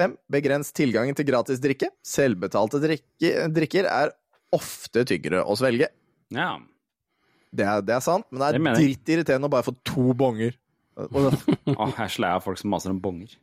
[0.00, 0.16] 5.
[0.32, 1.90] Begrens tilgangen til gratis drikke.
[2.06, 4.12] Selvbetalte drikke, drikker er
[4.52, 5.88] ofte tyggere å svelge.
[6.32, 6.54] Ja.
[7.52, 8.96] Det er, det er sant, men det Det er dritt jeg.
[8.96, 10.54] drittirriterende å bare få to bonger.
[10.96, 13.34] Åh, jeg er av folk som maser om bonger.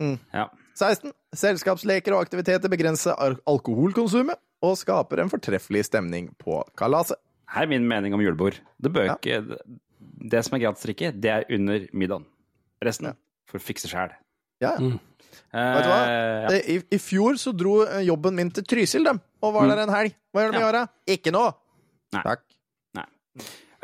[0.00, 0.18] Mm.
[0.34, 0.48] Ja.
[0.76, 1.12] 16.
[1.38, 3.14] Selskapsleker og aktiviteter begrenser
[3.46, 7.16] alkoholkonsumet og skaper en fortreffelig stemning på kalaset.
[7.54, 8.56] Her er min mening om julebord.
[8.82, 9.14] Det bør Ja.
[9.16, 9.58] ikke
[10.24, 12.24] Det som er gratis drikke, det er under middagen.
[12.82, 13.12] Resten Ja.
[13.50, 14.10] får fikse sjæl.
[14.60, 14.78] Ja, ja.
[14.80, 15.00] Mm.
[15.54, 15.98] Vet du hva?
[16.06, 16.48] ja.
[16.54, 19.82] Eh, I, I fjor så dro eh, jobben min til Trysil, dem, og var der
[19.84, 20.14] en helg.
[20.34, 20.64] Hva gjør de i Mm.
[20.64, 20.70] Ja.
[20.72, 20.82] åra?
[21.16, 21.52] Ikke noe!
[22.14, 22.22] Nei.
[22.26, 22.44] Takk.
[22.94, 23.06] Nei.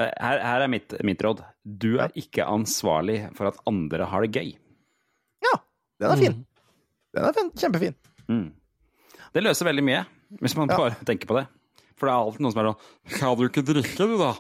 [0.01, 1.43] Her, her er mitt, mitt råd.
[1.65, 4.53] Du er ikke ansvarlig for at andre har det gøy.
[5.45, 5.55] Ja,
[6.01, 6.37] den er fin.
[7.17, 7.51] Den er fin.
[7.59, 7.97] kjempefin.
[8.31, 8.47] Mm.
[9.35, 10.05] Det løser veldig mye,
[10.41, 11.47] hvis man bare tenker på det.
[11.99, 14.31] For det er alltid noen som er sånn Kan du ikke drikke, du, da?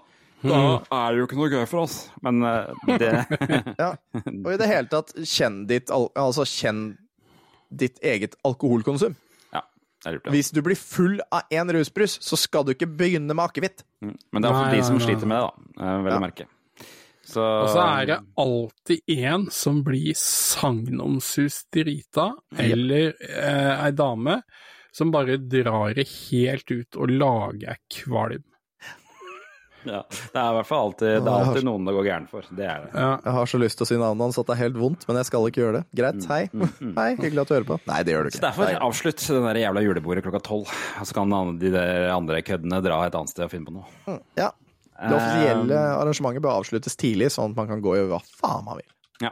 [0.43, 0.59] Da
[0.91, 1.97] er det jo ikke noe gøy for oss.
[2.24, 2.70] Men eh,
[3.01, 3.11] det
[3.82, 3.91] Ja.
[4.24, 6.97] Og i det hele tatt, kjenn ditt, altså kjenn
[7.70, 9.12] ditt eget alkoholkonsum.
[9.53, 9.61] Ja,
[10.03, 10.24] det er lurt.
[10.26, 10.32] Ja.
[10.34, 13.84] Hvis du blir full av én rusbrus, så skal du ikke begynne med akevitt.
[14.03, 14.16] Mm.
[14.32, 15.84] Men det er iallfall de som sliter med det, da.
[15.84, 16.22] eh, Vel å Ja.
[16.24, 16.49] merke.
[17.30, 24.41] Så Og så er det alltid en som blir sagnomsust drita, eller eh, ei dame
[24.91, 28.43] som bare drar det helt ut og lager kvalm.
[29.89, 32.47] Ja, Det er i hvert fall alltid, det er alltid noen det går gærent for.
[32.51, 32.91] Det er det.
[32.95, 33.11] Ja.
[33.24, 35.20] Jeg har så lyst til å si navnet hans at det er helt vondt, men
[35.20, 35.85] jeg skal ikke gjøre det.
[36.01, 36.41] Greit, hei.
[36.99, 37.78] Hei, hyggelig at du hører på.
[37.91, 38.41] Nei, det gjør du ikke.
[38.41, 40.74] Så derfor avslutt den der jævla julebordet klokka tolv.
[41.05, 44.18] Så kan de der andre køddene dra et annet sted og finne på noe.
[44.39, 44.51] Ja.
[45.01, 48.20] Det offisielle Eh, arrangementet bør avsluttes tidlig, sånn at man kan gå og gjøre hva
[48.41, 48.91] faen man vil.
[49.24, 49.31] Ja.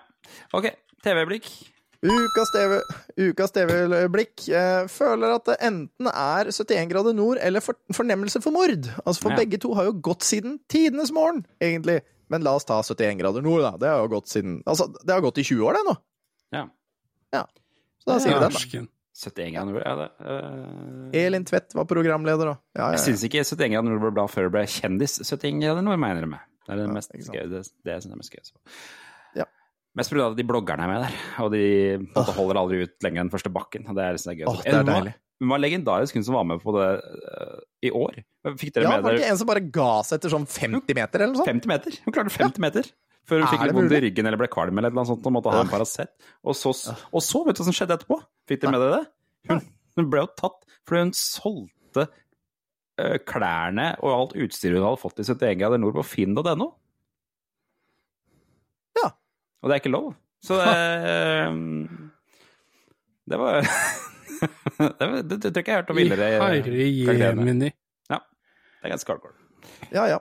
[0.56, 0.70] OK,
[1.04, 1.50] TV-blikk.
[1.98, 8.38] Ukas TV-blikk TV-blikk eh, føler at det enten er 71 grader nord eller for, fornemmelse
[8.44, 8.86] for mord.
[9.04, 9.40] Altså For Ja.
[9.40, 12.00] begge to har jo gått siden tidenes morgen, egentlig.
[12.30, 13.72] Men la oss ta 71 grader nord, da.
[13.80, 15.96] Det har jo gått siden Altså, det har gått i 20 år, det nå.
[16.52, 16.66] Ja.
[17.98, 18.86] Så da sier vi den, da.
[19.18, 19.82] 71 grader nord.
[19.82, 21.10] Ja, det, uh...
[21.18, 22.56] Elin Tvedt var programleder, da.
[22.78, 23.04] Ja, ja, Jeg ja.
[23.08, 25.18] syns ikke 71 grader nord ble bra før det ble kjendis.
[25.26, 26.46] 71 grader nord, mener jeg med.
[26.62, 27.42] Det er det Ja, mest gøy.
[27.50, 28.54] Det, det jeg synes er mest gøy.
[29.98, 30.02] Ja.
[30.02, 30.28] Mest pga.
[30.38, 31.62] de bloggerne er med der, og de
[32.14, 33.88] måte holder aldri ut lenger enn første bakken.
[33.90, 34.46] Det er liksom gøy.
[34.46, 35.14] Åh, det er deilig.
[35.38, 38.16] Hun var legendarisk, hun som var med på det uh, i år.
[38.58, 40.96] Fikk dere Ja, med var det ikke en som bare ga seg etter sånn 50
[40.98, 41.50] meter, eller noe sånt?
[41.52, 41.98] 50 meter?
[42.06, 42.88] Hun klarte 50 meter.
[43.28, 45.52] Før hun fikk litt vondt i ryggen eller ble kvalm eller noe sånt og måtte
[45.52, 46.10] ha en Paracet.
[46.42, 48.18] Og og så, vet du hva som skjedde etterpå?
[48.48, 49.10] Fikk dere med dere det?
[49.52, 49.62] Hun,
[49.98, 55.20] Hun ble jo tatt fordi hun solgte uh, klærne og alt utstyret hun hadde fått
[55.22, 56.70] i sitt eget nord på finn.no.
[59.62, 60.08] Og det er ikke lov.
[60.44, 60.68] Så det
[63.28, 63.54] Det var
[64.78, 66.26] Det, var- det, det tror jeg ikke jeg har hørt om villere
[67.08, 67.44] karakterene.
[68.12, 68.18] Ja.
[68.78, 69.34] Det er ganske hardcore.
[69.92, 70.18] Ja, ja.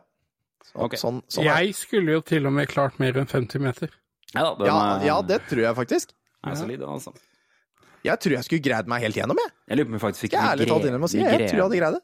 [0.65, 0.97] Så, okay.
[0.99, 1.45] Sånn, sånn.
[1.47, 3.89] Jeg skulle jo til og med klart mer enn 50 meter.
[4.33, 6.07] Ja, den ja, er- ja, det tror jeg faktisk.
[6.43, 7.11] er solid, altså.
[8.07, 9.51] Jeg tror jeg skulle greid meg helt gjennom, jeg.
[9.69, 10.43] Jeg lurer på om jeg faktisk fikk jeg å
[11.11, 11.17] si.
[11.21, 12.03] Jeg tror jeg hadde greid det.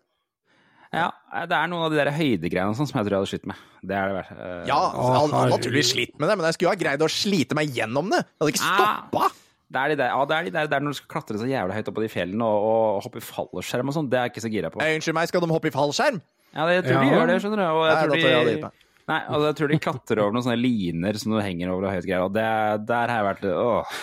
[0.93, 1.07] Ja,
[1.49, 3.47] det er noen av de der høydegreiene og sånn som jeg tror jeg hadde slitt
[3.49, 3.61] med.
[3.81, 4.35] Det er det verste.
[4.37, 7.01] Uh, Ja, altså, jeg hadde naturligvis slitt med det, men jeg skulle jo ha greid
[7.05, 8.19] å slite meg gjennom det.
[8.27, 8.83] Jeg hadde ikke Ah.
[9.09, 9.31] stoppa.
[9.73, 11.39] Det er de der, ja, det er de der, det er når du skal klatre
[11.41, 14.09] så jævlig høyt opp på de fjellene og, og hoppe i fallskjerm og sånn.
[14.11, 14.83] Det er jeg ikke så gira på.
[14.85, 16.19] Eh, Unnskyld meg, skal de hoppe i fallskjerm?
[16.53, 17.65] Ja, det, jeg tror de gjør det, skjønner du.
[17.73, 20.45] Og jeg Nei, tror jeg de, gitt nei, altså, jeg tror de klatrer over noen
[20.45, 22.21] sånne liner som du henger over og høyt greier.
[22.29, 22.45] Og det,
[22.87, 23.97] der har jeg vært Åh.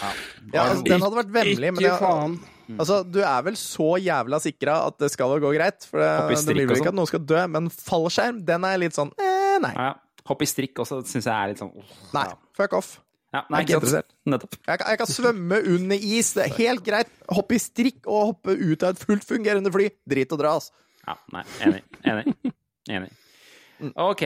[0.53, 2.35] Ja, altså, den hadde vært vemmelig, men Ikke jeg, faen.
[2.79, 5.87] Altså, du er vel så jævla sikra at det skal gå greit?
[5.89, 6.11] For det,
[6.47, 9.57] det blir vel ikke at noen skal dø, men fallskjerm, den er litt sånn eh,
[9.65, 9.73] nei.
[9.75, 10.25] Ja, ja.
[10.31, 12.37] Hoppe i strikk også syns jeg er litt sånn åh, Nei, ja.
[12.55, 12.91] fuck off.
[13.31, 14.15] Ja, nei, Jeg er ikke sant?
[14.33, 14.57] Nettopp.
[14.67, 17.11] Jeg kan, jeg kan svømme under is, det er helt greit.
[17.31, 19.89] Hoppe i strikk og hoppe ut av et fullt fungerende fly.
[20.11, 20.75] Drit og dra, altså.
[21.07, 21.83] Ja, nei, enig.
[22.07, 22.53] Enig.
[22.91, 23.13] enig.
[23.81, 23.93] Mm.
[24.11, 24.25] OK.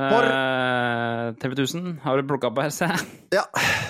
[0.00, 2.88] Uh, TV 1000 har du plukka opp her, se.
[3.34, 3.44] Ja,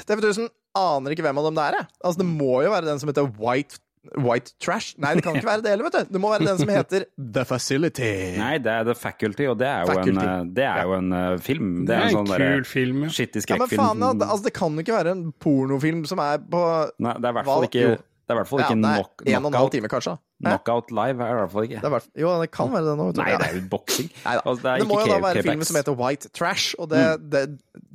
[0.08, 0.48] TV 1000
[0.80, 1.88] aner ikke hvem av dem det er, jeg.
[2.04, 3.80] Altså, det må jo være den som heter White,
[4.16, 4.94] White Trash.
[5.02, 6.12] Nei, det kan ikke være det heller, vet du.
[6.14, 8.12] Det må være den som heter The Facility.
[8.40, 10.14] Nei, det er The Faculty, og det er jo Faculty.
[10.14, 11.72] en, eh, det er jo en eh, film.
[11.82, 13.10] Det Det er er en en sånn kul film, ja.
[13.18, 16.62] skittig Ja, men faen, altså, det kan jo ikke være en pornofilm som er på
[16.98, 17.98] Nei, det er i hvert fall ikke jo.
[18.30, 20.12] Det er i hvert fall ikke ja, knock, en og en knockout, time, kanskje.
[20.44, 21.18] Knockout live.
[21.18, 21.80] er det i hvert fall ikke.
[21.82, 23.06] Det er hvert- jo, det kan være det nå.
[23.18, 24.10] Nei, det er jo boksing.
[24.30, 27.02] Altså, det det må jo da være filmen som heter White Trash, og det,
[27.32, 27.42] det,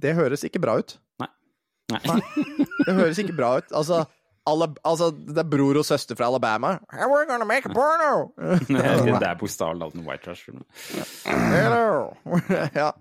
[0.03, 0.97] det høres ikke bra ut.
[1.23, 1.31] Nei.
[2.85, 3.71] Det høres ikke bra ut.
[3.71, 4.03] Altså,
[4.45, 6.75] alle, altså det er bror og søster fra Alabama.
[6.93, 8.33] We're gonna make a porno!
[8.67, 10.61] det er bokstavelig talt en white trash-film.
[11.25, 12.11] Hello!
[12.75, 12.91] ja.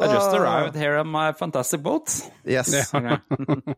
[0.00, 0.40] I just Ah.
[0.40, 2.08] arrived here on my fantastic boat.
[2.44, 2.72] Yes.
[2.94, 3.76] Ok.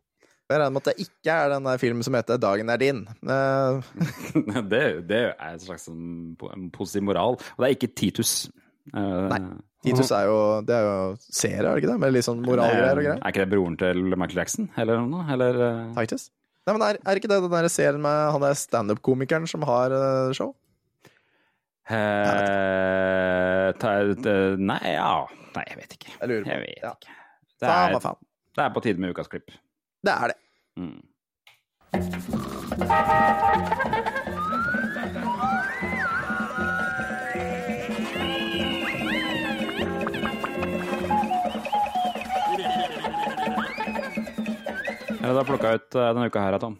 [0.53, 3.03] Jeg regner med at det ikke er den der filmen som heter 'Dagen er din'.
[3.25, 7.39] Eh, det, det er en slags en positiv moral.
[7.41, 8.51] Og det er ikke Titus.
[8.95, 9.41] Eh, Nei.
[9.83, 11.99] Titus er jo Det er jo serie, er det ikke det?
[12.01, 13.19] Med litt sånn moralgreier og greier.
[13.19, 15.25] Er ikke det broren til Michael Jackson, eller noe?
[15.33, 16.29] Eller eh, Titus?
[16.67, 19.91] Nei, men er, er ikke det den der serien med han der standup-komikeren som har
[19.97, 20.53] eh, show?
[21.91, 25.27] eh, ta, eh, Nei, ja
[25.57, 26.13] Nei, jeg vet ikke.
[26.21, 26.51] Jeg lurer på.
[26.55, 26.93] Jeg vet Ja.
[26.95, 27.17] ikke.
[27.61, 28.15] Det er,
[28.57, 29.51] det er på tide med ukas klipp.
[30.03, 30.35] Det er det.
[30.77, 31.03] Mm.
[45.23, 46.75] Ja, du har plukka ut eh, denne uka her, Tom.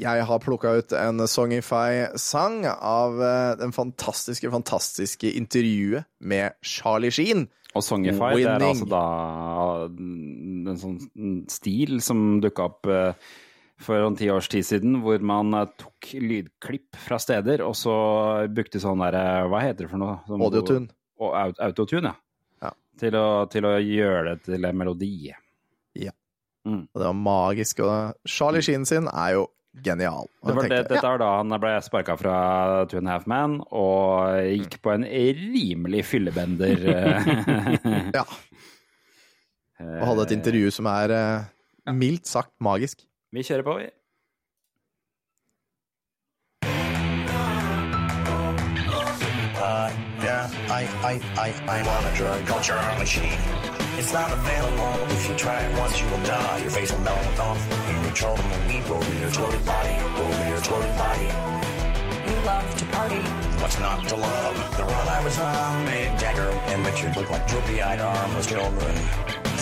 [0.00, 7.50] Jeg har plukka ut en Songify-sang av eh, den fantastiske, fantastiske intervjuet med Charlie Sheen.
[7.76, 9.04] Og Songify, det er altså da
[10.68, 10.98] en sånn
[11.48, 13.12] stil som dukka opp eh,
[13.80, 17.94] for en ti års tid siden, hvor man eh, tok lydklipp fra steder, og så
[18.52, 20.18] brukte sånn derre Hva heter det for noe?
[20.28, 20.90] Som- Audiotune.
[21.20, 22.68] Og autotune, ja.
[22.68, 22.74] Ja.
[23.00, 25.30] Til, å, til å gjøre det til en melodi.
[25.96, 26.12] Ja,
[26.68, 27.80] Og det var magisk.
[27.84, 29.46] Og Charlie Sheen sin er jo
[29.84, 30.26] genial.
[30.44, 32.34] Det var det, dette var da han ble sparka fra
[32.90, 36.84] Two and a Half Man og gikk på en rimelig fyllebender.
[36.90, 38.24] eh, ja,
[39.80, 43.06] og hadde et intervju som er eh, mildt sagt magisk.
[43.32, 43.88] Vi kjører på, vi.
[49.60, 49.92] Uh,
[50.24, 53.38] yeah, I, I, I, I'm on a drug called machine.
[53.98, 55.12] It's not available.
[55.12, 56.58] If you try it once, you will die.
[56.62, 57.60] Your face will melt off.
[57.88, 61.49] You control the weed over your floating body, over your floating body.
[63.70, 64.76] What's not to love?
[64.76, 68.96] The run I was on made Jagger and Richard look like droopy-eyed armless children.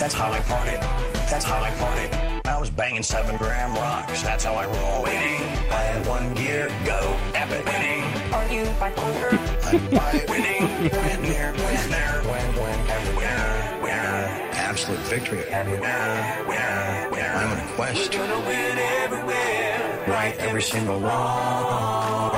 [0.01, 0.81] That's how I partied.
[1.29, 2.43] That's how I partied.
[2.47, 4.23] I was banging seven gram rocks.
[4.23, 5.03] That's how I roll.
[5.03, 5.43] Winning.
[5.69, 6.69] I had one gear.
[6.85, 7.15] Go.
[7.35, 7.63] Epic.
[7.67, 8.01] Winning.
[8.33, 9.29] Are you bipolar?
[9.69, 10.89] I'm bi- winning.
[10.89, 11.53] Win here.
[11.53, 12.23] Win there.
[12.25, 12.89] Win.
[12.89, 13.79] Everywhere.
[13.83, 14.49] Winner.
[14.57, 15.43] Absolute victory.
[15.49, 16.45] Everywhere.
[16.47, 17.09] Winner.
[17.11, 17.27] Winner.
[17.27, 18.15] I'm on a quest.
[18.15, 20.05] We're gonna win everywhere.
[20.07, 22.28] Right every single wrong.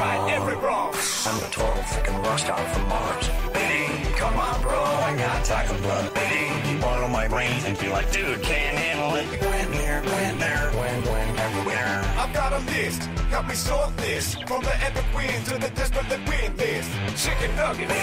[1.26, 1.34] Right every wrong.
[1.34, 3.30] I'm the total freaking rock star from Mars.
[3.54, 4.14] Winning.
[4.16, 4.82] Come on, bro.
[4.82, 6.12] I got talking blood.
[6.16, 6.82] Winning.
[6.82, 9.30] Bottle my brains and be like, dude, can't handle it.
[9.42, 10.72] Win there, Win there.
[10.74, 11.04] Win.
[11.04, 11.40] Win.
[11.40, 12.02] Everywhere.
[12.18, 14.36] I've got a list, help me sort this.
[14.48, 16.88] From the epic win to the desperately win this.
[17.18, 17.94] Chicken nuggets,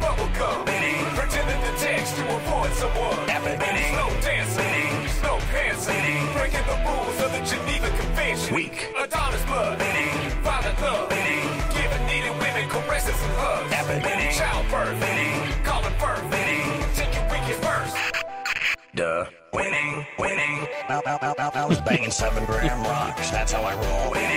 [0.00, 3.28] bubble gum, pretending to text to avoid someone.
[3.28, 3.60] Epic.
[3.92, 8.54] Slow dancing, slow dancing, breaking the rules of the Geneva Convention.
[8.54, 8.88] Weak.
[8.98, 9.78] Adonis blood,
[10.42, 10.78] violent
[13.38, 13.72] hugs.
[13.72, 14.32] Ebony.
[14.34, 15.00] Childbirth.
[15.00, 15.64] Winning.
[15.64, 16.24] Call it birth.
[16.30, 16.84] Winning.
[16.94, 17.96] take your reach first.
[18.94, 19.24] Duh.
[19.52, 20.06] Winning.
[20.18, 20.66] Winning.
[20.88, 23.30] I was banging seven gram rocks.
[23.30, 24.10] That's how I roll.
[24.12, 24.27] Winning.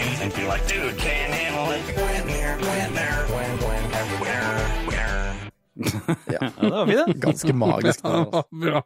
[0.00, 1.84] Brains and be like, dude, can't handle it.
[1.96, 2.56] Win there.
[2.56, 3.20] Win there.
[3.34, 3.52] Win.
[3.64, 4.50] Win everywhere.
[4.88, 5.34] Where?
[6.34, 7.20] Ja, det var fint, det.
[7.20, 8.00] Ganske magisk.
[8.04, 8.42] Ja, altså.
[8.50, 8.82] bra.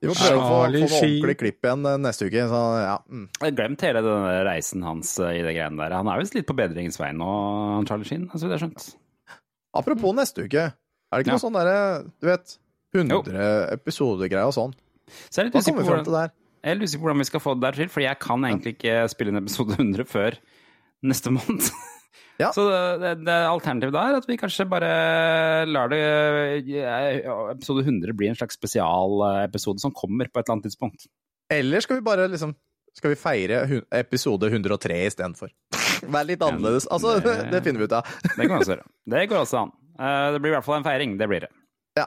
[0.00, 2.42] Vi må prøve å få, få noe ordentlig klipp igjen eh, neste uke.
[2.50, 2.96] Så, ja.
[3.08, 3.24] mm.
[3.40, 5.94] Jeg glemt hele denne reisen hans eh, i det greiene der.
[5.96, 7.30] Han er visst litt på bedringens vei nå,
[7.88, 8.88] Charlie Sheen, så vidt jeg har skjønt.
[9.80, 10.66] Apropos neste uke.
[10.74, 11.38] Er det ikke Ja.
[11.38, 11.78] noe sånn derre,
[12.20, 12.56] du vet,
[12.94, 13.48] 100
[13.78, 14.76] episodegreier og sånn?
[15.30, 16.34] Så jeg er litt Hva usikker kommer på vi fram til hvordan?
[16.64, 18.96] Jeg lurer på hvordan vi skal få det der til, for jeg kan egentlig ikke
[19.12, 20.38] spille inn episode 100 før
[21.04, 21.68] neste måned.
[22.34, 22.48] Ja.
[22.50, 22.64] Så
[22.98, 24.88] det, det alternativet da er at vi kanskje bare
[25.70, 26.00] lar det
[27.54, 31.06] episode 100 bli en slags spesialepisode som kommer på et eller annet tidspunkt.
[31.52, 32.56] Eller skal vi bare liksom
[32.98, 33.60] Skal vi feire
[33.98, 35.50] episode 103 istedenfor?
[36.14, 36.88] Være litt annerledes.
[36.90, 38.10] Altså, det, det- finner vi ut av.
[38.24, 38.86] Det kan også gjøre.
[39.14, 39.72] Det går også an.
[39.98, 41.16] Eh, Det blir i hvert fall en feiring.
[41.18, 41.50] Det blir det.
[41.98, 42.06] Ja.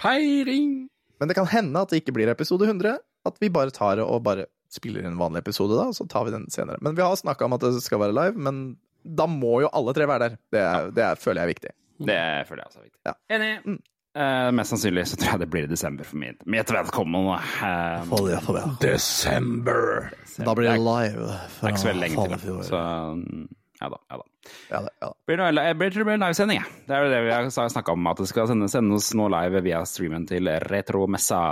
[0.00, 0.74] Feiring!
[1.20, 2.96] Men det kan hende at det ikke blir episode 100.
[3.28, 6.06] At vi bare tar det og bare spiller inn en vanlig episode, da, og så
[6.08, 6.80] tar vi den senere.
[6.84, 8.64] Men vi har snakka om at det skal være live, men
[9.02, 10.36] da må jo alle tre være der.
[10.54, 11.72] Det, er, det er, føler jeg er viktig.
[12.02, 13.02] Det føler jeg også er viktig.
[13.08, 13.16] Ja.
[13.36, 13.80] Enig.
[14.12, 16.36] Eh, mest sannsynlig så tror jeg det blir i desember for min.
[16.44, 17.38] mitt vedkommende.
[17.62, 20.10] Uh, Desember!
[20.36, 21.28] Da blir det live.
[21.32, 22.58] det er ikke så veldig lenge til.
[22.68, 22.80] Så
[23.16, 23.46] mm,
[23.82, 23.98] ja da.
[24.10, 24.26] ja da.
[24.70, 25.10] Ja, ja.
[25.26, 26.78] Blir det blir det livesending, jeg.
[26.86, 29.62] Det er jo det vi har snakka om, at det skal sendes, sendes nå live
[29.66, 31.42] via streamen til Retromessa.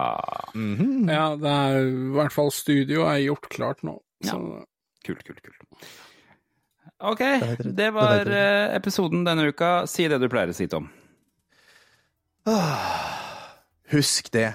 [0.54, 3.98] Ja, det er i hvert fall studio er gjort klart nå.
[4.26, 4.40] Så
[5.00, 5.86] Kult, kult, kult.
[7.00, 7.22] Ok,
[7.64, 9.86] det var eh, episoden denne uka.
[9.88, 10.90] Si det du pleier å si, Tom.
[13.94, 14.50] Husk det,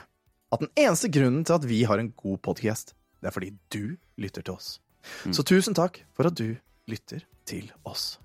[0.54, 3.96] at den eneste grunnen til at vi har en god podkast, det er fordi du
[4.22, 4.76] lytter til oss.
[5.34, 6.56] Så tusen takk for at du
[6.90, 8.20] lytter til oss.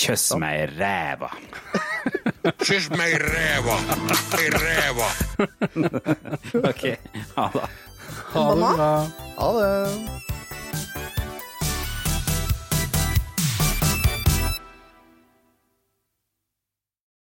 [0.00, 1.30] Kjøss meg i ræva.
[2.62, 3.76] Kyss meg i ræva!
[4.38, 5.08] I ræva!
[6.70, 6.82] Ok,
[7.36, 7.66] ha det.
[8.32, 8.92] ha det bra.
[9.38, 10.29] Ha det.